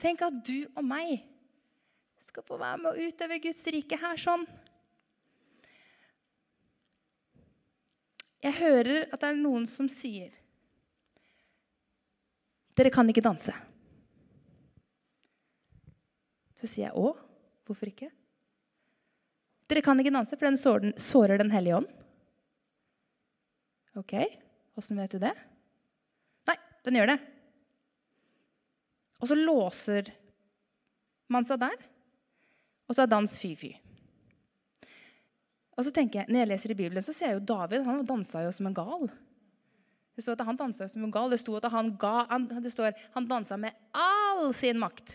Tenk 0.00 0.22
at 0.26 0.42
du 0.42 0.64
og 0.72 0.82
meg 0.86 1.29
skal 2.20 2.44
få 2.46 2.58
være 2.60 2.82
med 2.82 2.92
å 2.92 3.08
utøve 3.08 3.40
Guds 3.42 3.62
rike 3.72 3.98
her 4.00 4.20
sånn. 4.20 4.44
Jeg 8.40 8.56
hører 8.60 9.08
at 9.10 9.20
det 9.20 9.28
er 9.28 9.40
noen 9.40 9.66
som 9.68 9.88
sier 9.92 10.36
Dere 12.78 12.88
kan 12.94 13.08
ikke 13.12 13.20
danse. 13.20 13.52
Så 16.56 16.68
sier 16.70 16.86
jeg 16.86 16.96
å, 16.96 17.10
hvorfor 17.68 17.90
ikke? 17.90 18.08
Dere 19.68 19.82
kan 19.84 20.00
ikke 20.00 20.12
danse, 20.14 20.38
for 20.38 20.48
den 20.48 20.56
sårer 20.56 21.42
Den 21.42 21.52
hellige 21.52 21.82
ånd. 21.82 21.90
Ok, 24.00 24.14
åssen 24.78 25.00
vet 25.02 25.12
du 25.12 25.20
det? 25.20 25.34
Nei, 26.48 26.56
den 26.86 26.96
gjør 27.00 27.12
det. 27.12 27.18
Og 29.20 29.28
så 29.28 29.36
låser 29.36 30.12
man 31.28 31.44
seg 31.44 31.60
der. 31.60 31.89
Og 32.90 32.96
så 32.96 33.04
er 33.04 33.12
dans 33.12 33.36
fy-fy. 33.38 33.70
Og 35.78 35.86
så 35.86 35.92
tenker 35.94 36.20
jeg, 36.20 36.28
Når 36.28 36.42
jeg 36.42 36.50
leser 36.50 36.72
i 36.74 36.76
Bibelen, 36.76 37.02
så 37.02 37.14
ser 37.14 37.30
jeg 37.30 37.38
jo 37.38 37.48
David. 37.54 37.86
Han 37.86 38.04
dansa 38.04 38.42
jo 38.44 38.50
som 38.52 38.66
en 38.66 38.74
gal. 38.74 39.06
Det 40.18 40.24
står 40.26 40.36
at 40.36 40.48
han 40.50 40.58
dansa 40.58 40.88
som 40.90 41.06
en 41.06 41.14
gal. 41.14 41.30
Det, 41.30 41.38
sto 41.40 41.54
at 41.56 41.70
han, 41.72 41.94
ga, 41.96 42.26
det 42.60 42.72
står 42.74 42.98
han 43.14 43.28
dansa 43.30 43.56
med 43.56 43.72
all 43.94 44.50
sin 44.52 44.80
makt. 44.82 45.14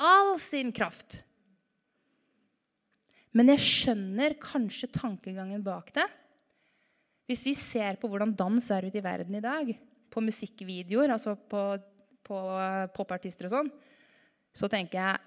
All 0.00 0.34
sin 0.42 0.72
kraft. 0.74 1.20
Men 3.36 3.52
jeg 3.52 3.62
skjønner 3.62 4.38
kanskje 4.40 4.88
tankegangen 4.96 5.62
bak 5.62 5.92
det. 5.94 6.06
Hvis 7.28 7.44
vi 7.44 7.52
ser 7.58 8.00
på 8.00 8.08
hvordan 8.08 8.32
dans 8.38 8.70
er 8.72 8.88
ute 8.88 8.98
i 8.98 9.04
verden 9.04 9.36
i 9.36 9.44
dag, 9.44 9.74
på 10.10 10.22
musikkvideoer, 10.24 11.12
altså 11.12 11.34
på, 11.36 11.62
på 12.24 12.42
popartister 12.96 13.50
og 13.50 13.52
sånn, 13.52 13.72
så 14.56 14.70
tenker 14.72 15.02
jeg 15.02 15.25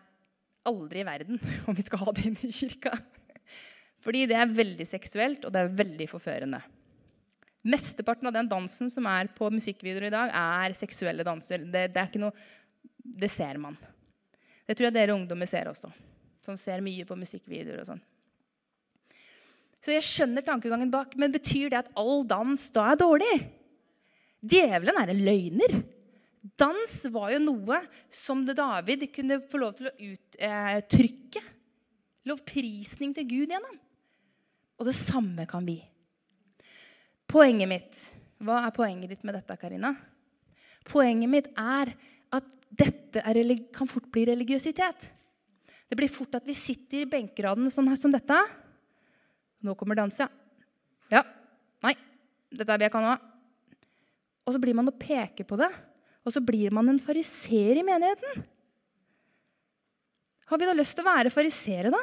aldri 0.70 1.04
i 1.04 1.08
verden 1.08 1.40
om 1.68 1.78
vi 1.78 1.86
skal 1.86 2.04
ha 2.04 2.14
det 2.16 2.28
inne 2.30 2.50
i 2.50 2.56
kirka. 2.56 2.94
Fordi 4.04 4.26
det 4.32 4.38
er 4.40 4.52
veldig 4.56 4.88
seksuelt, 4.88 5.46
og 5.46 5.54
det 5.54 5.62
er 5.62 5.80
veldig 5.82 6.08
forførende. 6.08 6.62
Mesteparten 7.68 8.30
av 8.30 8.36
den 8.38 8.48
dansen 8.48 8.92
som 8.92 9.08
er 9.12 9.28
på 9.36 9.50
musikkvideoer 9.52 10.08
i 10.08 10.14
dag, 10.14 10.32
er 10.32 10.76
seksuelle 10.78 11.26
danser. 11.28 11.66
Det, 11.66 11.90
det, 11.92 12.00
er 12.00 12.08
ikke 12.08 12.22
noe, 12.24 12.32
det 13.04 13.32
ser 13.34 13.60
man. 13.60 13.76
Det 14.64 14.78
tror 14.78 14.88
jeg 14.88 14.96
dere 14.96 15.18
ungdommer 15.18 15.50
ser 15.50 15.68
også. 15.72 15.92
som 16.46 16.56
ser 16.58 16.80
mye 16.82 17.04
på 17.06 17.18
musikkvideoer 17.20 17.82
og 17.82 17.90
sånn. 17.90 18.00
Så 19.84 19.94
jeg 19.94 20.06
skjønner 20.08 20.44
tankegangen 20.44 20.92
bak, 20.92 21.14
men 21.20 21.32
betyr 21.32 21.72
det 21.72 21.82
at 21.84 21.92
all 22.00 22.24
dans 22.28 22.64
da 22.76 22.88
er 22.92 23.00
dårlig? 23.00 23.36
Djevelen 24.40 24.98
er 25.00 25.12
en 25.12 25.24
løgner. 25.24 25.76
Dans 26.58 26.96
var 27.14 27.34
jo 27.34 27.40
noe 27.44 27.80
som 28.14 28.46
David 28.48 29.06
kunne 29.14 29.42
få 29.50 29.62
lov 29.62 29.76
til 29.78 29.90
å 29.90 29.96
uttrykke. 30.10 31.44
Lovprisning 32.30 33.14
til 33.16 33.28
Gud 33.30 33.54
gjennom. 33.54 33.78
Og 34.80 34.88
det 34.88 34.96
samme 34.96 35.46
kan 35.50 35.66
vi. 35.68 35.80
Poenget 37.30 37.70
mitt 37.70 38.00
Hva 38.40 38.64
er 38.64 38.74
poenget 38.74 39.12
ditt 39.12 39.26
med 39.28 39.36
dette, 39.36 39.58
Karina? 39.60 39.92
Poenget 40.88 41.30
mitt 41.30 41.50
er 41.60 41.92
at 42.32 42.46
dette 42.72 43.20
er, 43.20 43.40
kan 43.76 43.90
fort 43.90 44.08
bli 44.14 44.24
religiøsitet. 44.30 45.10
Det 45.90 45.98
blir 45.98 46.12
fort 46.12 46.38
at 46.38 46.48
vi 46.48 46.56
sitter 46.56 47.04
i 47.04 47.10
benkeraden 47.10 47.68
sånn 47.74 47.90
her 47.92 48.00
som 48.00 48.14
dette. 48.14 48.38
Nå 49.66 49.76
kommer 49.76 50.00
dans, 50.00 50.22
ja. 50.22 50.30
Ja. 51.12 51.26
Nei. 51.84 51.96
Dette 52.48 52.72
er 52.72 52.80
det 52.80 52.88
jeg 52.88 52.96
kan 52.96 53.10
ha. 53.10 53.18
Og 54.48 54.56
så 54.56 54.62
blir 54.62 54.78
man 54.78 54.88
og 54.90 54.98
peker 55.02 55.46
på 55.50 55.60
det. 55.60 55.70
Og 56.28 56.36
så 56.36 56.42
blir 56.44 56.74
man 56.76 56.90
en 56.92 57.00
fariseer 57.02 57.80
i 57.80 57.86
menigheten. 57.86 58.44
Har 60.50 60.58
vi 60.58 60.68
da 60.68 60.74
lyst 60.74 60.98
til 60.98 61.06
å 61.06 61.12
være 61.12 61.32
farisere, 61.34 61.92
da? 61.94 62.02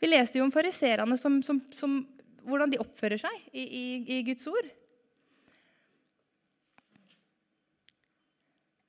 Vi 0.00 0.08
leser 0.08 0.40
jo 0.40 0.46
om 0.46 0.52
fariserene 0.52 1.16
som, 1.20 1.38
som, 1.44 1.60
som, 1.72 2.00
hvordan 2.44 2.72
de 2.72 2.80
oppfører 2.80 3.20
seg 3.20 3.46
i, 3.52 3.64
i, 3.64 3.84
i 4.16 4.18
Guds 4.26 4.48
ord. 4.48 4.68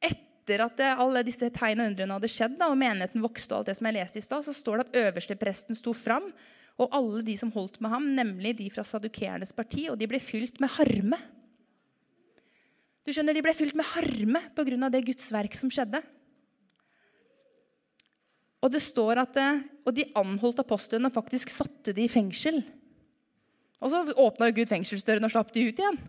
Etter 0.07 0.63
at 0.63 0.83
alle 0.93 1.23
disse 1.27 1.49
tegn 1.51 1.83
og 1.83 1.91
undrene 1.91 2.19
hadde 2.19 2.31
skjedd, 2.31 2.55
da, 2.59 2.69
og 2.71 2.79
menigheten 2.79 3.23
vokste, 3.23 3.53
og 3.53 3.61
alt 3.61 3.71
det 3.71 3.77
som 3.79 3.89
jeg 3.89 3.97
leste 3.99 4.21
i 4.21 4.27
sted, 4.27 4.45
så 4.47 4.55
står 4.55 4.79
det 4.79 4.87
at 4.87 4.99
øverstepresten 5.05 5.79
sto 5.79 5.95
fram, 5.95 6.31
og 6.77 6.93
alle 6.93 7.23
de 7.25 7.35
som 7.39 7.51
holdt 7.55 7.81
med 7.83 7.91
ham, 7.91 8.11
nemlig 8.15 8.53
de 8.59 8.69
fra 8.71 8.85
sadukernes 8.85 9.51
parti, 9.55 9.87
og 9.91 9.97
de 9.99 10.07
ble 10.07 10.19
fylt 10.21 10.61
med 10.63 10.71
harme. 10.77 11.19
Du 13.07 13.13
skjønner, 13.15 13.37
De 13.37 13.43
ble 13.45 13.55
fylt 13.55 13.77
med 13.79 13.87
harme 13.87 14.41
pga. 14.51 14.89
det 14.91 15.05
Guds 15.07 15.31
verk 15.31 15.55
som 15.55 15.71
skjedde. 15.71 16.01
Og 18.59 18.73
det 18.73 18.81
står 18.83 19.21
at 19.21 19.37
eh, 19.39 19.61
og 19.87 19.95
de 19.95 20.09
anholdt 20.17 20.59
apostlene 20.59 21.07
og 21.07 21.15
faktisk 21.15 21.47
satte 21.53 21.93
de 21.95 22.03
i 22.03 22.11
fengsel. 22.11 22.59
Og 23.79 23.93
så 23.93 24.01
åpna 24.11 24.49
Gud 24.51 24.67
fengselsdøren 24.67 25.23
og 25.23 25.31
slapp 25.31 25.53
de 25.55 25.69
ut 25.69 25.79
igjen. 25.79 25.99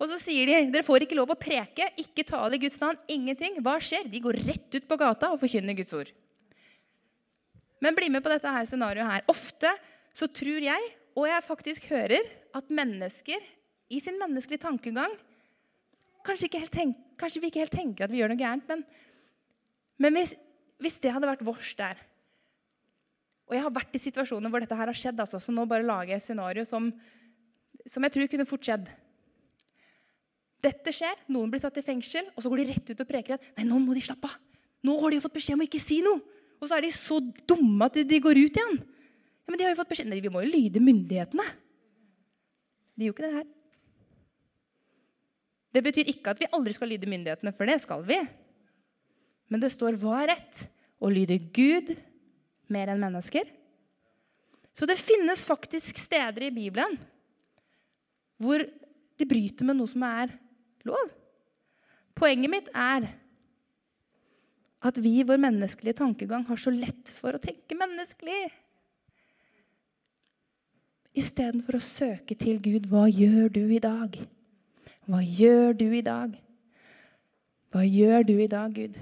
Og 0.00 0.08
så 0.10 0.18
sier 0.18 0.48
de 0.48 0.72
dere 0.72 0.82
får 0.82 1.04
ikke 1.04 1.18
lov 1.20 1.30
å 1.30 1.38
preke, 1.38 1.86
ikke 2.00 2.24
tale 2.26 2.56
i 2.56 2.62
Guds 2.64 2.80
navn, 2.82 2.98
ingenting. 3.06 3.60
Hva 3.62 3.76
skjer? 3.78 4.08
De 4.10 4.22
går 4.24 4.40
rett 4.48 4.74
ut 4.74 4.88
på 4.88 4.98
gata 4.98 5.30
og 5.30 5.38
forkynner 5.38 5.76
Guds 5.78 5.94
ord. 5.94 6.10
Men 7.84 7.94
bli 7.94 8.08
med 8.10 8.24
på 8.24 8.32
dette 8.32 8.50
her 8.50 8.66
scenarioet 8.66 9.12
her. 9.12 9.28
Ofte 9.30 9.70
så 10.16 10.26
tror 10.26 10.66
jeg, 10.66 10.90
og 11.14 11.28
jeg 11.30 11.46
faktisk 11.46 11.86
hører, 11.92 12.26
at 12.54 12.74
mennesker 12.74 13.38
i 13.94 14.00
sin 14.02 14.18
menneskelige 14.18 14.64
tankegang 14.64 15.14
Kanskje, 16.24 16.48
tenk, 16.72 16.96
kanskje, 17.20 17.42
vi 17.42 17.50
ikke 17.50 17.62
helt 17.64 17.74
tenker 17.74 18.06
at 18.06 18.12
vi 18.12 18.22
gjør 18.22 18.32
noe 18.32 18.40
gærent, 18.40 18.68
men, 18.70 18.82
men 20.00 20.16
hvis, 20.16 20.32
hvis, 20.80 20.96
det 21.04 21.12
hadde 21.12 21.28
vært 21.28 21.44
vårs 21.44 21.74
der 21.76 22.00
Og 23.44 23.56
jeg 23.56 23.64
har 23.66 23.74
vært 23.76 23.98
i 23.98 24.00
situasjoner 24.00 24.52
hvor 24.52 24.64
dette 24.64 24.78
her 24.78 24.88
har 24.88 24.96
skjedd, 24.96 25.20
altså, 25.20 25.40
så 25.42 25.52
nå 25.52 25.66
bare 25.68 25.84
lager 25.84 26.14
jeg 26.14 26.22
et 26.22 26.26
scenario 26.26 26.64
som, 26.68 26.88
som 27.84 28.06
jeg 28.06 28.14
tror 28.14 28.30
kunne 28.32 28.48
fort 28.48 28.64
skjedd. 28.64 28.88
Dette 30.64 30.94
skjer, 30.96 31.26
noen 31.28 31.52
blir 31.52 31.60
satt 31.60 31.76
i 31.76 31.84
fengsel, 31.84 32.30
og 32.32 32.40
så 32.40 32.48
går 32.48 32.62
de 32.62 32.70
rett 32.70 32.94
ut 32.94 33.02
og 33.04 33.08
preker 33.10 33.36
at 33.36 33.50
nei, 33.58 33.66
nå 33.68 33.82
må 33.84 33.96
de 33.96 34.04
slappe 34.04 34.30
av. 34.30 34.38
Nå 34.84 34.96
har 35.00 35.12
de 35.12 35.18
jo 35.18 35.24
fått 35.24 35.36
beskjed 35.36 35.58
om 35.58 35.64
å 35.64 35.68
ikke 35.68 35.80
si 35.80 36.00
noe. 36.04 36.20
Og 36.60 36.68
så 36.68 36.78
er 36.78 36.86
de 36.86 36.92
så 36.92 37.18
dumme 37.48 37.84
at 37.84 37.96
de 38.08 38.20
går 38.24 38.40
ut 38.40 38.58
igjen. 38.60 38.78
Ja, 39.44 39.52
Men 39.52 39.60
de 39.60 39.66
har 39.66 39.74
jo 39.74 39.80
fått 39.82 39.92
beskjed 39.92 40.08
Nei, 40.08 40.22
vi 40.24 40.32
må 40.32 40.40
jo 40.44 40.52
lyde 40.52 40.80
myndighetene. 40.80 41.44
De 42.96 43.04
gjør 43.04 43.12
jo 43.12 43.16
ikke 43.16 43.26
det 43.26 43.36
her. 43.36 43.46
Det 45.74 45.82
betyr 45.82 46.10
ikke 46.12 46.30
at 46.30 46.40
vi 46.40 46.50
aldri 46.54 46.74
skal 46.76 46.92
lyde 46.92 47.08
myndighetene, 47.10 47.52
for 47.54 47.66
det 47.66 47.80
skal 47.82 48.04
vi. 48.06 48.20
Men 49.50 49.62
det 49.62 49.72
står 49.74 49.98
hva 49.98 50.20
er 50.22 50.32
rett? 50.36 50.64
Å 51.02 51.10
lyde 51.10 51.36
Gud 51.54 51.90
mer 52.72 52.92
enn 52.92 53.02
mennesker. 53.02 53.48
Så 54.74 54.86
det 54.90 54.96
finnes 54.98 55.44
faktisk 55.46 55.98
steder 56.00 56.48
i 56.48 56.54
Bibelen 56.54 56.96
hvor 58.42 58.64
de 58.64 59.26
bryter 59.28 59.66
med 59.66 59.78
noe 59.78 59.90
som 59.90 60.02
er 60.06 60.32
lov. 60.86 61.12
Poenget 62.18 62.50
mitt 62.50 62.70
er 62.74 63.06
at 64.84 64.98
vi 65.00 65.16
i 65.20 65.26
vår 65.26 65.40
menneskelige 65.40 65.98
tankegang 66.02 66.44
har 66.48 66.60
så 66.60 66.72
lett 66.74 67.10
for 67.16 67.34
å 67.34 67.42
tenke 67.42 67.78
menneskelig. 67.78 68.50
Istedenfor 71.14 71.78
å 71.78 71.84
søke 71.84 72.36
til 72.38 72.58
Gud 72.62 72.90
hva 72.90 73.06
gjør 73.08 73.52
du 73.54 73.62
i 73.70 73.82
dag? 73.82 74.18
Hva 75.04 75.18
gjør 75.20 75.74
du 75.76 75.90
i 75.92 76.00
dag? 76.00 76.32
Hva 77.74 77.82
gjør 77.84 78.22
du 78.24 78.38
i 78.40 78.48
dag, 78.48 78.72
Gud? 78.72 78.96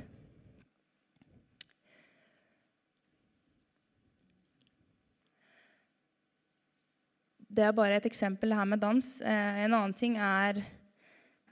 Det 7.53 7.69
er 7.69 7.77
bare 7.77 8.01
et 8.01 8.09
eksempel 8.11 8.51
her 8.57 8.67
med 8.67 8.83
dans. 8.83 9.13
Eh, 9.23 9.63
en 9.63 9.77
annen 9.79 9.95
ting 9.95 10.19
er, 10.19 10.59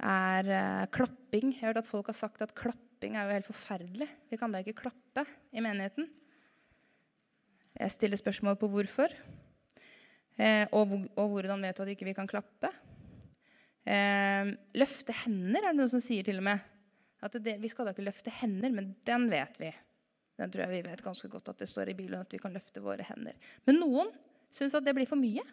er 0.03 0.53
eh, 0.59 0.85
klapping. 0.91 1.53
Jeg 1.55 1.61
har 1.61 1.71
hørt 1.71 1.85
at 1.85 1.93
folk 1.93 2.11
har 2.11 2.19
sagt 2.19 2.43
at 2.43 2.57
klapping 2.59 3.15
er 3.15 3.29
jo 3.29 3.39
helt 3.39 3.51
forferdelig. 3.53 4.11
Vi 4.33 4.41
kan 4.41 4.51
da 4.51 4.65
ikke 4.65 4.81
klappe 4.83 5.29
i 5.55 5.63
menigheten. 5.63 6.11
Jeg 7.79 7.95
stiller 7.95 8.19
spørsmål 8.19 8.59
på 8.59 8.75
hvorfor. 8.75 9.15
Eh, 10.41 10.67
og, 10.75 10.99
og 11.15 11.37
hvordan 11.37 11.63
vet 11.63 11.79
du 11.79 11.87
at 11.87 11.95
ikke 11.95 12.09
vi 12.09 12.17
ikke 12.17 12.25
kan 12.25 12.39
klappe? 12.41 12.75
Eh, 13.89 14.51
løfte 14.77 15.15
hender 15.23 15.63
er 15.63 15.73
det 15.73 15.79
noen 15.79 15.93
som 15.93 16.03
sier 16.05 16.27
til 16.27 16.41
og 16.41 16.47
med. 16.51 16.67
At 17.21 17.37
det, 17.45 17.59
vi 17.61 17.69
skal 17.69 17.89
da 17.89 17.95
ikke 17.95 18.07
løfte 18.07 18.33
hender, 18.41 18.73
men 18.73 18.93
den 19.07 19.29
vet 19.33 19.61
vi. 19.61 19.71
Den 20.41 20.53
tror 20.53 20.65
jeg 20.65 20.73
vi 20.79 20.85
vet 20.89 21.05
ganske 21.05 21.29
godt 21.29 21.53
at 21.53 21.61
det 21.61 21.69
står 21.69 21.93
i 21.93 21.97
Bibelen 21.97 22.23
at 22.23 22.33
vi 22.33 22.41
kan 22.41 22.55
løfte 22.55 22.81
våre 22.85 23.05
hender. 23.05 23.37
Men 23.69 23.81
noen 23.83 24.09
syns 24.53 24.77
at 24.77 24.87
det 24.87 24.95
blir 24.97 25.09
for 25.09 25.21
mye. 25.21 25.45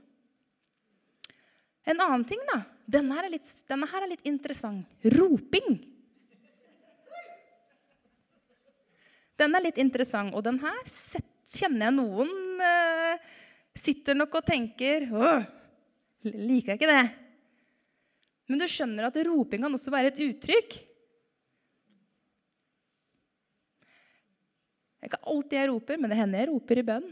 En 1.88 2.00
annen 2.04 2.24
ting, 2.28 2.40
da. 2.52 2.62
Denne 2.88 3.16
her 3.16 3.28
er 3.28 3.34
litt, 3.36 3.52
her 3.68 4.04
er 4.04 4.12
litt 4.12 4.26
interessant. 4.28 4.88
Roping. 5.16 5.78
Den 9.38 9.54
er 9.56 9.64
litt 9.68 9.78
interessant, 9.80 10.34
og 10.36 10.44
den 10.48 10.58
her 10.64 10.80
kjenner 11.48 11.88
jeg 11.88 11.96
noen 12.00 12.64
eh, 12.64 13.28
sitter 13.78 14.18
nok 14.18 14.40
og 14.40 14.48
tenker 14.48 15.06
Åh, 15.14 15.46
liker 16.26 16.74
jeg 16.74 16.80
ikke 16.80 16.90
det? 16.90 17.27
Men 18.48 18.62
du 18.62 18.68
skjønner 18.72 19.10
at 19.10 19.18
roping 19.28 19.64
kan 19.66 19.76
også 19.76 19.91
være 19.91 20.12
et 20.14 20.22
uttrykk. 20.24 20.78
Det 24.98 25.06
er 25.06 25.12
ikke 25.12 25.26
alltid 25.30 25.58
jeg 25.60 25.70
roper, 25.72 26.00
men 26.00 26.12
det 26.12 26.20
hender 26.20 26.41
jeg 26.41 26.50
roper 26.52 26.82
i 26.82 26.86
bønn. 26.88 27.10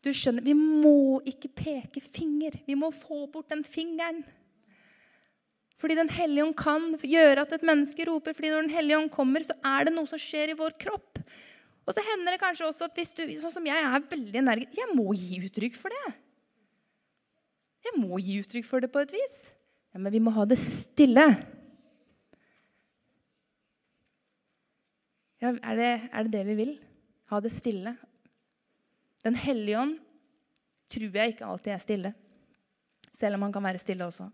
Du 0.00 0.10
skjønner, 0.16 0.44
Vi 0.44 0.54
må 0.56 1.20
ikke 1.28 1.50
peke 1.52 2.00
finger. 2.00 2.56
Vi 2.66 2.76
må 2.78 2.90
få 2.94 3.26
bort 3.30 3.50
den 3.52 3.64
fingeren. 3.64 4.22
Fordi 5.80 5.96
Den 5.96 6.10
hellige 6.12 6.44
ånd 6.44 6.56
kan 6.56 6.90
gjøre 7.00 7.42
at 7.42 7.52
et 7.52 7.64
menneske 7.64 8.04
roper. 8.08 8.34
fordi 8.34 8.50
når 8.50 8.62
Den 8.62 8.76
hellige 8.76 8.98
ånd 8.98 9.10
kommer, 9.10 9.40
så 9.40 9.56
er 9.64 9.84
det 9.84 9.94
noe 9.94 10.06
som 10.06 10.18
skjer 10.20 10.50
i 10.50 10.58
vår 10.58 10.76
kropp. 10.78 11.20
Og 11.86 11.94
så 11.94 12.04
hender 12.04 12.36
det 12.36 12.40
kanskje 12.40 12.66
også 12.66 12.86
at 12.86 12.94
hvis 12.94 13.14
du, 13.16 13.22
sånn 13.40 13.54
som 13.54 13.66
jeg 13.66 13.82
er 13.82 14.10
veldig 14.10 14.38
energisk 14.38 14.76
Jeg 14.78 14.94
må 14.94 15.14
gi 15.16 15.40
uttrykk 15.40 15.78
for 15.78 15.90
det. 15.90 16.12
Jeg 17.86 17.96
må 17.96 18.18
gi 18.20 18.40
uttrykk 18.42 18.66
for 18.68 18.84
det 18.84 18.90
på 18.92 19.02
et 19.02 19.14
vis. 19.14 19.38
Ja, 19.94 19.98
Men 19.98 20.12
vi 20.12 20.20
må 20.22 20.32
ha 20.34 20.44
det 20.48 20.58
stille. 20.60 21.26
Ja, 25.40 25.54
er 25.54 25.78
det, 25.78 25.90
er 26.12 26.26
det 26.26 26.32
det 26.34 26.44
vi 26.50 26.58
vil? 26.58 26.74
Ha 27.32 27.40
det 27.40 27.52
stille? 27.54 27.94
Den 29.24 29.36
hellige 29.36 29.80
ånd 29.80 29.96
tror 30.90 31.16
jeg 31.16 31.34
ikke 31.34 31.48
alltid 31.48 31.72
er 31.72 31.82
stille. 31.82 32.12
Selv 33.16 33.38
om 33.38 33.46
han 33.46 33.54
kan 33.54 33.64
være 33.64 33.80
stille 33.80 34.06
også. 34.06 34.28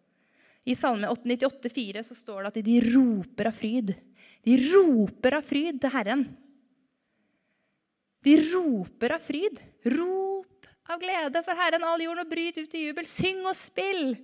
I 0.66 0.74
Salme 0.74 1.08
898, 1.12 1.70
4 1.70 2.02
så 2.02 2.16
står 2.18 2.42
det 2.42 2.50
at 2.50 2.66
de 2.66 2.80
roper 2.90 3.50
av 3.52 3.54
fryd. 3.54 3.94
De 4.46 4.56
roper 4.66 5.38
av 5.38 5.46
fryd 5.46 5.78
til 5.82 5.94
Herren. 5.94 6.24
De 8.26 8.34
roper 8.50 9.14
av 9.14 9.22
fryd. 9.22 9.62
Rop 9.94 10.25
av 10.88 11.02
glede 11.02 11.42
for 11.42 11.58
Herren 11.58 11.84
all 11.84 12.02
jorden, 12.02 12.24
og 12.24 12.30
bryt 12.30 12.58
ut 12.58 12.74
i 12.74 12.86
jubel. 12.86 13.08
Syng 13.10 13.44
og 13.46 13.56
spill! 13.58 14.16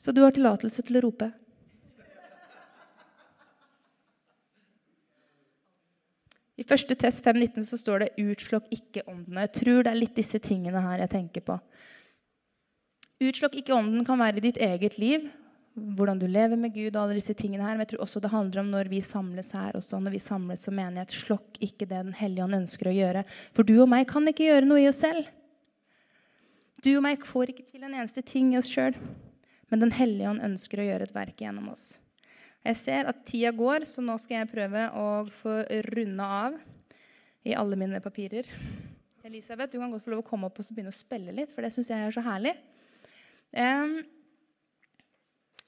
Så 0.00 0.12
du 0.12 0.20
har 0.24 0.34
tillatelse 0.36 0.84
til 0.84 0.98
å 1.00 1.04
rope. 1.06 1.30
I 6.54 6.62
første 6.62 6.94
test 6.94 7.24
5.19 7.24 7.64
så 7.66 7.76
står 7.80 8.04
det 8.04 8.10
'utslokk 8.20 8.68
ikke 8.70 9.02
ånden'. 9.10 9.40
Jeg 9.40 9.52
tror 9.52 9.82
det 9.82 9.90
er 9.90 9.98
litt 9.98 10.14
disse 10.14 10.38
tingene 10.38 10.80
her 10.80 11.00
jeg 11.02 11.10
tenker 11.10 11.40
på. 11.40 11.58
Utslokk 13.20 13.56
ikke 13.58 13.74
ånden 13.74 14.04
kan 14.04 14.18
være 14.18 14.38
i 14.38 14.44
ditt 14.44 14.60
eget 14.62 14.98
liv, 14.98 15.32
hvordan 15.74 16.20
du 16.20 16.26
lever 16.30 16.58
med 16.58 16.74
Gud 16.74 16.94
og 16.94 17.00
alle 17.02 17.16
disse 17.18 17.34
tingene 17.34 17.64
her. 17.64 17.74
Men 17.74 17.84
jeg 17.84 17.94
tror 17.94 18.04
også 18.06 18.22
det 18.22 18.30
handler 18.32 18.62
om 18.62 18.70
når 18.70 18.90
vi 18.92 19.00
samles 19.02 19.50
her. 19.56 19.74
også 19.74 19.98
Når 20.02 20.14
vi 20.14 20.22
samles 20.22 20.66
som 20.66 20.76
menighet, 20.78 21.10
slokk 21.10 21.58
ikke 21.60 21.88
det 21.88 22.04
Den 22.04 22.14
hellige 22.14 22.44
ånd 22.44 22.60
ønsker 22.62 22.90
å 22.90 22.94
gjøre. 22.94 23.24
For 23.56 23.66
du 23.66 23.74
og 23.80 23.90
meg 23.90 24.06
kan 24.10 24.26
ikke 24.30 24.46
gjøre 24.46 24.68
noe 24.68 24.84
i 24.84 24.88
oss 24.88 25.02
selv. 25.02 25.26
Du 26.84 26.92
og 26.94 27.02
meg 27.06 27.22
får 27.26 27.50
ikke 27.50 27.66
til 27.66 27.82
en 27.82 27.94
eneste 27.94 28.22
ting 28.22 28.52
i 28.54 28.58
oss 28.60 28.70
sjøl. 28.70 28.94
Men 29.72 29.82
Den 29.82 29.94
hellige 29.96 30.30
ånd 30.30 30.44
ønsker 30.44 30.80
å 30.80 30.88
gjøre 30.88 31.08
et 31.08 31.14
verk 31.16 31.40
gjennom 31.42 31.72
oss. 31.72 31.98
Jeg 32.64 32.78
ser 32.80 33.08
at 33.10 33.24
tida 33.28 33.50
går, 33.52 33.84
så 33.84 34.00
nå 34.00 34.14
skal 34.20 34.38
jeg 34.38 34.52
prøve 34.52 34.86
å 34.96 35.08
få 35.42 35.58
runde 35.90 36.24
av 36.24 36.54
i 37.44 37.52
alle 37.52 37.76
mine 37.76 38.00
papirer. 38.00 38.48
Elisabeth, 39.24 39.72
du 39.72 39.80
kan 39.80 39.90
godt 39.92 40.04
få 40.04 40.14
lov 40.14 40.22
å 40.22 40.28
komme 40.28 40.48
opp 40.48 40.60
og 40.60 40.70
begynne 40.70 40.92
å 40.92 40.96
spille 40.96 41.32
litt, 41.32 41.52
for 41.52 41.64
det 41.64 41.72
syns 41.74 41.90
jeg 41.92 42.06
er 42.06 42.14
så 42.14 42.24
herlig. 42.24 42.54
Um, 43.52 43.98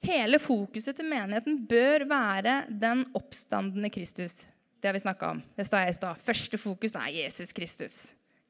hele 0.05 0.39
fokuset 0.41 0.95
til 0.97 1.07
menigheten 1.09 1.59
bør 1.69 2.05
være 2.09 2.59
den 2.69 3.05
oppstandende 3.17 3.89
Kristus. 3.93 4.45
Det 4.77 4.89
har 4.89 4.93
vi 4.93 5.01
snakka 5.01 5.33
om. 5.33 5.41
Det 5.57 5.65
jeg 5.65 5.89
i 5.89 5.97
stad. 5.97 6.21
Første 6.21 6.57
fokus 6.57 6.95
er 6.95 7.09
Jesus 7.23 7.51
Kristus. 7.51 7.97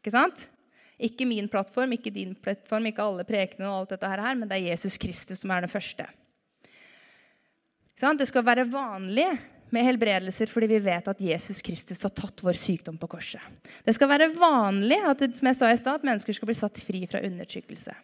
Ikke 0.02 0.12
sant? 0.12 0.50
Ikke 0.98 1.28
min 1.30 1.48
plattform, 1.48 1.94
ikke 1.94 2.12
din 2.12 2.34
plattform, 2.36 2.90
ikke 2.90 3.04
alle 3.04 3.26
prekene, 3.28 3.68
og 3.70 3.84
alt 3.84 3.94
dette 3.94 4.10
her, 4.10 4.34
men 4.36 4.50
det 4.50 4.58
er 4.58 4.72
Jesus 4.72 4.98
Kristus 4.98 5.44
som 5.44 5.54
er 5.54 5.62
den 5.62 5.72
første. 5.72 6.08
Det 7.98 8.28
skal 8.30 8.46
være 8.46 8.68
vanlig 8.70 9.28
med 9.74 9.84
helbredelser 9.84 10.50
fordi 10.50 10.70
vi 10.72 10.80
vet 10.86 11.08
at 11.10 11.22
Jesus 11.22 11.62
Kristus 11.66 12.04
har 12.06 12.14
tatt 12.16 12.44
vår 12.46 12.58
sykdom 12.58 12.98
på 13.02 13.10
korset. 13.10 13.42
Det 13.86 13.96
skal 13.96 14.10
være 14.10 14.30
vanlig 14.38 15.00
at, 15.10 15.24
som 15.38 15.50
jeg 15.50 15.60
sa 15.60 15.72
i 15.72 15.80
sted, 15.80 16.00
at 16.00 16.08
mennesker 16.08 16.38
skal 16.38 16.50
bli 16.50 16.58
satt 16.58 16.82
fri 16.86 17.04
fra 17.10 17.24
undertrykkelse. 17.26 17.96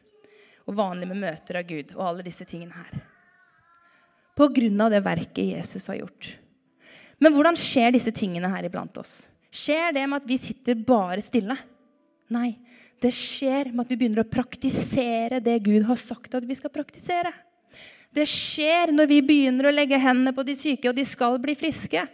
Og 0.70 0.78
vanlig 0.78 1.10
med 1.10 1.22
møter 1.22 1.60
av 1.60 1.68
Gud 1.68 1.94
og 1.98 2.06
alle 2.08 2.26
disse 2.26 2.48
tingene 2.48 2.78
her. 2.78 3.13
Av 4.34 4.90
det 4.90 5.04
verket 5.06 5.46
Jesus 5.46 5.88
har 5.88 6.02
gjort. 6.02 6.38
Men 7.22 7.36
hvordan 7.36 7.58
skjer 7.60 7.94
disse 7.94 8.12
tingene 8.12 8.50
her 8.50 8.66
iblant 8.66 8.98
oss? 8.98 9.30
Skjer 9.54 9.94
det 9.94 10.08
med 10.10 10.24
at 10.24 10.28
vi 10.28 10.40
sitter 10.42 10.76
bare 10.76 11.22
stille? 11.22 11.56
Nei. 12.34 12.56
Det 13.04 13.12
skjer 13.14 13.70
med 13.74 13.84
at 13.84 13.92
vi 13.92 13.98
begynner 14.00 14.24
å 14.24 14.32
praktisere 14.32 15.42
det 15.44 15.60
Gud 15.66 15.84
har 15.86 16.00
sagt 16.00 16.34
at 16.38 16.46
vi 16.48 16.56
skal 16.58 16.72
praktisere. 16.74 17.34
Det 18.14 18.26
skjer 18.30 18.94
når 18.94 19.10
vi 19.10 19.20
begynner 19.26 19.68
å 19.68 19.74
legge 19.74 20.00
hendene 20.00 20.34
på 20.36 20.46
de 20.46 20.56
syke, 20.58 20.90
og 20.90 20.98
de 20.98 21.06
skal 21.08 21.40
bli 21.42 21.56
friske. 21.58 22.06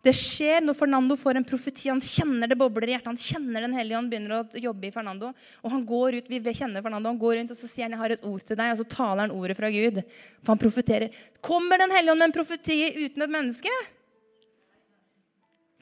Det 0.00 0.12
skjer 0.16 0.62
når 0.64 0.76
Fernando 0.78 1.16
får 1.20 1.36
en 1.36 1.44
profeti. 1.44 1.90
Han 1.92 2.00
kjenner 2.00 2.48
det 2.48 2.56
bobler 2.56 2.88
i 2.88 2.94
hjertet. 2.94 3.10
Han 3.10 3.20
kjenner 3.20 3.66
Den 3.66 3.76
hellige 3.76 3.98
ånd 3.98 4.08
begynner 4.08 4.38
å 4.38 4.62
jobbe 4.64 4.88
i 4.88 4.92
Fernando. 4.94 5.34
Og 5.60 5.74
han 5.74 5.84
går 5.84 6.16
ut, 6.16 6.30
vi 6.30 6.40
kjenner 6.40 6.80
Fernando, 6.80 7.12
han 7.12 7.20
går 7.20 7.36
rundt 7.36 7.52
og 7.52 7.58
så 7.58 7.68
sier 7.68 7.84
han, 7.84 7.96
jeg 7.98 8.00
har 8.00 8.14
et 8.16 8.24
ord 8.24 8.46
til 8.46 8.56
deg, 8.56 8.72
og 8.72 8.80
så 8.80 8.86
taler 8.96 9.26
han 9.26 9.34
ordet 9.36 9.58
fra 9.58 9.68
Gud. 9.74 10.00
For 10.40 10.54
han 10.54 10.62
profeterer. 10.62 11.20
Kommer 11.44 11.82
Den 11.82 11.92
hellige 11.92 12.14
ånd 12.14 12.24
med 12.24 12.30
en 12.30 12.36
profeti 12.38 12.78
uten 12.96 13.26
et 13.26 13.34
menneske? 13.36 13.74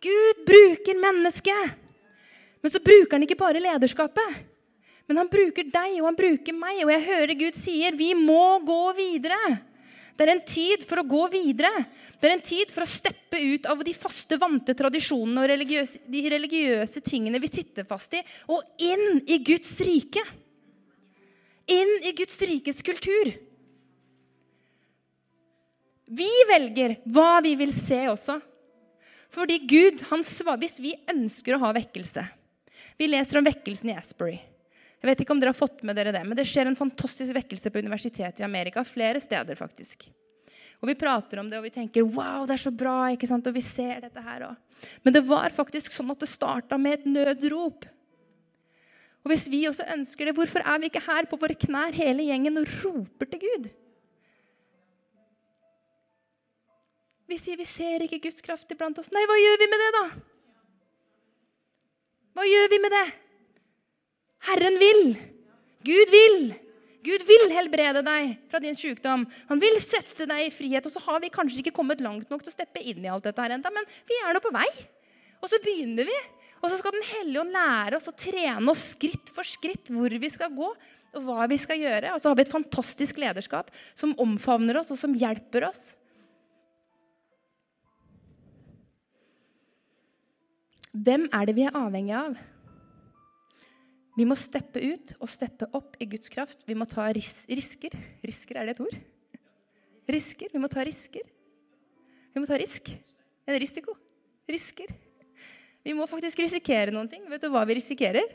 Gud 0.02 0.42
bruker 0.46 0.98
mennesket. 0.98 1.78
Men 2.58 2.74
så 2.74 2.82
bruker 2.82 3.14
han 3.14 3.26
ikke 3.26 3.38
bare 3.38 3.62
lederskapet. 3.62 4.42
Men 5.06 5.22
han 5.22 5.30
bruker 5.30 5.62
deg, 5.62 5.94
og 6.02 6.10
han 6.10 6.18
bruker 6.18 6.58
meg. 6.58 6.82
Og 6.82 6.90
jeg 6.92 7.06
hører 7.06 7.38
Gud 7.38 7.56
sier 7.56 7.94
vi 7.96 8.10
må 8.18 8.58
gå 8.66 8.82
videre. 8.98 9.38
Det 10.18 10.26
er 10.26 10.32
en 10.32 10.42
tid 10.42 10.82
for 10.82 10.98
å 10.98 11.06
gå 11.06 11.20
videre. 11.30 11.70
Det 12.18 12.26
er 12.26 12.34
en 12.34 12.42
tid 12.42 12.72
for 12.74 12.82
å 12.82 12.90
steppe 12.90 13.38
ut 13.38 13.68
av 13.70 13.84
de 13.86 13.94
faste, 13.94 14.34
vante 14.40 14.74
tradisjonene 14.74 15.44
og 15.44 15.50
religiøse, 15.52 16.00
de 16.10 16.22
religiøse 16.34 17.02
tingene 17.06 17.38
vi 17.38 17.50
sitter 17.50 17.86
fast 17.86 18.16
i, 18.18 18.22
og 18.50 18.82
inn 18.82 19.20
i 19.30 19.38
Guds 19.46 19.76
rike. 19.86 20.24
Inn 21.70 21.94
i 22.08 22.14
Guds 22.18 22.40
rikes 22.48 22.82
kultur. 22.82 23.30
Vi 26.08 26.30
velger 26.48 26.96
hva 27.12 27.38
vi 27.44 27.54
vil 27.60 27.70
se 27.74 28.00
også. 28.10 28.40
Fordi 29.30 29.60
Gud, 29.68 30.02
han 30.08 30.24
svar, 30.24 30.56
hvis 30.58 30.78
vi 30.80 30.96
ønsker 31.12 31.54
å 31.54 31.62
ha 31.66 31.74
vekkelse 31.76 32.24
vi 32.98 33.06
leser 33.06 33.38
om 33.38 33.46
vekkelsen 33.46 33.92
i 33.92 33.96
Asbury. 33.96 34.38
Jeg 34.98 35.10
vet 35.12 35.20
ikke 35.22 35.34
om 35.34 35.40
dere 35.40 35.52
har 35.52 35.58
fått 35.58 35.84
med 35.86 35.94
dere 35.94 36.12
det, 36.14 36.24
men 36.26 36.34
det 36.38 36.46
skjer 36.48 36.66
en 36.66 36.78
fantastisk 36.78 37.34
vekkelse 37.36 37.70
på 37.70 37.82
universitetet 37.84 38.42
i 38.42 38.46
Amerika. 38.46 38.82
Flere 38.86 39.20
steder, 39.22 39.58
faktisk. 39.58 40.08
Og 40.82 40.90
Vi 40.90 40.94
prater 40.98 41.40
om 41.42 41.50
det, 41.50 41.58
og 41.58 41.66
vi 41.66 41.74
tenker 41.74 42.06
wow, 42.06 42.46
det 42.46 42.56
er 42.56 42.64
så 42.64 42.72
bra. 42.74 43.10
ikke 43.14 43.26
sant? 43.26 43.46
Og 43.46 43.54
vi 43.54 43.62
ser 43.62 44.02
dette 44.02 44.22
her 44.22 44.46
også. 44.48 44.88
Men 45.02 45.14
det 45.14 45.24
var 45.26 45.54
faktisk 45.54 45.94
sånn 45.94 46.10
at 46.14 46.22
det 46.22 46.30
starta 46.30 46.78
med 46.78 47.00
et 47.00 47.06
nødrop. 47.06 47.86
Og 49.26 49.32
hvis 49.32 49.48
vi 49.50 49.64
også 49.66 49.86
ønsker 49.94 50.28
det, 50.28 50.34
hvorfor 50.38 50.62
er 50.62 50.78
vi 50.78 50.90
ikke 50.90 51.02
her 51.02 51.26
på 51.26 51.38
våre 51.38 51.56
knær 51.58 51.94
hele 51.94 52.26
gjengen 52.28 52.60
og 52.60 52.70
roper 52.84 53.30
til 53.32 53.42
Gud? 53.42 53.70
Vi 57.28 57.36
sier 57.36 57.58
vi 57.60 57.66
ser 57.68 58.06
ikke 58.06 58.22
Guds 58.22 58.40
kraft 58.40 58.70
iblant 58.72 58.98
oss. 59.02 59.10
Nei, 59.12 59.26
hva 59.28 59.36
gjør 59.36 59.58
vi 59.60 59.68
med 59.68 59.82
det, 59.84 59.88
da? 59.98 60.04
Hva 62.38 62.46
gjør 62.48 62.70
vi 62.72 62.78
med 62.86 62.94
det? 62.94 63.06
Herren 64.46 64.78
vil. 64.78 65.04
Gud 65.86 66.14
vil. 66.14 66.38
Gud 67.08 67.24
vil 67.28 67.52
helbrede 67.54 68.02
deg 68.04 68.34
fra 68.50 68.60
din 68.62 68.76
sykdom. 68.76 69.24
Han 69.48 69.62
vil 69.62 69.78
sette 69.82 70.26
deg 70.28 70.46
i 70.46 70.52
frihet. 70.52 70.86
Og 70.86 70.92
så 70.92 71.02
har 71.06 71.20
vi 71.22 71.32
kanskje 71.32 71.62
ikke 71.62 71.74
kommet 71.78 72.02
langt 72.04 72.30
nok 72.30 72.42
til 72.44 72.52
å 72.52 72.56
steppe 72.56 72.82
inn 72.82 73.04
i 73.04 73.10
alt 73.10 73.26
dette 73.26 73.42
her 73.42 73.54
enda, 73.56 73.72
men 73.74 73.86
vi 74.08 74.18
er 74.18 74.34
nå 74.34 74.42
på 74.44 74.52
vei. 74.54 74.66
Og 75.38 75.50
så 75.50 75.60
begynner 75.62 76.08
vi. 76.08 76.18
Og 76.58 76.70
så 76.70 76.80
skal 76.80 76.94
Den 76.96 77.06
hellige 77.06 77.42
ånd 77.44 77.54
lære 77.54 77.98
oss 78.00 78.10
å 78.10 78.16
trene 78.18 78.72
oss 78.72 78.88
skritt 78.96 79.30
for 79.30 79.46
skritt 79.46 79.92
hvor 79.94 80.10
vi 80.10 80.30
skal 80.32 80.50
gå, 80.54 80.72
og 81.16 81.24
hva 81.24 81.46
vi 81.48 81.56
skal 81.60 81.80
gjøre. 81.80 82.12
Og 82.12 82.20
så 82.20 82.28
har 82.28 82.36
vi 82.36 82.44
et 82.44 82.52
fantastisk 82.52 83.20
lederskap 83.22 83.70
som 83.94 84.16
omfavner 84.20 84.80
oss, 84.80 84.90
og 84.92 84.98
som 85.00 85.14
hjelper 85.16 85.68
oss. 85.70 85.92
Hvem 90.92 91.28
er 91.30 91.46
det 91.46 91.54
vi 91.54 91.66
er 91.68 91.78
avhengig 91.78 92.16
av? 92.18 92.38
Vi 94.18 94.26
må 94.26 94.34
steppe 94.34 94.82
ut 94.82 95.12
og 95.22 95.30
steppe 95.30 95.68
opp 95.78 95.94
i 96.02 96.08
Guds 96.10 96.32
kraft. 96.32 96.64
Vi 96.66 96.74
må 96.74 96.88
ta 96.90 97.04
ris 97.14 97.44
risker. 97.46 97.92
Risker, 98.26 98.58
er 98.58 98.66
det 98.66 98.74
et 98.74 98.80
ord? 98.82 98.96
Risker. 100.10 100.50
Vi 100.50 100.58
må 100.58 100.70
ta 100.72 100.82
risker. 100.86 101.28
Vi 102.34 102.42
må 102.42 102.48
ta 102.48 102.58
risk. 102.58 102.90
En 103.46 103.60
risiko. 103.62 103.94
Risker. 104.50 104.90
Vi 105.86 105.94
må 105.94 106.08
faktisk 106.10 106.42
risikere 106.42 106.90
noen 106.94 107.06
ting. 107.12 107.22
Vet 107.30 107.46
du 107.46 107.52
hva 107.54 107.62
vi 107.68 107.78
risikerer? 107.78 108.34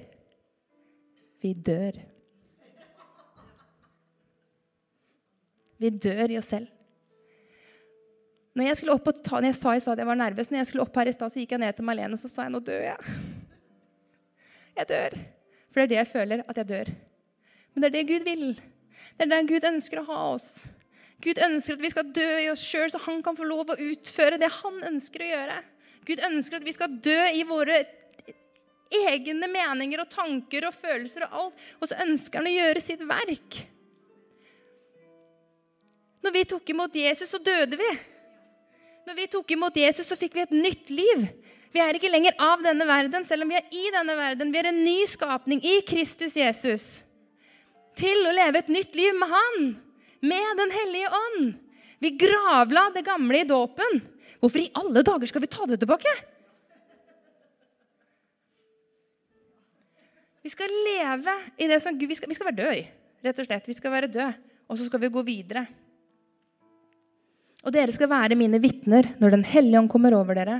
Vi 1.44 1.52
dør. 1.52 2.00
Vi 5.84 5.92
dør 5.92 6.32
i 6.32 6.40
oss 6.40 6.54
selv. 6.56 6.72
Når 8.56 8.70
jeg 8.70 8.80
skulle 8.80 8.96
opp 8.96 9.10
og 9.10 9.20
ta, 9.20 9.40
når 9.42 9.52
jeg 9.52 9.60
sa 9.60 9.76
i 9.76 9.84
stad 9.84 9.98
at 9.98 10.06
jeg 10.06 10.14
var 10.14 10.24
nervøs, 10.24 10.54
når 10.54 10.62
jeg 10.62 10.72
skulle 10.72 10.88
opp 10.88 10.96
her 11.02 11.12
i 11.12 11.20
stad, 11.20 11.34
så 11.34 11.44
gikk 11.44 11.58
jeg 11.58 11.66
ned 11.66 11.76
til 11.76 11.92
Malene 11.92 12.16
og 12.16 12.22
så 12.22 12.32
sa 12.32 12.46
jeg, 12.46 12.54
nå 12.54 12.64
dør 12.64 12.84
jeg. 12.88 13.16
Jeg 14.80 14.94
dør. 14.96 15.24
For 15.74 15.82
det 15.82 15.86
er 15.86 15.92
det 15.92 16.00
jeg 16.04 16.12
føler, 16.14 16.46
at 16.48 16.62
jeg 16.62 16.70
dør. 16.70 16.94
Men 17.74 17.82
det 17.84 17.90
er 17.90 17.96
det 17.98 18.08
Gud 18.12 18.28
vil. 18.30 18.48
Det 19.18 19.26
er 19.26 19.32
det 19.32 19.42
Gud 19.50 19.68
ønsker 19.74 20.02
å 20.02 20.08
ha 20.12 20.20
oss. 20.36 20.50
Gud 21.24 21.40
ønsker 21.42 21.78
at 21.78 21.84
vi 21.84 21.92
skal 21.94 22.14
dø 22.14 22.30
i 22.44 22.50
oss 22.52 22.64
sjøl, 22.68 22.92
så 22.92 23.02
han 23.06 23.24
kan 23.26 23.38
få 23.38 23.48
lov 23.48 23.74
å 23.74 23.80
utføre 23.80 24.38
det 24.42 24.52
han 24.60 24.80
ønsker 24.92 25.24
å 25.24 25.30
gjøre. 25.32 25.60
Gud 26.06 26.24
ønsker 26.30 26.60
at 26.60 26.68
vi 26.68 26.76
skal 26.76 26.98
dø 27.02 27.20
i 27.34 27.46
våre 27.48 27.80
egne 28.94 29.50
meninger 29.50 30.04
og 30.04 30.12
tanker 30.14 30.68
og 30.68 30.76
følelser 30.76 31.26
og 31.26 31.38
alt. 31.40 31.68
Og 31.80 31.90
så 31.90 32.00
ønsker 32.06 32.42
han 32.42 32.50
å 32.50 32.58
gjøre 32.58 32.84
sitt 32.84 33.06
verk. 33.10 33.62
Når 36.24 36.36
vi 36.38 36.44
tok 36.54 36.70
imot 36.72 36.96
Jesus, 36.96 37.32
så 37.34 37.40
døde 37.44 37.80
vi. 37.80 37.90
Når 39.08 39.18
vi 39.18 39.32
tok 39.32 39.56
imot 39.56 39.80
Jesus, 39.80 40.08
så 40.08 40.20
fikk 40.20 40.38
vi 40.38 40.46
et 40.46 40.56
nytt 40.56 40.92
liv. 40.94 41.26
Vi 41.74 41.82
er 41.82 41.98
ikke 41.98 42.12
lenger 42.12 42.36
av 42.42 42.62
denne 42.62 42.86
verden, 42.86 43.26
selv 43.26 43.46
om 43.46 43.50
vi 43.50 43.58
er 43.58 43.72
i 43.74 43.88
denne 43.96 44.14
verden. 44.18 44.52
Vi 44.54 44.60
er 44.62 44.70
en 44.70 44.84
ny 44.86 45.00
skapning 45.10 45.62
i 45.66 45.80
Kristus 45.88 46.36
Jesus. 46.38 46.86
Til 47.98 48.28
å 48.30 48.34
leve 48.36 48.62
et 48.62 48.70
nytt 48.74 48.94
liv 48.98 49.16
med 49.18 49.32
Han, 49.32 49.72
med 50.22 50.60
Den 50.62 50.74
hellige 50.74 51.10
ånd. 51.18 51.56
Vi 52.04 52.12
gravla 52.20 52.90
det 52.94 53.06
gamle 53.08 53.42
i 53.42 53.48
dåpen. 53.50 54.02
Hvorfor 54.44 54.60
i 54.62 54.70
alle 54.78 55.02
dager 55.08 55.30
skal 55.30 55.42
vi 55.42 55.50
ta 55.50 55.66
det 55.70 55.80
tilbake? 55.82 56.14
Vi 60.44 60.52
skal 60.52 60.74
leve 60.90 61.34
i 61.56 61.70
det 61.72 61.80
som 61.80 61.96
Gud 61.96 62.12
Vi 62.12 62.18
skal, 62.20 62.30
vi 62.30 62.36
skal 62.36 62.50
være 62.50 62.60
døde, 62.60 62.84
rett 63.24 63.40
og 63.40 63.48
slett. 63.48 63.70
Vi 63.72 63.78
skal 63.78 63.94
være 63.96 64.12
døde, 64.12 64.34
og 64.68 64.78
så 64.78 64.90
skal 64.90 65.02
vi 65.02 65.12
gå 65.16 65.24
videre. 65.26 65.64
Og 67.64 67.72
dere 67.72 67.96
skal 67.96 68.12
være 68.12 68.36
mine 68.36 68.60
vitner 68.60 69.14
når 69.24 69.38
Den 69.38 69.46
hellige 69.48 69.80
ånd 69.80 69.90
kommer 69.90 70.14
over 70.18 70.36
dere. 70.36 70.60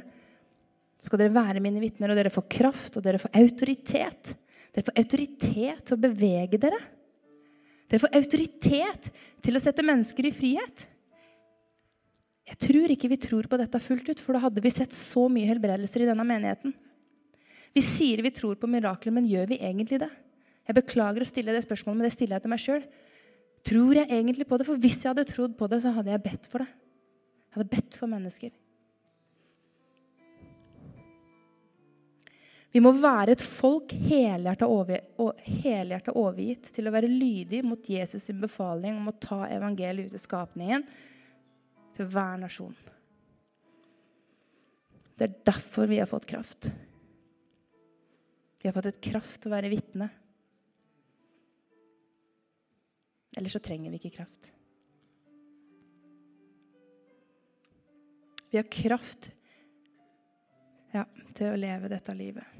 Skal 1.02 1.20
dere 1.20 1.34
være 1.36 1.62
mine 1.64 1.82
vitner, 1.84 2.12
og 2.12 2.20
dere 2.20 2.32
får 2.34 2.46
kraft, 2.52 2.98
og 2.98 3.06
dere 3.06 3.22
får 3.22 3.34
autoritet. 3.40 4.34
Dere 4.74 4.88
får 4.88 5.00
autoritet 5.02 5.84
til 5.86 5.98
å 5.98 6.02
bevege 6.02 6.60
dere. 6.62 6.80
Dere 7.90 8.02
får 8.02 8.16
autoritet 8.18 9.12
til 9.44 9.58
å 9.58 9.62
sette 9.62 9.86
mennesker 9.86 10.30
i 10.30 10.34
frihet. 10.34 10.88
Jeg 12.50 12.60
tror 12.60 12.92
ikke 12.92 13.12
vi 13.12 13.20
tror 13.22 13.48
på 13.50 13.60
dette 13.60 13.80
fullt 13.82 14.10
ut, 14.12 14.22
for 14.22 14.36
da 14.36 14.44
hadde 14.46 14.64
vi 14.64 14.72
sett 14.74 14.96
så 14.96 15.28
mye 15.32 15.48
helbredelser 15.48 16.04
i 16.04 16.10
denne 16.10 16.26
menigheten. 16.28 16.74
Vi 17.74 17.82
sier 17.82 18.22
vi 18.22 18.34
tror 18.36 18.58
på 18.60 18.70
mirakler, 18.70 19.16
men 19.16 19.30
gjør 19.30 19.48
vi 19.54 19.62
egentlig 19.64 20.02
det? 20.04 20.12
Jeg 20.68 20.78
beklager 20.78 21.24
å 21.24 21.28
stille 21.28 21.56
det 21.56 21.64
spørsmålet, 21.66 22.00
men 22.00 22.08
det 22.08 22.16
stiller 22.16 22.38
jeg 22.38 22.46
til 22.46 22.54
meg 22.54 22.64
sjøl. 22.64 22.84
Tror 23.68 24.00
jeg 24.00 24.12
egentlig 24.12 24.48
på 24.48 24.60
det? 24.60 24.68
For 24.68 24.80
hvis 24.80 25.00
jeg 25.02 25.12
hadde 25.12 25.28
trodd 25.28 25.56
på 25.60 25.70
det, 25.72 25.80
så 25.84 25.94
hadde 25.96 26.12
jeg 26.14 26.24
bedt 26.24 26.50
for 26.52 26.64
det. 26.64 26.70
Jeg 26.70 27.58
hadde 27.58 27.74
bedt 27.74 27.98
for 28.00 28.12
mennesker. 28.12 28.52
Vi 32.74 32.82
må 32.82 32.90
være 32.98 33.36
et 33.36 33.44
folk 33.46 33.94
helhjertet 34.10 34.66
overgitt 36.18 36.72
til 36.74 36.90
å 36.90 36.94
være 36.96 37.12
lydig 37.12 37.60
mot 37.66 37.86
Jesus' 37.86 38.26
sin 38.32 38.40
befaling 38.42 38.98
om 38.98 39.12
å 39.12 39.20
ta 39.22 39.44
evangeliet 39.46 40.10
ut 40.10 40.18
i 40.18 40.22
skapningen 40.22 40.86
til 41.94 42.10
hver 42.10 42.42
nasjon. 42.42 42.74
Det 45.14 45.28
er 45.28 45.36
derfor 45.52 45.86
vi 45.92 46.00
har 46.02 46.10
fått 46.10 46.26
kraft. 46.26 46.72
Vi 48.64 48.68
har 48.68 48.74
fått 48.74 48.90
et 48.90 49.02
kraft 49.06 49.44
til 49.44 49.52
å 49.52 49.54
være 49.54 49.70
vitne. 49.70 50.10
Eller 53.38 53.54
så 53.54 53.62
trenger 53.62 53.94
vi 53.94 54.02
ikke 54.02 54.18
kraft. 54.18 54.50
Vi 58.50 58.58
har 58.58 58.70
kraft 58.70 59.32
ja, 60.94 61.06
til 61.34 61.54
å 61.54 61.58
leve 61.58 61.90
dette 61.90 62.14
livet. 62.18 62.53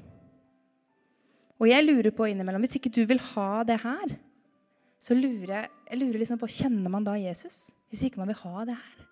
Og 1.64 1.70
jeg 1.70 1.84
lurer 1.86 2.12
på 2.12 2.26
innimellom 2.28 2.60
Hvis 2.66 2.76
ikke 2.76 2.92
du 2.92 3.02
vil 3.08 3.22
ha 3.32 3.64
det 3.64 3.78
her, 3.80 4.18
så 5.00 5.16
lurer 5.16 5.54
jeg, 5.56 5.70
lurer 6.00 6.20
liksom 6.20 6.40
på 6.40 6.48
Kjenner 6.52 6.92
man 6.92 7.04
da 7.06 7.16
Jesus? 7.16 7.72
Hvis 7.88 8.04
ikke 8.06 8.20
man 8.20 8.28
vil 8.28 8.40
ha 8.42 8.66
det 8.68 8.76
her? 8.76 9.06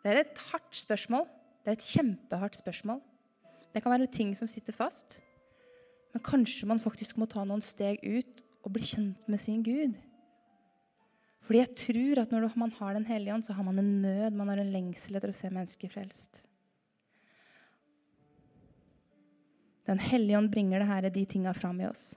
Det 0.00 0.12
er 0.12 0.20
et 0.22 0.42
hardt 0.50 0.76
spørsmål. 0.76 1.24
Det 1.64 1.72
er 1.72 1.78
et 1.78 1.88
kjempehardt 1.94 2.56
spørsmål. 2.56 3.00
Det 3.72 3.82
kan 3.82 3.92
være 3.92 4.08
ting 4.12 4.32
som 4.36 4.48
sitter 4.48 4.76
fast. 4.76 5.20
Men 6.12 6.24
kanskje 6.24 6.68
man 6.68 6.80
faktisk 6.82 7.20
må 7.20 7.28
ta 7.30 7.44
noen 7.44 7.64
steg 7.64 8.00
ut 8.04 8.44
og 8.64 8.72
bli 8.74 8.84
kjent 8.84 9.28
med 9.28 9.40
sin 9.40 9.64
Gud. 9.64 9.96
Fordi 11.44 11.60
jeg 11.60 11.76
tror 11.84 12.22
at 12.22 12.32
når 12.32 12.48
man 12.56 12.72
har 12.80 12.94
Den 12.94 13.06
hellige 13.08 13.34
ånd, 13.34 13.44
så 13.44 13.52
har 13.56 13.64
man 13.64 13.78
en 13.78 14.02
nød, 14.02 14.36
man 14.36 14.48
har 14.48 14.60
en 14.60 14.72
lengsel 14.72 15.16
etter 15.16 15.32
å 15.32 15.36
se 15.36 15.48
mennesker 15.52 15.92
frelst. 15.92 16.42
Den 19.90 19.98
hellige 19.98 20.38
ånd 20.38 20.52
bringer 20.52 20.82
det 20.82 20.90
her, 20.90 21.08
de 21.10 21.26
tinga 21.26 21.54
fram 21.56 21.80
i 21.82 21.88
oss. 21.88 22.12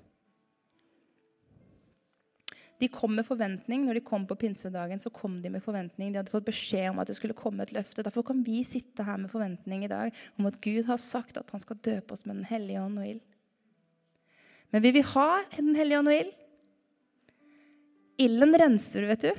De 2.84 2.90
kom 2.92 3.14
med 3.16 3.26
forventning. 3.26 3.86
Når 3.88 3.98
de 3.98 4.04
kom 4.06 4.26
på 4.28 4.36
pinsedagen, 4.36 5.00
så 5.00 5.10
kom 5.14 5.38
de 5.42 5.50
med 5.54 5.64
forventning. 5.64 6.12
De 6.12 6.20
hadde 6.20 6.34
fått 6.34 6.50
beskjed 6.50 6.90
om 6.92 7.00
at 7.02 7.10
det 7.10 7.16
skulle 7.18 7.38
komme 7.38 7.64
et 7.64 7.74
løfte. 7.76 8.04
Derfor 8.06 8.26
kan 8.28 8.42
vi 8.46 8.60
sitte 8.68 9.06
her 9.08 9.22
med 9.22 9.32
forventning 9.32 9.86
i 9.86 9.92
dag 9.92 10.14
om 10.38 10.50
at 10.50 10.60
Gud 10.62 10.84
har 10.90 11.00
sagt 11.02 11.40
at 11.40 11.54
han 11.56 11.64
skal 11.64 11.80
døpe 11.80 12.14
oss 12.14 12.26
med 12.28 12.42
Den 12.42 12.50
hellige 12.50 12.84
ånd 12.84 13.00
og 13.00 13.08
ild. 13.08 13.24
Men 14.74 14.84
vil 14.84 14.98
vi 14.98 15.06
ha 15.14 15.28
Den 15.56 15.74
hellige 15.80 16.02
ånd 16.02 16.12
og 16.12 16.18
ild? 16.18 16.34
Ilden 18.24 18.58
renser, 18.62 19.08
vet 19.10 19.26
du. 19.26 19.32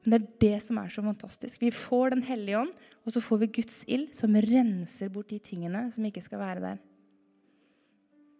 Men 0.00 0.14
det 0.14 0.18
er 0.20 0.28
det 0.40 0.62
som 0.64 0.78
er 0.80 0.88
så 0.92 1.02
fantastisk. 1.04 1.60
Vi 1.60 1.70
får 1.74 2.14
Den 2.14 2.24
hellige 2.24 2.62
ånd, 2.62 2.72
og 3.04 3.12
så 3.12 3.20
får 3.20 3.42
vi 3.42 3.52
Guds 3.60 3.82
ild, 3.88 4.08
som 4.16 4.34
renser 4.34 5.12
bort 5.12 5.28
de 5.28 5.38
tingene 5.38 5.90
som 5.92 6.04
ikke 6.04 6.24
skal 6.24 6.40
være 6.40 6.64
der. 6.64 6.80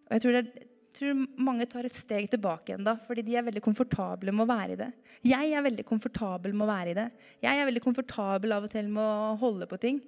Og 0.09 0.17
jeg 0.17 0.23
tror, 0.23 0.37
det, 0.37 0.65
jeg 0.65 0.97
tror 0.97 1.21
mange 1.39 1.67
tar 1.69 1.85
et 1.87 1.95
steg 1.95 2.27
tilbake 2.33 2.75
da, 2.81 2.97
fordi 3.05 3.23
de 3.27 3.37
er 3.37 3.45
veldig 3.45 3.61
komfortable 3.63 4.33
med 4.33 4.43
å 4.43 4.49
være 4.49 4.73
i 4.73 4.81
det. 4.81 4.89
Jeg 5.29 5.53
er 5.53 5.67
veldig 5.69 5.85
komfortabel 5.87 6.55
med 6.55 6.65
å 6.65 6.71
være 6.71 6.91
i 6.91 6.97
det. 6.97 7.07
Jeg 7.45 7.61
er 7.61 7.69
veldig 7.69 7.85
komfortabel 7.85 8.57
av 8.57 8.67
og 8.67 8.73
til 8.73 8.89
med 8.89 9.05
å 9.05 9.37
holde 9.39 9.69
på 9.69 9.79
ting. 9.79 10.01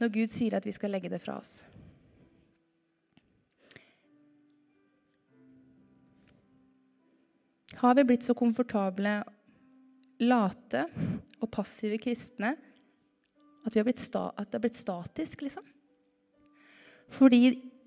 Når 0.00 0.12
Gud 0.16 0.32
sier 0.32 0.56
at 0.56 0.66
vi 0.66 0.74
skal 0.76 0.92
legge 0.96 1.12
det 1.12 1.20
fra 1.22 1.38
oss. 1.38 1.60
Har 7.76 7.94
vi 7.94 8.04
blitt 8.08 8.24
så 8.24 8.32
komfortable, 8.34 9.18
late 10.22 10.86
og 11.42 11.50
passive 11.52 11.98
kristne 12.00 12.54
at, 13.66 13.74
det 13.74 13.80
har 13.82 14.62
blitt 14.62 14.78
statisk, 14.78 15.42
liksom? 15.42 15.64
Fordi 17.10 17.40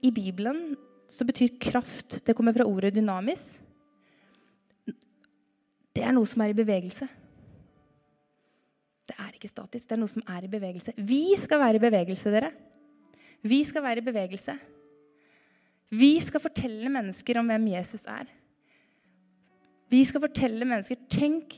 i 0.03 0.11
Bibelen 0.11 0.75
så 1.09 1.25
betyr 1.27 1.57
kraft 1.59 2.19
Det 2.25 2.35
kommer 2.37 2.53
fra 2.55 2.67
ordet 2.67 2.93
dynamis. 2.95 3.59
Det 5.95 6.03
er 6.05 6.13
noe 6.15 6.27
som 6.29 6.43
er 6.43 6.53
i 6.53 6.57
bevegelse. 6.57 7.07
Det 9.09 9.15
er 9.17 9.31
ikke 9.33 9.51
statisk. 9.51 9.87
Det 9.87 9.95
er 9.95 10.01
noe 10.03 10.11
som 10.11 10.23
er 10.29 10.45
i 10.45 10.51
bevegelse. 10.51 10.93
Vi 10.95 11.35
skal 11.39 11.63
være 11.63 11.79
i 11.79 11.83
bevegelse, 11.83 12.31
dere. 12.31 12.51
Vi 13.41 13.63
skal 13.65 13.83
være 13.83 14.03
i 14.03 14.05
bevegelse. 14.05 14.55
Vi 15.89 16.11
skal 16.21 16.43
fortelle 16.43 16.91
mennesker 16.93 17.39
om 17.39 17.49
hvem 17.49 17.71
Jesus 17.71 18.05
er. 18.05 18.29
Vi 19.89 20.03
skal 20.05 20.21
fortelle 20.27 20.67
mennesker 20.67 20.99
Tenk 21.09 21.55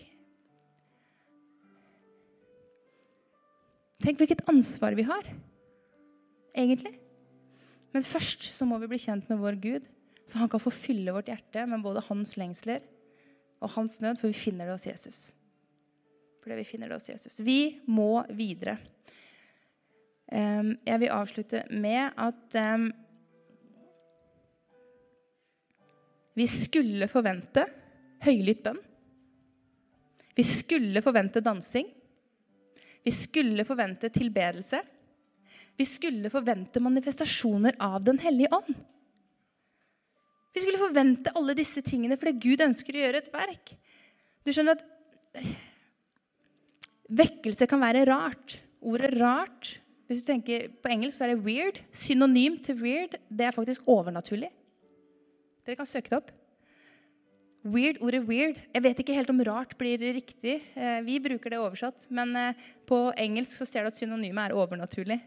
Tenk 4.01 4.17
hvilket 4.17 4.47
ansvar 4.49 4.95
vi 4.97 5.05
har, 5.05 5.27
egentlig. 6.57 6.95
Men 7.93 8.05
først 8.07 8.47
så 8.55 8.65
må 8.65 8.79
vi 8.81 8.89
bli 8.89 8.99
kjent 9.01 9.27
med 9.29 9.41
vår 9.41 9.59
Gud, 9.61 9.85
så 10.25 10.39
han 10.41 10.49
kan 10.49 10.61
få 10.63 10.71
fylle 10.73 11.13
vårt 11.13 11.29
hjerte 11.29 11.67
med 11.69 11.83
både 11.83 12.01
hans 12.07 12.33
lengsler 12.39 12.81
og 13.61 13.73
hans 13.75 13.99
nød, 14.01 14.17
for 14.17 14.31
vi 14.31 14.37
finner 14.37 14.65
det 14.65 14.77
hos 14.77 14.87
Jesus. 14.87 15.19
Fordi 16.41 16.57
vi 16.57 16.65
finner 16.65 16.89
det 16.89 16.97
hos 16.97 17.09
Jesus. 17.11 17.37
Vi 17.45 17.77
må 17.85 18.23
videre. 18.33 18.77
Jeg 20.31 20.97
vil 21.03 21.13
avslutte 21.13 21.65
med 21.69 22.15
at 22.17 22.57
vi 26.39 26.47
skulle 26.49 27.11
forvente 27.11 27.67
høylytt 28.23 28.63
bønn. 28.65 28.79
Vi 30.33 30.45
skulle 30.47 31.03
forvente 31.03 31.43
dansing. 31.43 31.91
Vi 33.03 33.11
skulle 33.15 33.65
forvente 33.65 34.09
tilbedelse. 34.13 34.81
Vi 35.77 35.85
skulle 35.87 36.29
forvente 36.29 36.81
manifestasjoner 36.83 37.77
av 37.79 38.03
Den 38.05 38.19
hellige 38.21 38.51
ånd. 38.55 38.75
Vi 40.53 40.61
skulle 40.61 40.81
forvente 40.81 41.31
alle 41.35 41.55
disse 41.57 41.81
tingene 41.85 42.17
fordi 42.19 42.35
Gud 42.43 42.63
ønsker 42.67 42.97
å 42.97 43.03
gjøre 43.05 43.21
et 43.23 43.29
verk. 43.33 43.71
Du 44.43 44.51
skjønner 44.51 44.75
at 44.75 45.45
vekkelse 47.21 47.67
kan 47.71 47.81
være 47.81 48.03
rart. 48.09 48.59
Ordet 48.81 49.13
'rart' 49.13 49.77
hvis 50.09 50.25
du 50.25 50.27
tenker 50.27 50.67
På 50.81 50.89
engelsk 50.91 51.17
så 51.17 51.23
er 51.23 51.35
det 51.35 51.43
'weird'. 51.45 51.79
Synonym 51.93 52.57
til 52.59 52.75
'weird' 52.75 53.15
det 53.29 53.45
er 53.45 53.55
faktisk 53.55 53.87
overnaturlig. 53.87 54.49
Dere 55.65 55.75
kan 55.75 55.85
søke 55.85 56.09
det 56.09 56.17
opp. 56.17 56.31
Weird, 57.61 57.99
ordet 58.01 58.23
'weird' 58.25 58.57
Jeg 58.73 58.81
vet 58.81 58.99
ikke 59.03 59.13
helt 59.13 59.29
om 59.29 59.41
'rart' 59.45 59.77
blir 59.77 60.01
riktig. 60.01 60.63
Eh, 60.73 61.01
vi 61.05 61.19
bruker 61.19 61.49
det 61.53 61.59
oversatt. 61.61 62.07
Men 62.09 62.35
eh, 62.35 62.53
på 62.89 63.13
engelsk 63.13 63.53
så 63.53 63.67
ser 63.67 63.83
du 63.83 63.91
at 63.91 63.99
synonymet 63.99 64.49
er 64.49 64.57
overnaturlig. 64.57 65.19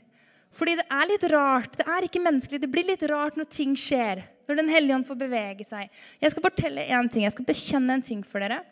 Fordi 0.51 0.75
det 0.75 0.87
er 0.91 1.07
litt 1.07 1.27
rart. 1.31 1.79
Det 1.79 1.87
er 1.87 2.03
ikke 2.03 2.23
menneskelig. 2.23 2.61
Det 2.61 2.71
blir 2.71 2.87
litt 2.87 3.03
rart 3.07 3.39
når 3.39 3.47
ting 3.51 3.77
skjer. 3.79 4.25
Når 4.49 4.57
Den 4.57 4.69
hellige 4.69 4.97
ånd 4.97 5.07
får 5.07 5.19
bevege 5.19 5.65
seg. 5.67 5.89
Jeg 6.21 6.35
skal 6.35 6.43
fortelle 6.43 6.89
en 6.91 7.09
ting. 7.09 7.23
Jeg 7.23 7.33
skal 7.33 7.47
bekjenne 7.47 7.95
en 7.95 8.03
ting 8.03 8.27
for 8.27 8.43
dere. 8.43 8.65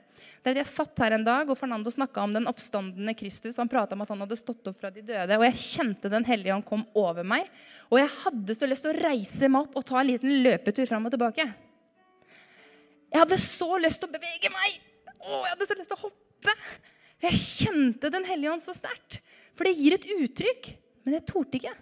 Det 0.42 0.50
er 0.50 0.58
at 0.58 0.66
Jeg 0.66 0.74
satt 0.74 0.98
her 0.98 1.14
en 1.14 1.24
dag, 1.24 1.48
og 1.48 1.58
Fernando 1.58 1.90
snakka 1.90 2.22
om 2.22 2.34
den 2.34 2.50
oppstandende 2.50 3.14
Kristus. 3.14 3.56
Han 3.62 3.70
prata 3.70 3.94
om 3.94 4.02
at 4.02 4.10
han 4.10 4.22
hadde 4.26 4.38
stått 4.42 4.66
opp 4.66 4.78
fra 4.78 4.90
de 4.90 5.02
døde. 5.06 5.38
Og 5.38 5.46
jeg 5.46 5.62
kjente 5.62 6.10
Den 6.10 6.26
hellige 6.26 6.54
ånd 6.54 6.66
kom 6.66 6.82
over 6.94 7.22
meg. 7.22 7.46
Og 7.90 8.02
jeg 8.02 8.10
hadde 8.24 8.54
så 8.58 8.66
lyst 8.66 8.82
til 8.82 8.90
å 8.90 9.02
reise 9.06 9.48
meg 9.48 9.68
opp 9.68 9.78
og 9.78 9.86
ta 9.86 10.00
en 10.00 10.10
liten 10.10 10.42
løpetur 10.42 10.86
fram 10.90 11.06
og 11.06 11.14
tilbake. 11.14 11.46
Jeg 13.12 13.20
hadde 13.20 13.38
så 13.40 13.68
lyst 13.82 14.00
til 14.02 14.08
å 14.08 14.14
bevege 14.14 14.50
meg. 14.52 14.76
Å, 15.20 15.42
jeg 15.44 15.52
hadde 15.52 15.68
så 15.68 15.76
lyst 15.78 15.92
til 15.92 15.98
å 15.98 16.04
hoppe. 16.06 16.54
For 17.22 17.28
jeg 17.28 17.42
kjente 17.42 18.10
Den 18.10 18.26
hellige 18.26 18.54
ånd 18.54 18.64
så 18.64 18.74
sterkt. 18.76 19.20
For 19.52 19.68
det 19.68 19.76
gir 19.78 19.96
et 19.96 20.08
uttrykk. 20.16 20.70
Men 21.04 21.18
jeg 21.18 21.26
torde 21.28 21.58
ikke. 21.58 21.74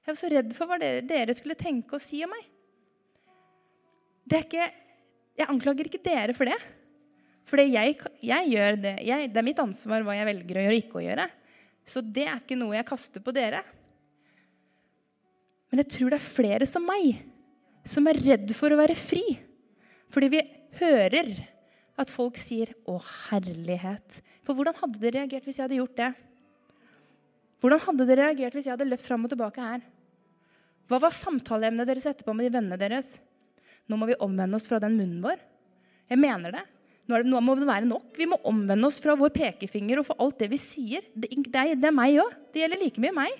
Jeg 0.00 0.10
var 0.10 0.18
så 0.18 0.30
redd 0.32 0.52
for 0.56 0.70
hva 0.70 0.78
dere 0.80 1.36
skulle 1.36 1.58
tenke 1.58 1.96
og 1.96 2.02
si 2.02 2.22
om 2.24 2.32
meg. 2.32 2.46
Ikke, 4.30 4.66
jeg 5.38 5.50
anklager 5.50 5.88
ikke 5.88 6.02
dere 6.02 6.34
for 6.36 6.50
det. 6.50 6.58
For 7.48 7.62
jeg, 7.62 7.96
jeg 8.22 8.50
gjør 8.52 8.78
det. 8.80 8.94
Jeg, 9.06 9.30
det 9.32 9.40
er 9.40 9.46
mitt 9.46 9.60
ansvar 9.62 10.04
hva 10.06 10.14
jeg 10.16 10.28
velger 10.28 10.58
å 10.58 10.64
gjøre 10.64 10.76
og 10.76 10.82
ikke 10.84 11.00
å 11.00 11.04
gjøre. 11.04 11.26
Så 11.86 12.02
det 12.04 12.26
er 12.28 12.38
ikke 12.38 12.58
noe 12.58 12.76
jeg 12.76 12.88
kaster 12.88 13.22
på 13.24 13.34
dere. 13.34 13.62
Men 15.70 15.82
jeg 15.82 15.92
tror 15.94 16.12
det 16.12 16.18
er 16.18 16.26
flere 16.26 16.66
som 16.68 16.84
meg 16.86 17.22
som 17.86 18.06
er 18.10 18.18
redd 18.20 18.52
for 18.54 18.72
å 18.72 18.78
være 18.78 18.96
fri. 18.98 19.24
Fordi 20.10 20.30
vi 20.32 20.42
hører 20.80 21.30
at 22.00 22.10
folk 22.10 22.38
sier 22.40 22.72
'Å, 22.86 22.98
herlighet'. 23.30 24.20
For 24.42 24.54
hvordan 24.54 24.74
hadde 24.74 25.00
dere 25.00 25.20
reagert 25.20 25.44
hvis 25.44 25.58
jeg 25.58 25.68
hadde 25.68 25.80
gjort 25.80 25.96
det? 25.96 26.10
Hvordan 27.60 27.82
hadde 27.84 28.06
dere 28.08 28.28
reagert 28.30 28.56
hvis 28.56 28.66
jeg 28.66 28.74
hadde 28.74 28.88
løpt 28.88 29.04
fram 29.06 29.24
og 29.24 29.30
tilbake 29.30 29.60
her? 29.60 29.82
Hva 30.88 30.98
var 30.98 31.12
samtaleemnet 31.14 31.86
deres 31.86 32.08
etterpå 32.08 32.34
med 32.34 32.48
de 32.48 32.56
vennene 32.56 32.78
deres? 32.80 33.18
Nå 33.86 33.98
må 34.00 34.08
vi 34.08 34.18
omvende 34.18 34.56
oss 34.56 34.66
fra 34.70 34.80
den 34.82 34.96
munnen 34.96 35.20
vår. 35.22 35.38
Jeg 36.10 36.18
mener 36.18 36.54
det. 36.56 36.64
Nå, 37.10 37.40
må 37.42 37.54
det 37.58 37.66
være 37.66 37.86
nok. 37.86 38.10
Vi 38.16 38.26
må 38.30 38.38
omvende 38.46 38.86
oss 38.86 39.00
fra 39.02 39.16
vår 39.18 39.32
pekefinger 39.34 40.00
og 40.00 40.06
for 40.06 40.22
alt 40.22 40.38
det 40.42 40.50
vi 40.50 40.58
sier. 40.62 41.06
Det 41.14 41.30
er, 41.30 41.74
det 41.74 41.88
er 41.90 41.94
meg 41.94 42.18
òg. 42.22 42.34
Det 42.54 42.62
gjelder 42.62 42.82
like 42.82 43.02
mye 43.02 43.14
meg. 43.14 43.38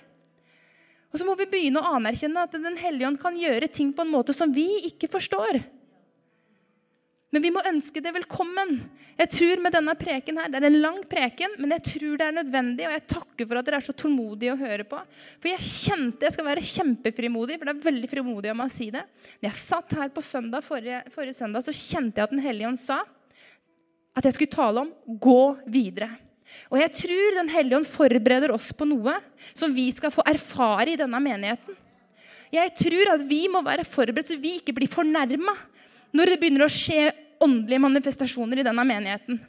Og 1.11 1.19
så 1.19 1.27
må 1.27 1.35
vi 1.39 1.49
begynne 1.51 1.83
å 1.83 1.97
anerkjenne 1.97 2.47
at 2.47 2.55
Den 2.55 2.79
hellige 2.79 3.09
ånd 3.09 3.19
kan 3.23 3.39
gjøre 3.39 3.71
ting 3.71 3.93
på 3.95 4.05
en 4.05 4.13
måte 4.13 4.35
som 4.37 4.53
vi 4.55 4.67
ikke 4.91 5.11
forstår. 5.11 5.59
Men 7.31 7.45
vi 7.45 7.51
må 7.55 7.63
ønske 7.69 8.01
det 8.03 8.11
velkommen. 8.11 8.73
Jeg 9.15 9.31
tror 9.31 9.61
med 9.63 9.75
denne 9.75 9.93
preken 9.99 10.41
her, 10.41 10.49
Det 10.51 10.59
er 10.59 10.67
en 10.67 10.81
lang 10.83 10.99
preken, 11.07 11.53
men 11.63 11.71
jeg 11.77 11.85
tror 11.87 12.17
det 12.19 12.27
er 12.27 12.35
nødvendig. 12.35 12.87
Og 12.89 12.95
jeg 12.97 13.07
takker 13.07 13.47
for 13.47 13.61
at 13.61 13.69
dere 13.69 13.79
er 13.79 13.87
så 13.87 13.95
tålmodige 13.95 14.57
å 14.57 14.59
høre 14.59 14.87
på. 14.89 14.99
For 15.39 15.51
jeg 15.53 15.63
kjente 15.63 16.27
Jeg 16.27 16.35
skal 16.35 16.49
være 16.49 16.67
kjempefrimodig, 16.67 17.59
for 17.59 17.71
det 17.71 17.77
er 17.77 17.87
veldig 17.87 18.11
frimodig 18.11 18.51
av 18.51 18.59
meg 18.59 18.67
å 18.67 18.75
si 18.75 18.91
det. 18.91 19.05
Når 19.39 19.47
jeg 19.47 19.61
satt 19.61 19.95
her 20.01 20.11
på 20.11 20.25
søndag, 20.27 20.67
forrige, 20.67 21.05
forrige 21.15 21.39
søndag, 21.39 21.63
så 21.63 21.77
kjente 21.77 22.19
jeg 22.19 22.27
at 22.27 22.35
Den 22.35 22.43
hellige 22.43 22.73
ånd 22.73 22.83
sa 22.83 22.99
at 24.11 24.27
jeg 24.27 24.35
skulle 24.35 24.51
tale 24.51 24.81
om 24.81 24.93
'gå 25.07 25.71
videre'. 25.71 26.19
Og 26.71 26.79
jeg 26.81 26.91
tror 26.93 27.35
Den 27.35 27.49
hellige 27.49 27.77
ånd 27.77 27.87
forbereder 27.87 28.51
oss 28.51 28.73
på 28.73 28.85
noe 28.85 29.15
som 29.55 29.73
vi 29.73 29.91
skal 29.93 30.11
få 30.11 30.27
erfare 30.27 30.91
i 30.91 30.97
denne 30.97 31.21
menigheten. 31.23 31.77
Jeg 32.51 32.75
tror 32.75 33.15
at 33.15 33.23
vi 33.23 33.47
må 33.47 33.63
være 33.63 33.87
forberedt 33.87 34.27
så 34.27 34.37
vi 34.37 34.59
ikke 34.59 34.75
blir 34.75 34.91
fornærma 34.91 35.55
når 36.13 36.27
det 36.27 36.41
begynner 36.41 36.67
å 36.67 36.73
skje 36.73 37.13
åndelige 37.43 37.83
manifestasjoner 37.83 38.61
i 38.61 38.67
denne 38.67 38.85
menigheten. 38.87 39.41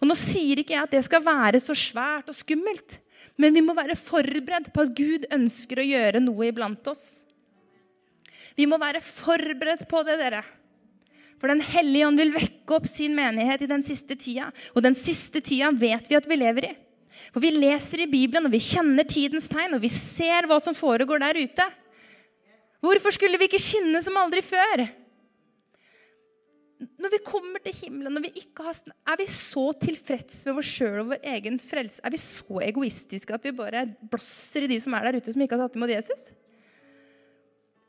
Og 0.00 0.08
Nå 0.08 0.16
sier 0.18 0.60
ikke 0.60 0.76
jeg 0.76 0.86
at 0.86 0.94
det 0.94 1.02
skal 1.06 1.24
være 1.24 1.60
så 1.62 1.76
svært 1.76 2.30
og 2.30 2.36
skummelt, 2.38 2.98
men 3.40 3.54
vi 3.56 3.62
må 3.64 3.74
være 3.74 3.98
forberedt 3.98 4.70
på 4.74 4.84
at 4.84 4.92
Gud 4.94 5.26
ønsker 5.34 5.80
å 5.80 5.86
gjøre 5.88 6.22
noe 6.22 6.50
iblant 6.50 6.86
oss. 6.90 7.24
Vi 8.54 8.68
må 8.70 8.78
være 8.78 9.02
forberedt 9.02 9.88
på 9.90 10.04
det, 10.06 10.18
dere. 10.20 10.44
For 11.42 11.50
Den 11.50 11.60
hellige 11.60 12.06
ånd 12.06 12.20
vil 12.22 12.32
vekke 12.32 12.76
opp 12.76 12.86
sin 12.88 13.16
menighet 13.16 13.66
i 13.66 13.70
den 13.70 13.82
siste 13.84 14.14
tida. 14.16 14.52
Og 14.72 14.84
den 14.86 14.94
siste 14.96 15.42
tida 15.44 15.72
vet 15.74 16.06
vi 16.08 16.16
at 16.16 16.28
vi 16.30 16.38
lever 16.38 16.70
i. 16.70 16.74
For 17.34 17.42
vi 17.42 17.50
leser 17.56 18.04
i 18.04 18.10
Bibelen, 18.10 18.46
og 18.46 18.54
vi 18.54 18.62
kjenner 18.62 19.06
tidens 19.08 19.50
tegn, 19.50 19.74
og 19.74 19.82
vi 19.82 19.90
ser 19.92 20.46
hva 20.48 20.60
som 20.62 20.76
foregår 20.76 21.22
der 21.24 21.40
ute. 21.42 21.66
Hvorfor 22.84 23.14
skulle 23.16 23.40
vi 23.40 23.48
ikke 23.48 23.62
skinne 23.62 24.00
som 24.04 24.16
aldri 24.20 24.42
før? 24.44 24.84
Når 26.74 27.12
vi 27.12 27.20
kommer 27.24 27.62
til 27.62 27.76
himmelen, 27.84 28.22
vi 28.24 28.32
har, 28.58 28.78
er 29.06 29.18
vi 29.20 29.26
så 29.30 29.68
tilfreds 29.78 30.40
med 30.48 30.58
oss 30.58 30.70
sjøl 30.74 31.02
og 31.04 31.12
vår 31.12 31.28
egen 31.36 31.58
frelse? 31.62 32.02
Er 32.02 32.12
vi 32.12 32.20
så 32.20 32.60
egoistiske 32.66 33.34
at 33.34 33.46
vi 33.46 33.54
bare 33.54 33.86
blåser 34.10 34.66
i 34.66 34.70
de 34.72 34.80
som 34.82 34.96
er 34.96 35.06
der 35.06 35.20
ute, 35.20 35.34
som 35.34 35.44
ikke 35.44 35.58
har 35.58 35.68
tatt 35.68 35.78
imot 35.78 35.92
Jesus? 35.94 36.32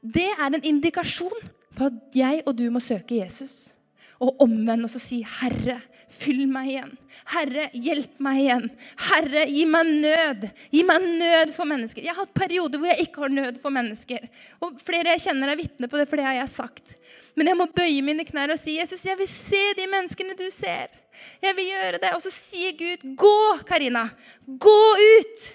Det 0.06 0.28
er 0.36 0.46
en 0.52 0.68
indikasjon 0.70 1.48
på 1.76 1.90
at 1.90 2.18
jeg 2.18 2.44
og 2.46 2.54
du 2.60 2.68
må 2.74 2.84
søke 2.84 3.18
Jesus. 3.18 3.74
Og 4.22 4.38
omvende 4.46 4.88
oss 4.88 4.96
og 4.96 5.04
si, 5.04 5.18
'Herre, 5.28 5.82
fyll 6.08 6.46
meg 6.48 6.70
igjen. 6.72 6.92
Herre, 7.34 7.66
hjelp 7.74 8.22
meg 8.24 8.38
igjen. 8.46 8.70
Herre, 9.10 9.44
gi 9.50 9.66
meg 9.68 9.90
nød. 10.06 10.46
Gi 10.72 10.84
meg 10.88 11.08
nød 11.20 11.52
for 11.56 11.68
mennesker.' 11.68 12.06
Jeg 12.06 12.14
har 12.14 12.24
hatt 12.24 12.38
perioder 12.38 12.80
hvor 12.80 12.94
jeg 12.94 13.10
ikke 13.10 13.26
har 13.26 13.34
nød 13.34 13.60
for 13.60 13.76
mennesker. 13.76 14.30
Og 14.62 14.80
flere 14.80 15.18
jeg 15.18 15.26
kjenner, 15.28 15.52
er 15.52 15.60
vitne 15.60 15.90
på 15.92 16.00
det, 16.00 16.08
for 16.08 16.16
det 16.16 16.30
har 16.30 16.38
jeg 16.40 16.54
sagt. 16.54 16.96
Men 17.36 17.52
jeg 17.52 17.60
må 17.60 17.68
bøye 17.68 18.04
mine 18.06 18.24
knær 18.28 18.54
og 18.54 18.60
si, 18.60 18.78
'Jesus, 18.80 19.04
jeg 19.06 19.18
vil 19.20 19.28
se 19.28 19.62
de 19.76 19.88
menneskene 19.92 20.38
du 20.40 20.48
ser.' 20.52 21.04
Jeg 21.42 21.56
vil 21.56 21.70
gjøre 21.72 22.00
det. 22.04 22.12
Og 22.16 22.22
så 22.24 22.32
sier 22.32 22.76
Gud, 22.76 23.04
'Gå, 23.16 23.66
Karina. 23.68 24.10
Gå 24.46 24.80
ut.' 25.20 25.46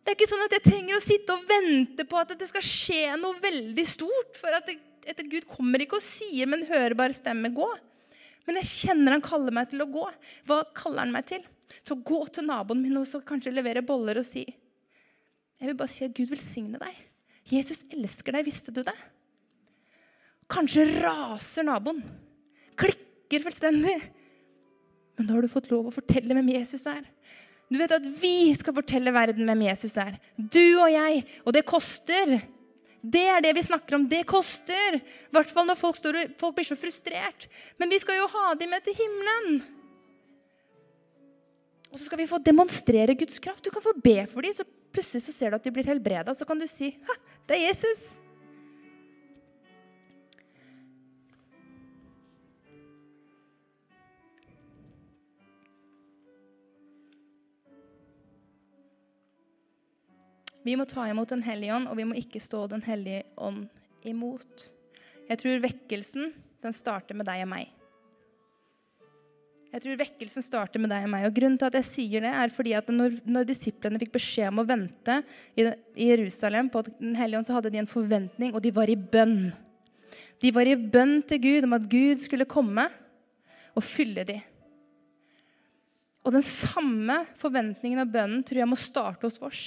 Det 0.00 0.14
er 0.14 0.16
ikke 0.16 0.30
sånn 0.30 0.46
at 0.46 0.54
jeg 0.56 0.64
trenger 0.64 0.96
å 0.96 1.02
sitte 1.02 1.34
og 1.34 1.46
vente 1.46 2.06
på 2.08 2.18
at 2.18 2.32
det 2.38 2.48
skal 2.48 2.64
skje 2.64 3.16
noe 3.20 3.38
veldig 3.38 3.86
stort. 3.86 4.38
For 4.40 4.54
at, 4.56 4.66
det, 4.66 4.78
at 5.06 5.20
Gud 5.30 5.46
kommer 5.46 5.82
ikke 5.82 6.00
og 6.00 6.06
sier 6.06 6.48
med 6.50 6.62
en 6.62 6.70
hørbar 6.72 7.14
stemme 7.14 7.52
'gå'. 7.54 7.78
Men 8.48 8.58
jeg 8.62 8.70
kjenner 8.70 9.14
han 9.14 9.22
kaller 9.22 9.54
meg 9.54 9.70
til 9.70 9.84
å 9.84 9.90
gå. 9.90 10.08
Hva 10.48 10.64
kaller 10.74 11.04
han 11.04 11.14
meg 11.14 11.28
til? 11.30 11.44
Til 11.84 11.94
å 11.94 12.02
gå 12.02 12.24
til 12.34 12.48
naboen 12.48 12.82
min 12.82 12.98
og 12.98 13.06
så 13.06 13.20
kanskje 13.22 13.52
levere 13.54 13.84
boller 13.86 14.18
og 14.18 14.26
si 14.26 14.42
Jeg 14.42 15.68
vil 15.68 15.76
bare 15.78 15.92
si 15.92 16.06
at 16.06 16.14
Gud 16.16 16.32
velsigne 16.32 16.80
deg. 16.80 16.96
Jesus 17.46 17.84
elsker 17.92 18.32
deg. 18.32 18.46
Visste 18.48 18.72
du 18.72 18.82
det? 18.82 18.96
Kanskje 20.50 20.86
raser 21.00 21.66
naboen. 21.66 22.02
Klikker 22.80 23.44
fullstendig. 23.44 23.96
Men 25.18 25.28
da 25.28 25.36
har 25.36 25.44
du 25.44 25.52
fått 25.52 25.70
lov 25.70 25.90
å 25.90 25.94
fortelle 25.94 26.34
hvem 26.36 26.54
Jesus 26.56 26.86
er. 26.90 27.02
Du 27.70 27.78
vet 27.78 27.92
at 27.94 28.06
vi 28.18 28.50
skal 28.58 28.74
fortelle 28.74 29.12
verden 29.14 29.46
hvem 29.46 29.66
Jesus 29.68 29.94
er. 30.00 30.16
Du 30.34 30.80
og 30.80 30.88
jeg. 30.90 31.22
Og 31.44 31.54
det 31.54 31.62
koster. 31.68 32.40
Det 33.00 33.26
er 33.30 33.44
det 33.44 33.52
vi 33.56 33.64
snakker 33.64 33.98
om. 33.98 34.08
Det 34.10 34.24
koster. 34.28 34.98
I 34.98 35.36
hvert 35.36 35.52
fall 35.54 35.68
når 35.68 35.78
folk, 35.78 35.98
står, 36.00 36.18
folk 36.40 36.56
blir 36.56 36.66
så 36.66 36.78
frustrert. 36.78 37.46
Men 37.78 37.92
vi 37.92 38.00
skal 38.02 38.18
jo 38.18 38.26
ha 38.32 38.54
dem 38.58 38.74
med 38.74 38.82
til 38.86 38.98
himmelen. 38.98 39.60
Og 41.90 41.98
så 41.98 42.06
skal 42.06 42.20
vi 42.22 42.30
få 42.30 42.40
demonstrere 42.42 43.16
Guds 43.18 43.38
kraft. 43.42 43.64
Du 43.64 43.70
kan 43.74 43.82
få 43.82 43.94
be 44.02 44.18
for 44.30 44.46
dem, 44.46 44.54
så 44.54 44.66
plutselig 44.66 45.24
så 45.26 45.34
ser 45.34 45.50
du 45.50 45.60
at 45.60 45.66
de 45.66 45.74
blir 45.74 45.88
helbreda. 45.90 46.34
Så 46.34 46.46
kan 46.46 46.58
du 46.58 46.66
si 46.70 46.92
ha, 47.06 47.16
det 47.46 47.58
er 47.58 47.66
Jesus. 47.68 48.20
Vi 60.70 60.76
må 60.78 60.86
ta 60.86 61.08
imot 61.10 61.32
Den 61.32 61.42
hellige 61.42 61.74
ånd, 61.74 61.90
og 61.90 61.98
vi 61.98 62.06
må 62.06 62.14
ikke 62.20 62.42
stå 62.42 62.66
Den 62.70 62.84
hellige 62.86 63.24
ånd 63.42 63.64
imot. 64.06 64.68
Jeg 65.26 65.42
tror 65.42 65.62
vekkelsen 65.64 66.30
den 66.60 66.74
starter 66.76 67.16
med 67.16 67.26
deg 67.26 67.42
og 67.42 67.48
meg. 67.50 67.70
Jeg 69.70 69.82
tror 69.82 69.98
vekkelsen 69.98 70.44
starter 70.44 70.82
med 70.82 70.92
deg 70.92 71.06
og 71.06 71.10
meg. 71.10 71.26
Og 71.26 71.34
Grunnen 71.34 71.58
til 71.58 71.70
at 71.70 71.78
jeg 71.78 71.88
sier 71.88 72.22
det, 72.22 72.30
er 72.36 72.54
fordi 72.54 72.76
at 72.78 72.88
når, 72.92 73.18
når 73.26 73.48
disiplene 73.48 73.98
fikk 74.02 74.14
beskjed 74.18 74.50
om 74.52 74.62
å 74.62 74.66
vente 74.68 75.18
i, 75.58 75.66
i 75.94 76.10
Jerusalem 76.12 76.70
på 76.70 76.84
Den 76.90 77.18
hellige 77.18 77.40
ånd, 77.40 77.50
så 77.50 77.58
hadde 77.58 77.74
de 77.74 77.82
en 77.82 77.90
forventning, 77.90 78.54
og 78.54 78.62
de 78.62 78.74
var 78.74 78.90
i 78.90 78.98
bønn. 78.98 79.50
De 80.42 80.54
var 80.54 80.70
i 80.70 80.78
bønn 80.78 81.18
til 81.26 81.42
Gud 81.48 81.66
om 81.66 81.78
at 81.80 81.90
Gud 81.90 82.22
skulle 82.22 82.48
komme 82.50 82.86
og 83.74 83.86
fylle 83.86 84.26
dem. 84.28 84.42
Og 86.26 86.34
den 86.34 86.44
samme 86.46 87.24
forventningen 87.40 88.02
av 88.02 88.10
bønnen 88.12 88.42
tror 88.46 88.62
jeg 88.62 88.70
må 88.70 88.78
starte 88.78 89.26
hos 89.26 89.40
oss. 89.42 89.62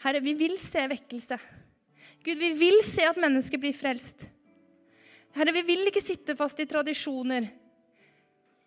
Herre, 0.00 0.20
vi 0.24 0.32
vil 0.34 0.56
se 0.60 0.86
vekkelse. 0.88 1.36
Gud, 2.24 2.38
vi 2.40 2.50
vil 2.56 2.78
se 2.84 3.04
at 3.08 3.18
mennesker 3.20 3.60
blir 3.60 3.76
frelst. 3.76 4.26
Herre, 5.36 5.52
vi 5.54 5.62
vil 5.66 5.88
ikke 5.90 6.02
sitte 6.02 6.36
fast 6.36 6.60
i 6.60 6.68
tradisjoner. 6.68 7.48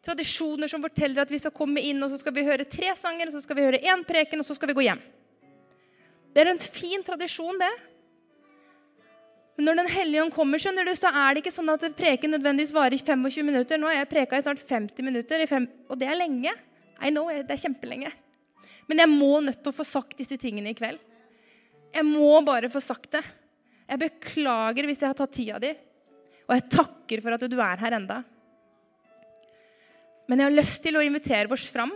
Tradisjoner 0.03 0.69
som 0.69 0.83
forteller 0.83 1.23
at 1.23 1.31
vi 1.31 1.39
skal 1.39 1.53
komme 1.55 1.81
inn, 1.81 2.01
og 2.03 2.11
så 2.11 2.19
skal 2.19 2.35
vi 2.35 2.45
høre 2.45 2.67
tre 2.67 2.91
sanger, 2.99 3.29
og 3.29 3.35
så 3.35 3.41
skal 3.43 3.57
vi 3.57 3.65
høre 3.65 3.81
én 3.81 4.03
preken, 4.07 4.41
og 4.41 4.47
så 4.47 4.57
skal 4.57 4.69
vi 4.71 4.77
gå 4.77 4.85
hjem. 4.85 5.01
Det 6.33 6.41
er 6.41 6.51
en 6.51 6.61
fin 6.61 7.05
tradisjon, 7.05 7.61
det. 7.61 7.71
Men 9.55 9.69
når 9.69 9.75
Den 9.81 9.89
hellige 9.93 10.23
ånd 10.23 10.33
kommer, 10.33 10.61
skjønner 10.61 10.85
du, 10.85 10.93
så 10.97 11.11
er 11.13 11.33
det 11.33 11.43
ikke 11.43 11.53
sånn 11.53 11.69
at 11.69 11.85
preken 11.97 12.33
nødvendigvis 12.33 12.73
varer 12.73 12.97
i 12.97 13.01
25 13.01 13.45
minutter. 13.45 13.77
Nå 13.77 13.89
har 13.89 13.99
jeg 13.99 14.09
preka 14.09 14.37
i 14.37 14.45
snart 14.45 14.61
50 14.65 15.05
minutter, 15.05 15.45
og 15.89 15.97
det 16.01 16.09
er 16.09 16.17
lenge. 16.17 16.53
I 17.03 17.11
know, 17.13 17.29
det 17.29 17.53
er 17.53 17.61
kjempelenge. 17.61 18.11
Men 18.89 19.03
jeg 19.03 19.11
må 19.13 19.39
nødt 19.41 19.61
til 19.61 19.71
å 19.71 19.77
få 19.77 19.85
sagt 19.87 20.17
disse 20.17 20.37
tingene 20.41 20.73
i 20.73 20.77
kveld. 20.77 20.99
Jeg 21.93 22.05
må 22.07 22.35
bare 22.45 22.71
få 22.73 22.81
sagt 22.83 23.11
det. 23.13 23.23
Jeg 23.89 24.01
beklager 24.01 24.87
hvis 24.89 25.01
jeg 25.03 25.11
har 25.11 25.17
tatt 25.17 25.35
tida 25.35 25.59
di. 25.61 25.73
Og 26.47 26.55
jeg 26.57 26.69
takker 26.73 27.21
for 27.23 27.35
at 27.35 27.45
du 27.49 27.59
er 27.61 27.83
her 27.83 27.97
enda. 27.99 28.21
Men 30.27 30.39
jeg 30.39 30.49
har 30.49 30.55
lyst 30.55 30.81
til 30.85 30.97
å 30.97 31.03
invitere 31.03 31.51
oss 31.53 31.67
fram. 31.71 31.91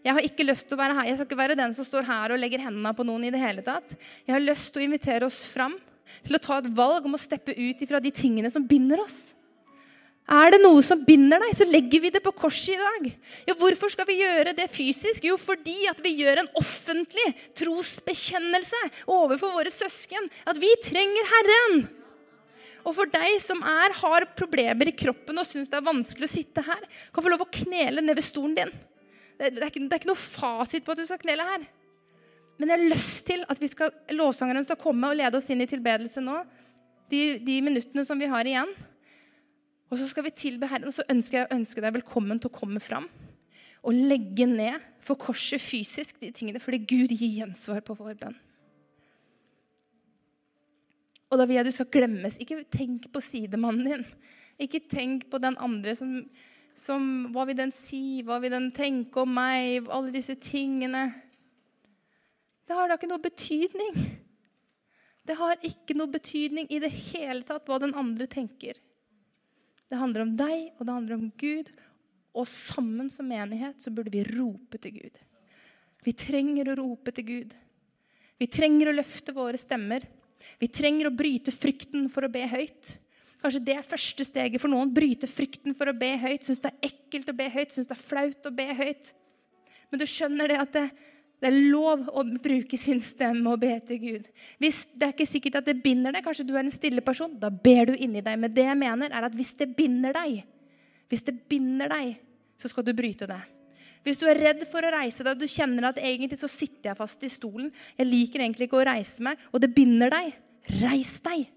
Jeg 0.00 0.16
har 0.16 0.24
ikke 0.24 0.46
lyst 0.48 0.66
til 0.68 0.78
å 0.78 0.80
være 0.80 0.96
her. 0.96 1.08
Jeg 1.10 1.18
skal 1.18 1.28
ikke 1.28 1.40
være 1.42 1.58
den 1.60 1.74
som 1.76 1.86
står 1.86 2.08
her 2.08 2.32
og 2.32 2.40
legger 2.40 2.64
hendene 2.64 2.92
på 2.96 3.04
noen. 3.06 3.26
i 3.28 3.32
det 3.34 3.42
hele 3.42 3.64
tatt. 3.64 3.94
Jeg 4.26 4.34
har 4.34 4.42
lyst 4.42 4.72
til 4.72 4.82
å 4.82 4.88
invitere 4.88 5.28
oss 5.28 5.44
fram 5.48 5.76
til 6.24 6.36
å 6.36 6.42
ta 6.42 6.58
et 6.58 6.70
valg 6.74 7.04
om 7.06 7.14
å 7.14 7.20
steppe 7.20 7.54
ut 7.54 7.82
ifra 7.84 8.00
de 8.00 8.10
tingene 8.10 8.50
som 8.50 8.66
binder 8.66 9.04
oss. 9.04 9.34
Er 10.30 10.52
det 10.54 10.60
noe 10.62 10.82
som 10.86 11.00
binder 11.02 11.40
deg, 11.42 11.54
så 11.58 11.66
legger 11.66 12.02
vi 12.04 12.10
det 12.14 12.20
på 12.22 12.32
korset 12.36 12.76
i 12.76 12.78
dag. 12.78 13.06
Ja, 13.48 13.54
Hvorfor 13.58 13.90
skal 13.90 14.06
vi 14.06 14.20
gjøre 14.20 14.52
det 14.54 14.68
fysisk? 14.70 15.24
Jo, 15.26 15.38
fordi 15.40 15.88
at 15.90 15.98
vi 16.04 16.12
gjør 16.20 16.42
en 16.42 16.50
offentlig 16.60 17.24
trosbekjennelse 17.58 18.82
overfor 19.10 19.56
våre 19.56 19.72
søsken. 19.74 20.28
At 20.46 20.60
vi 20.62 20.70
trenger 20.84 21.32
Herren. 21.32 21.82
Og 22.86 22.94
for 22.96 23.10
deg 23.10 23.40
som 23.42 23.58
er, 23.66 23.96
har 23.98 24.28
problemer 24.38 24.88
i 24.88 24.94
kroppen 24.96 25.40
og 25.40 25.48
syns 25.48 25.68
det 25.72 25.80
er 25.80 25.88
vanskelig 25.88 26.28
å 26.28 26.32
sitte 26.32 26.64
her, 26.64 26.86
kan 27.12 27.24
få 27.24 27.32
lov 27.32 27.44
å 27.44 27.50
knele 27.52 28.04
ned 28.04 28.16
ved 28.16 28.24
stolen 28.24 28.54
din. 28.56 28.72
Det 29.40 29.50
er, 29.50 29.66
ikke, 29.66 29.82
det 29.82 29.96
er 29.96 30.02
ikke 30.02 30.12
noe 30.12 30.20
fasit 30.20 30.84
på 30.84 30.94
at 30.94 31.00
du 31.00 31.06
skal 31.08 31.20
knele 31.20 31.44
her. 31.48 31.66
Men 32.60 32.70
jeg 32.70 32.76
har 32.76 32.90
lyst 32.92 33.22
til 33.28 33.44
at 33.48 33.60
vi 33.60 33.70
skal, 33.72 33.92
lovsangeren 34.12 34.66
skal 34.68 34.78
komme 34.80 35.08
og 35.10 35.16
lede 35.16 35.38
oss 35.38 35.48
inn 35.52 35.64
i 35.64 35.68
tilbedelse 35.68 36.20
nå. 36.24 36.42
De, 37.10 37.22
de 37.42 37.56
minuttene 37.64 38.04
som 38.06 38.20
vi 38.20 38.28
har 38.30 38.46
igjen. 38.46 38.68
Og 39.90 39.98
så 39.98 40.06
skal 40.06 40.28
vi 40.28 40.34
tilbe 40.38 40.68
Herren, 40.70 40.86
og 40.86 40.94
så 40.94 41.06
ønsker 41.10 41.40
jeg 41.40 41.48
å 41.48 41.56
ønske 41.56 41.82
deg 41.82 41.96
velkommen 41.98 42.38
til 42.38 42.50
å 42.50 42.54
komme 42.54 42.82
fram. 42.82 43.08
Og 43.82 43.96
legge 43.96 44.46
ned 44.46 44.78
for 45.02 45.18
korset 45.18 45.62
fysisk 45.62 46.20
de 46.22 46.30
tingene, 46.36 46.62
fordi 46.62 46.84
Gud 46.84 47.14
gir 47.16 47.40
gjensvar 47.40 47.82
på 47.82 47.96
vår 47.98 48.14
bønn. 48.20 48.36
Og 51.30 51.38
da 51.38 51.46
vil 51.46 51.60
jeg 51.60 51.66
du 51.68 51.74
skal 51.74 51.90
glemmes. 51.94 52.38
Ikke 52.42 52.62
tenk 52.70 53.06
på 53.14 53.22
sidemannen 53.22 53.86
din. 53.86 54.06
Ikke 54.62 54.82
tenk 54.90 55.28
på 55.30 55.38
den 55.42 55.56
andre 55.62 55.94
som, 55.98 56.16
som 56.74 57.04
Hva 57.34 57.46
vil 57.48 57.58
den 57.58 57.74
si? 57.74 58.20
Hva 58.26 58.40
vil 58.42 58.52
den 58.54 58.70
tenke 58.74 59.22
om 59.22 59.34
meg? 59.38 59.86
Alle 59.90 60.14
disse 60.14 60.34
tingene. 60.42 61.06
Det 62.66 62.76
har 62.78 62.90
da 62.90 62.98
ikke 62.98 63.10
noe 63.10 63.22
betydning. 63.22 64.02
Det 65.26 65.38
har 65.38 65.58
ikke 65.66 65.94
noe 65.98 66.10
betydning 66.10 66.66
i 66.70 66.82
det 66.82 66.90
hele 66.90 67.42
tatt 67.46 67.66
hva 67.70 67.78
den 67.82 67.94
andre 67.98 68.26
tenker. 68.30 68.78
Det 69.90 69.98
handler 69.98 70.22
om 70.22 70.36
deg, 70.38 70.68
og 70.78 70.86
det 70.86 70.94
handler 70.94 71.18
om 71.18 71.26
Gud. 71.40 71.72
Og 72.38 72.46
sammen 72.46 73.10
som 73.10 73.26
menighet 73.26 73.82
så 73.82 73.90
burde 73.90 74.12
vi 74.14 74.22
rope 74.28 74.78
til 74.78 75.00
Gud. 75.00 75.18
Vi 76.06 76.14
trenger 76.16 76.70
å 76.70 76.78
rope 76.78 77.12
til 77.14 77.26
Gud. 77.26 77.56
Vi 78.40 78.48
trenger 78.48 78.88
å 78.88 78.96
løfte 78.96 79.34
våre 79.36 79.58
stemmer. 79.60 80.06
Vi 80.62 80.70
trenger 80.72 81.10
å 81.10 81.14
bryte 81.14 81.52
frykten 81.52 82.06
for 82.12 82.24
å 82.24 82.32
be 82.32 82.46
høyt. 82.48 82.94
Kanskje 83.40 83.62
det 83.64 83.76
er 83.76 83.88
første 83.88 84.24
steget 84.24 84.62
for 84.62 84.72
noen. 84.72 84.92
Bryte 84.94 85.28
frykten 85.28 85.74
for 85.76 85.90
å 85.90 85.96
be 85.96 86.12
høyt. 86.22 86.46
Syns 86.46 86.62
det 86.62 86.70
er 86.70 86.90
ekkelt 86.92 87.32
å 87.32 87.36
be 87.36 87.48
høyt, 87.52 87.74
syns 87.74 87.90
det 87.90 87.96
er 87.96 88.04
flaut 88.04 88.48
å 88.48 88.54
be 88.54 88.68
høyt. 88.78 89.12
Men 89.90 90.00
du 90.00 90.06
skjønner 90.06 90.52
det 90.52 90.58
at 90.62 90.76
det, 90.76 90.86
det 91.40 91.48
er 91.48 91.70
lov 91.72 92.02
å 92.12 92.22
bruke 92.42 92.76
sin 92.76 92.98
stemme 93.00 93.48
og 93.48 93.62
be 93.62 93.72
til 93.88 94.00
Gud. 94.02 94.26
Hvis 94.60 94.82
Det 94.92 95.06
er 95.06 95.14
ikke 95.14 95.26
sikkert 95.28 95.60
at 95.62 95.70
det 95.70 95.80
binder 95.82 96.12
deg. 96.12 96.24
Kanskje 96.24 96.44
du 96.44 96.52
er 96.52 96.66
en 96.66 96.74
stille 96.74 97.00
person. 97.00 97.32
Da 97.40 97.48
ber 97.48 97.88
du 97.88 97.94
inni 97.96 98.20
deg. 98.20 98.36
Men 98.38 98.52
det 98.52 98.66
jeg 98.66 98.76
mener, 98.76 99.08
er 99.08 99.24
at 99.24 99.36
hvis 99.38 99.54
det 99.56 99.70
binder 99.76 100.12
deg, 100.12 100.42
hvis 101.08 101.24
det 101.24 101.38
binder 101.48 101.88
deg, 101.88 102.12
så 102.60 102.68
skal 102.68 102.84
du 102.84 102.92
bryte 102.92 103.28
det. 103.30 103.40
Hvis 104.04 104.20
du 104.20 104.26
er 104.28 104.38
redd 104.40 104.62
for 104.68 104.84
å 104.84 104.92
reise 104.92 105.24
deg, 105.24 105.32
og 105.32 105.40
du 105.40 105.48
kjenner 105.48 105.90
at 105.90 106.00
egentlig 106.00 106.38
så 106.40 106.48
sitter 106.48 106.92
jeg 106.92 107.00
fast 107.00 107.24
i 107.24 107.32
stolen, 107.32 107.72
jeg 107.96 108.08
liker 108.08 108.44
egentlig 108.44 108.68
ikke 108.68 108.80
å 108.80 108.86
reise 108.88 109.24
meg, 109.24 109.40
og 109.52 109.60
det 109.64 109.72
binder 109.76 110.12
deg, 110.12 110.30
reis 110.80 111.18
deg. 111.24 111.48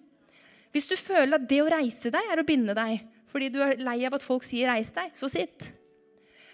Hvis 0.73 0.89
du 0.89 0.95
føler 0.99 1.37
at 1.37 1.47
det 1.47 1.61
å 1.63 1.69
reise 1.71 2.11
deg 2.11 2.31
er 2.31 2.41
å 2.41 2.47
binde 2.47 2.75
deg 2.77 3.09
fordi 3.33 3.47
du 3.49 3.63
er 3.65 3.79
lei 3.81 3.95
av 4.05 4.13
at 4.13 4.21
folk 4.21 4.43
sier 4.45 4.69
'reis 4.69 4.91
deg', 4.93 5.15
så 5.17 5.25
sitt. 5.25 5.71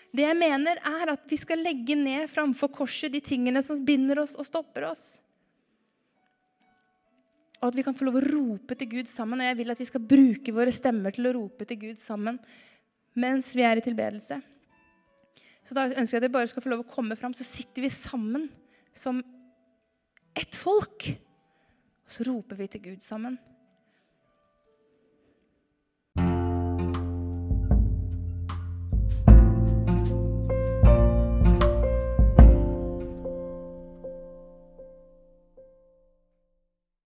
Det 0.09 0.25
jeg 0.25 0.37
mener, 0.37 0.79
er 0.81 1.11
at 1.13 1.25
vi 1.29 1.37
skal 1.37 1.61
legge 1.61 1.95
ned 1.97 2.29
framfor 2.31 2.71
korset 2.73 3.13
de 3.13 3.21
tingene 3.21 3.61
som 3.65 3.81
binder 3.85 4.23
oss 4.23 4.33
og 4.39 4.47
stopper 4.47 4.87
oss. 4.89 5.07
Og 7.59 7.67
at 7.69 7.77
vi 7.77 7.83
kan 7.85 7.95
få 7.95 8.07
lov 8.07 8.17
å 8.21 8.25
rope 8.25 8.77
til 8.79 8.89
Gud 8.95 9.09
sammen. 9.11 9.41
Og 9.41 9.49
jeg 9.49 9.57
vil 9.59 9.73
at 9.73 9.81
vi 9.81 9.87
skal 9.89 10.05
bruke 10.15 10.55
våre 10.55 10.73
stemmer 10.73 11.13
til 11.15 11.27
å 11.29 11.35
rope 11.35 11.67
til 11.67 11.81
Gud 11.89 12.01
sammen 12.01 12.39
mens 13.19 13.49
vi 13.57 13.65
er 13.65 13.79
i 13.79 13.83
tilbedelse. 13.83 14.37
Så 15.65 15.75
da 15.75 15.89
ønsker 15.89 16.15
jeg 16.15 16.21
at 16.21 16.23
dere 16.23 16.35
bare 16.37 16.49
skal 16.49 16.63
få 16.63 16.71
lov 16.71 16.85
å 16.85 16.91
komme 16.93 17.17
fram. 17.19 17.33
Så 17.35 17.43
sitter 17.43 17.83
vi 17.83 17.91
sammen 17.91 18.47
som 18.95 19.19
ett 20.37 20.55
folk. 20.55 21.09
Og 22.05 22.15
så 22.15 22.25
roper 22.29 22.61
vi 22.61 22.69
til 22.71 22.85
Gud 22.87 23.03
sammen. 23.03 23.35